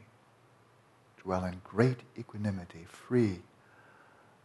Dwell 1.21 1.45
in 1.45 1.61
great 1.65 1.99
equanimity, 2.17 2.85
free 2.87 3.41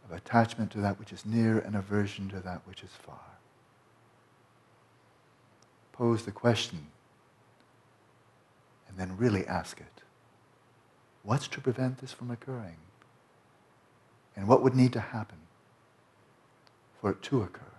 of 0.04 0.16
attachment 0.16 0.72
to 0.72 0.80
that 0.80 0.98
which 0.98 1.12
is 1.12 1.24
near 1.24 1.58
and 1.58 1.76
aversion 1.76 2.28
to 2.30 2.40
that 2.40 2.62
which 2.66 2.82
is 2.82 2.90
far. 2.90 3.38
Pose 5.92 6.24
the 6.24 6.32
question 6.32 6.88
and 8.88 8.98
then 8.98 9.16
really 9.16 9.46
ask 9.46 9.78
it. 9.78 10.02
What's 11.22 11.46
to 11.48 11.60
prevent 11.60 11.98
this 11.98 12.12
from 12.12 12.30
occurring? 12.30 12.76
And 14.36 14.48
what 14.48 14.62
would 14.62 14.74
need 14.74 14.92
to 14.94 15.00
happen 15.00 15.38
for 17.00 17.10
it 17.10 17.22
to 17.24 17.42
occur? 17.42 17.69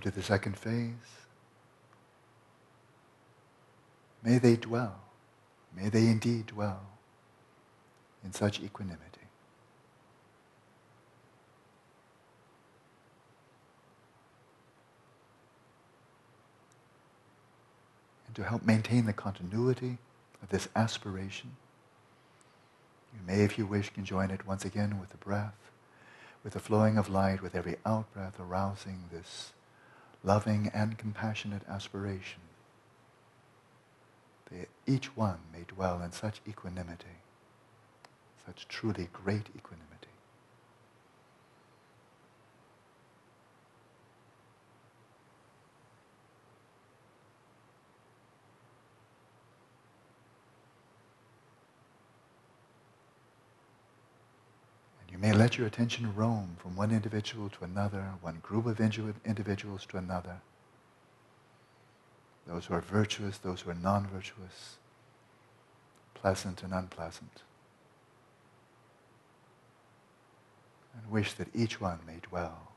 Move 0.00 0.12
to 0.12 0.18
the 0.18 0.24
second 0.24 0.56
phase. 0.56 0.92
May 4.22 4.38
they 4.38 4.56
dwell, 4.56 5.00
may 5.74 5.88
they 5.88 6.06
indeed 6.06 6.46
dwell 6.46 6.80
in 8.24 8.32
such 8.32 8.60
equanimity. 8.60 8.98
And 18.26 18.36
to 18.36 18.44
help 18.44 18.64
maintain 18.64 19.06
the 19.06 19.12
continuity 19.12 19.98
of 20.42 20.50
this 20.50 20.68
aspiration, 20.76 21.56
you 23.14 23.20
may, 23.26 23.42
if 23.42 23.58
you 23.58 23.66
wish, 23.66 23.90
can 23.90 24.04
join 24.04 24.30
it 24.30 24.46
once 24.46 24.64
again 24.64 25.00
with 25.00 25.10
the 25.10 25.16
breath, 25.16 25.70
with 26.44 26.52
the 26.52 26.60
flowing 26.60 26.96
of 26.96 27.08
light, 27.08 27.42
with 27.42 27.56
every 27.56 27.76
out-breath 27.84 28.38
arousing 28.38 29.04
this 29.10 29.52
loving 30.22 30.70
and 30.74 30.98
compassionate 30.98 31.62
aspiration. 31.68 32.40
That 34.50 34.68
each 34.86 35.16
one 35.16 35.38
may 35.52 35.64
dwell 35.66 36.02
in 36.02 36.12
such 36.12 36.40
equanimity, 36.48 37.18
such 38.44 38.66
truly 38.68 39.08
great 39.12 39.46
equanimity. 39.56 39.89
May 55.20 55.32
let 55.32 55.58
your 55.58 55.66
attention 55.66 56.14
roam 56.14 56.56
from 56.58 56.74
one 56.76 56.90
individual 56.90 57.50
to 57.50 57.64
another, 57.64 58.14
one 58.22 58.38
group 58.42 58.64
of 58.64 58.80
individuals 58.80 59.84
to 59.86 59.98
another. 59.98 60.40
Those 62.46 62.64
who 62.64 62.74
are 62.74 62.80
virtuous, 62.80 63.36
those 63.36 63.60
who 63.60 63.70
are 63.70 63.74
non-virtuous, 63.74 64.78
pleasant 66.14 66.62
and 66.62 66.72
unpleasant. 66.72 67.42
And 70.94 71.10
wish 71.10 71.34
that 71.34 71.48
each 71.54 71.80
one 71.80 71.98
may 72.06 72.16
dwell 72.22 72.72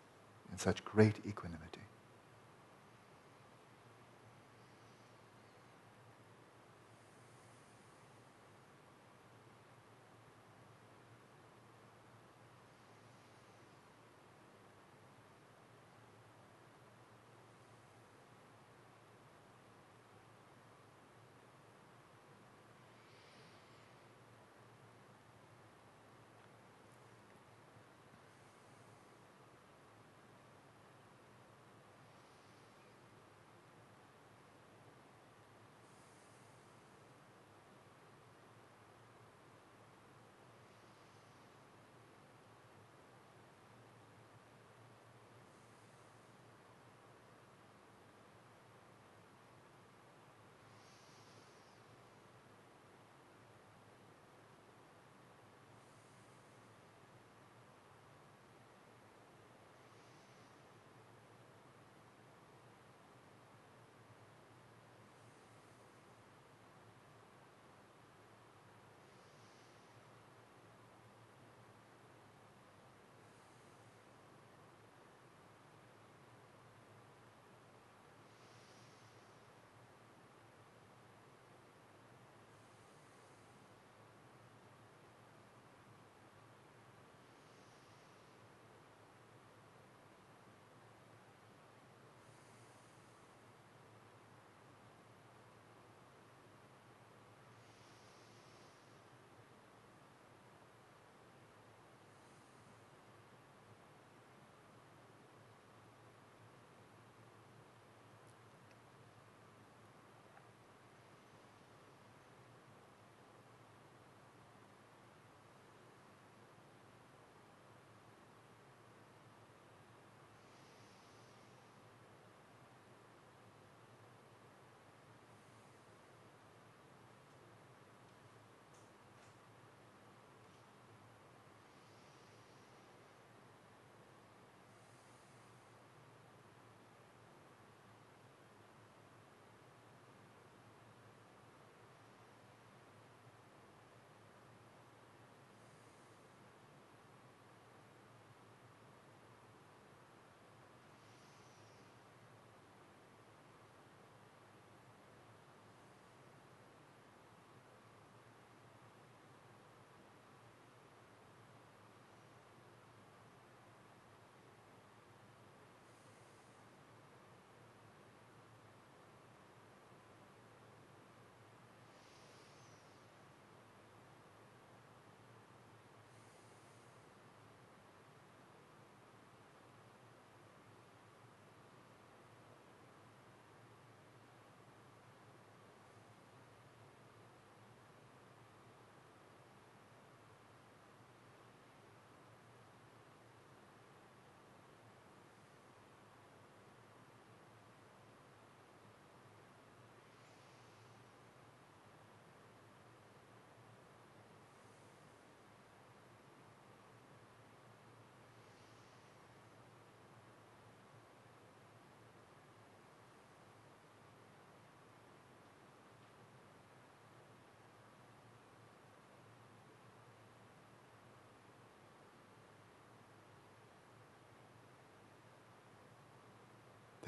in 0.51 0.59
such 0.59 0.83
great 0.83 1.15
equanimity. 1.25 1.82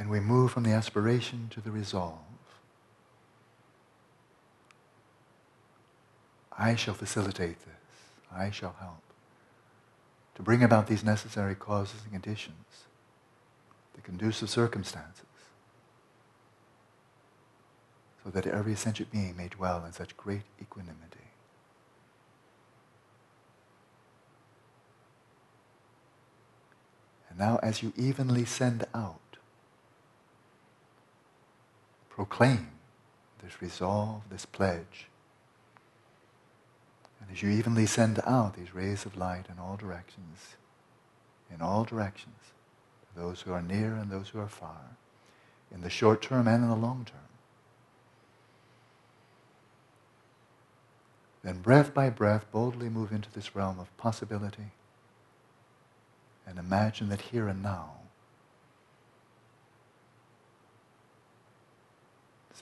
And 0.05 0.11
we 0.11 0.19
move 0.19 0.51
from 0.51 0.61
the 0.61 0.69
aspiration 0.69 1.47
to 1.49 1.59
the 1.59 1.71
resolve. 1.71 2.19
I 6.55 6.75
shall 6.75 6.93
facilitate 6.93 7.57
this. 7.61 8.31
I 8.31 8.51
shall 8.51 8.75
help 8.79 9.01
to 10.35 10.43
bring 10.43 10.61
about 10.61 10.85
these 10.85 11.03
necessary 11.03 11.55
causes 11.55 12.01
and 12.03 12.11
conditions, 12.11 12.83
the 13.95 14.01
conducive 14.01 14.47
circumstances, 14.47 15.25
so 18.23 18.29
that 18.29 18.45
every 18.45 18.75
sentient 18.75 19.11
being 19.11 19.35
may 19.35 19.47
dwell 19.47 19.83
in 19.83 19.91
such 19.91 20.15
great 20.15 20.43
equanimity. 20.61 21.31
And 27.27 27.39
now, 27.39 27.57
as 27.63 27.81
you 27.81 27.91
evenly 27.97 28.45
send 28.45 28.85
out, 28.93 29.19
proclaim 32.15 32.69
this 33.43 33.61
resolve, 33.61 34.21
this 34.31 34.45
pledge. 34.45 35.07
And 37.19 37.29
as 37.29 37.43
you 37.43 37.49
evenly 37.49 37.85
send 37.85 38.21
out 38.25 38.55
these 38.55 38.73
rays 38.73 39.05
of 39.05 39.17
light 39.17 39.47
in 39.51 39.59
all 39.59 39.75
directions, 39.75 40.55
in 41.53 41.61
all 41.61 41.83
directions, 41.83 42.37
those 43.17 43.41
who 43.41 43.51
are 43.51 43.61
near 43.61 43.95
and 43.95 44.09
those 44.09 44.29
who 44.29 44.39
are 44.39 44.47
far, 44.47 44.95
in 45.73 45.81
the 45.81 45.89
short 45.89 46.21
term 46.21 46.47
and 46.47 46.63
in 46.63 46.69
the 46.69 46.75
long 46.75 47.05
term, 47.05 47.19
then 51.43 51.59
breath 51.59 51.93
by 51.93 52.09
breath 52.09 52.49
boldly 52.49 52.87
move 52.87 53.11
into 53.11 53.31
this 53.33 53.55
realm 53.55 53.77
of 53.77 53.95
possibility 53.97 54.71
and 56.47 56.57
imagine 56.57 57.09
that 57.09 57.21
here 57.21 57.47
and 57.49 57.61
now 57.61 57.95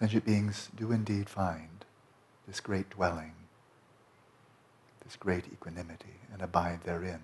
sentient 0.04 0.26
beings 0.26 0.70
do 0.76 0.92
indeed 0.92 1.30
find 1.30 1.86
this 2.46 2.60
great 2.60 2.90
dwelling, 2.90 3.32
this 5.06 5.16
great 5.16 5.46
equanimity, 5.46 6.20
and 6.34 6.42
abide 6.42 6.82
therein. 6.84 7.22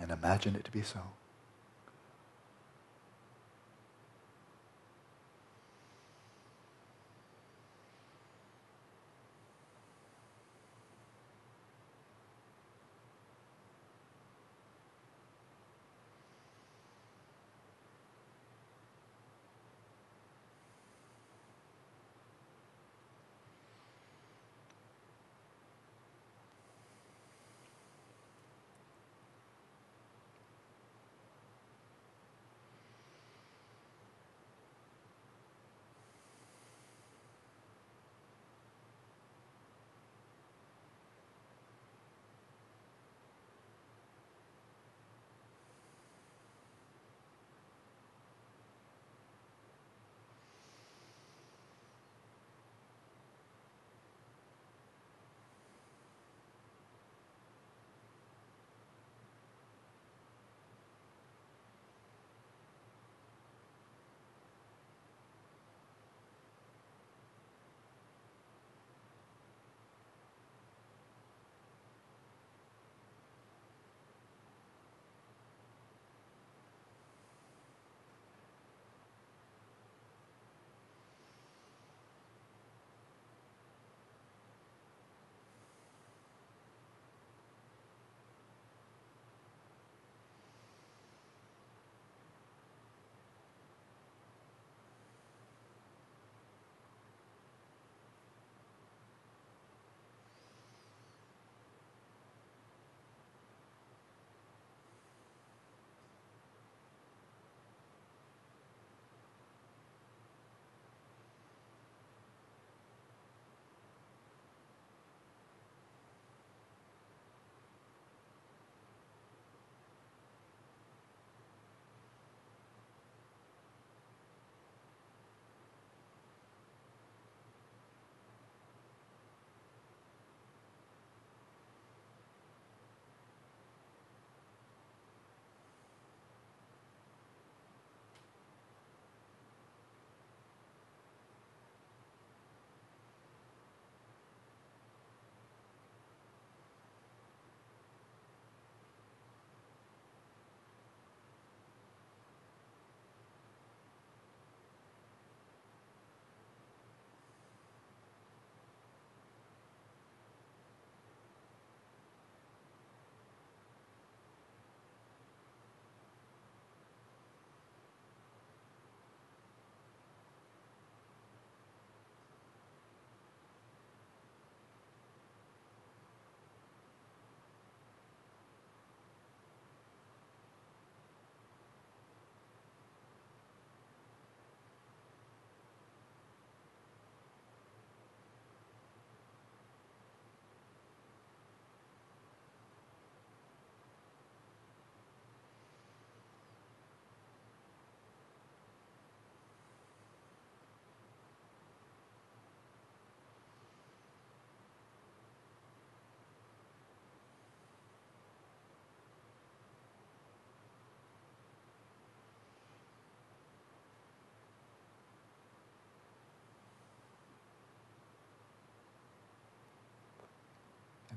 And 0.00 0.12
imagine 0.12 0.54
it 0.54 0.64
to 0.66 0.70
be 0.70 0.82
so. 0.82 1.00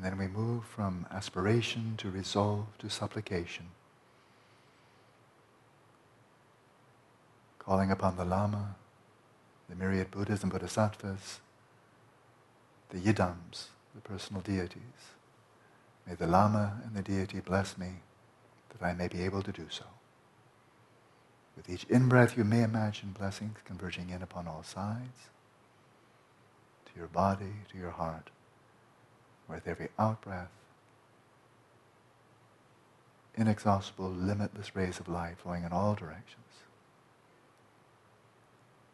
And 0.03 0.11
then 0.11 0.19
we 0.19 0.27
move 0.27 0.65
from 0.65 1.05
aspiration 1.11 1.93
to 1.95 2.11
resolve 2.11 2.65
to 2.79 2.89
supplication. 2.89 3.67
Calling 7.57 7.89
upon 7.89 8.17
the 8.17 8.25
Lama, 8.25 8.75
the 9.69 9.77
myriad 9.77 10.11
Buddhas 10.11 10.43
and 10.43 10.51
Bodhisattvas, 10.51 11.39
the 12.89 12.97
Yidams, 12.97 13.67
the 13.95 14.01
personal 14.01 14.41
deities. 14.41 15.13
May 16.05 16.15
the 16.15 16.27
Lama 16.27 16.81
and 16.85 16.97
the 16.97 17.01
deity 17.01 17.39
bless 17.39 17.77
me 17.77 18.01
that 18.71 18.85
I 18.85 18.91
may 18.91 19.07
be 19.07 19.21
able 19.23 19.41
to 19.41 19.53
do 19.53 19.67
so. 19.69 19.85
With 21.55 21.69
each 21.69 21.85
in-breath, 21.85 22.35
you 22.37 22.43
may 22.43 22.63
imagine 22.63 23.15
blessings 23.17 23.59
converging 23.63 24.09
in 24.09 24.21
upon 24.21 24.49
all 24.49 24.63
sides, 24.63 25.29
to 26.87 26.99
your 26.99 27.07
body, 27.07 27.53
to 27.71 27.77
your 27.77 27.91
heart. 27.91 28.31
With 29.47 29.67
every 29.67 29.89
out-breath, 29.99 30.51
inexhaustible, 33.35 34.09
limitless 34.09 34.75
rays 34.75 34.99
of 34.99 35.07
light 35.07 35.37
flowing 35.37 35.63
in 35.63 35.71
all 35.71 35.95
directions, 35.95 36.63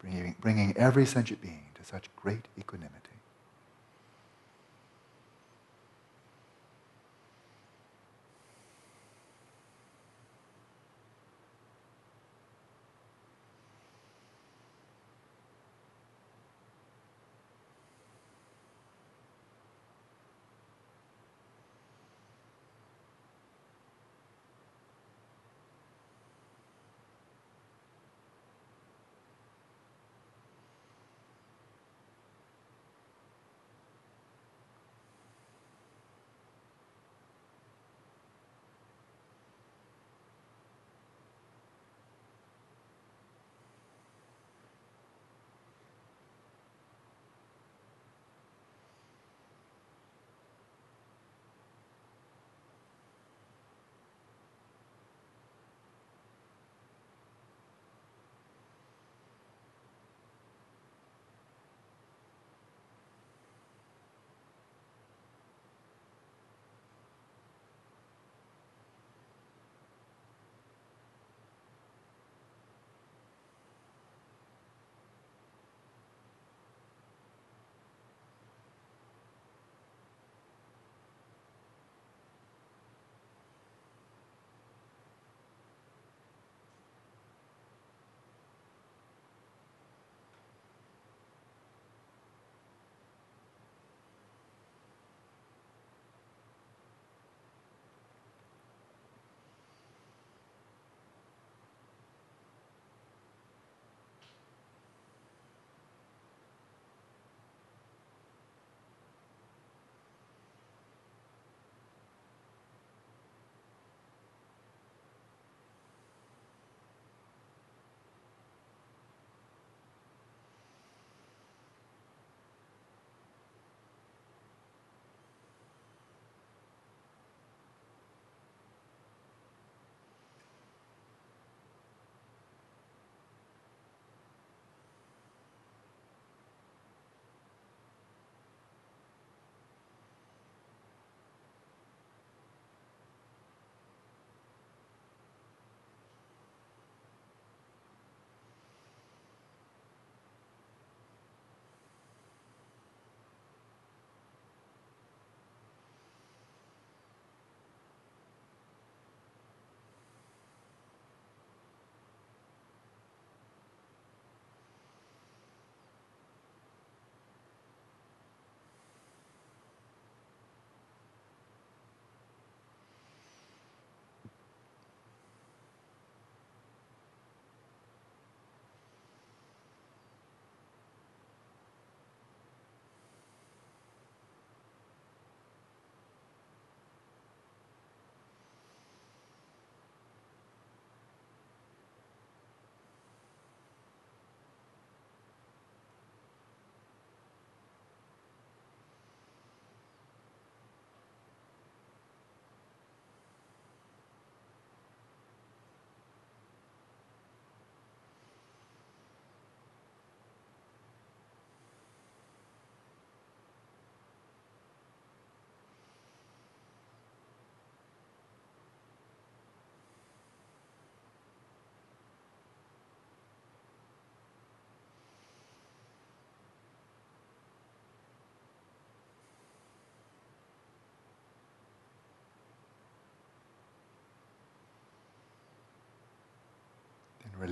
bringing, 0.00 0.36
bringing 0.40 0.76
every 0.76 1.06
sentient 1.06 1.40
being 1.40 1.66
to 1.74 1.84
such 1.84 2.14
great 2.16 2.46
equanimity. 2.58 3.19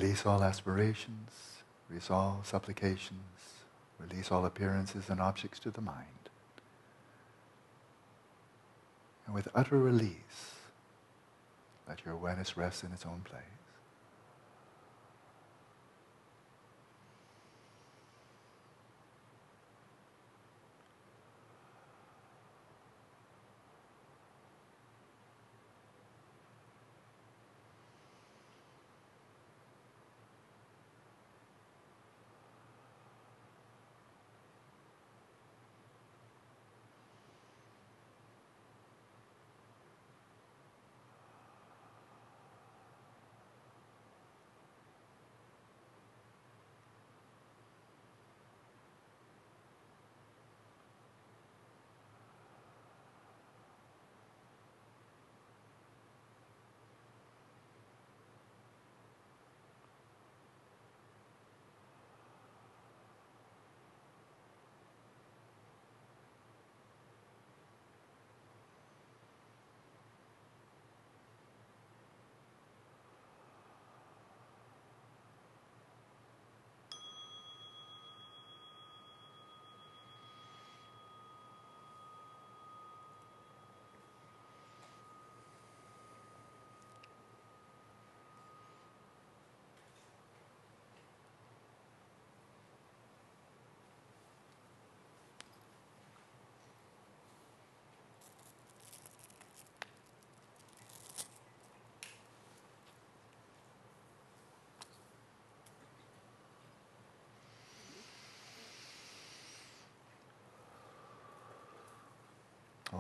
Release 0.09 0.25
all 0.25 0.43
aspirations, 0.43 1.33
release 1.91 2.11
all 2.11 2.41
supplications, 2.43 3.21
release 3.99 4.33
all 4.33 4.47
appearances 4.47 5.11
and 5.11 5.21
objects 5.21 5.59
to 5.59 5.71
the 5.71 5.83
mind. 5.83 6.31
And 9.27 9.35
with 9.35 9.49
utter 9.55 9.77
release, 9.77 10.55
let 11.87 12.07
your 12.07 12.15
awareness 12.15 12.57
rest 12.57 12.85
in 12.85 12.93
its 12.95 13.05
own 13.05 13.21
place. 13.23 13.43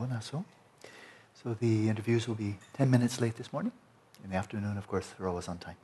Not 0.06 0.24
so. 0.24 0.44
So 1.42 1.54
the 1.54 1.88
interviews 1.88 2.28
will 2.28 2.34
be 2.34 2.56
10 2.74 2.90
minutes 2.90 3.20
late 3.20 3.36
this 3.36 3.52
morning. 3.52 3.72
In 4.24 4.30
the 4.30 4.36
afternoon, 4.36 4.76
of 4.76 4.86
course, 4.86 5.14
they're 5.16 5.28
always 5.28 5.48
on 5.48 5.58
time. 5.58 5.76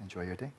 Enjoy 0.00 0.22
your 0.22 0.36
day. 0.36 0.50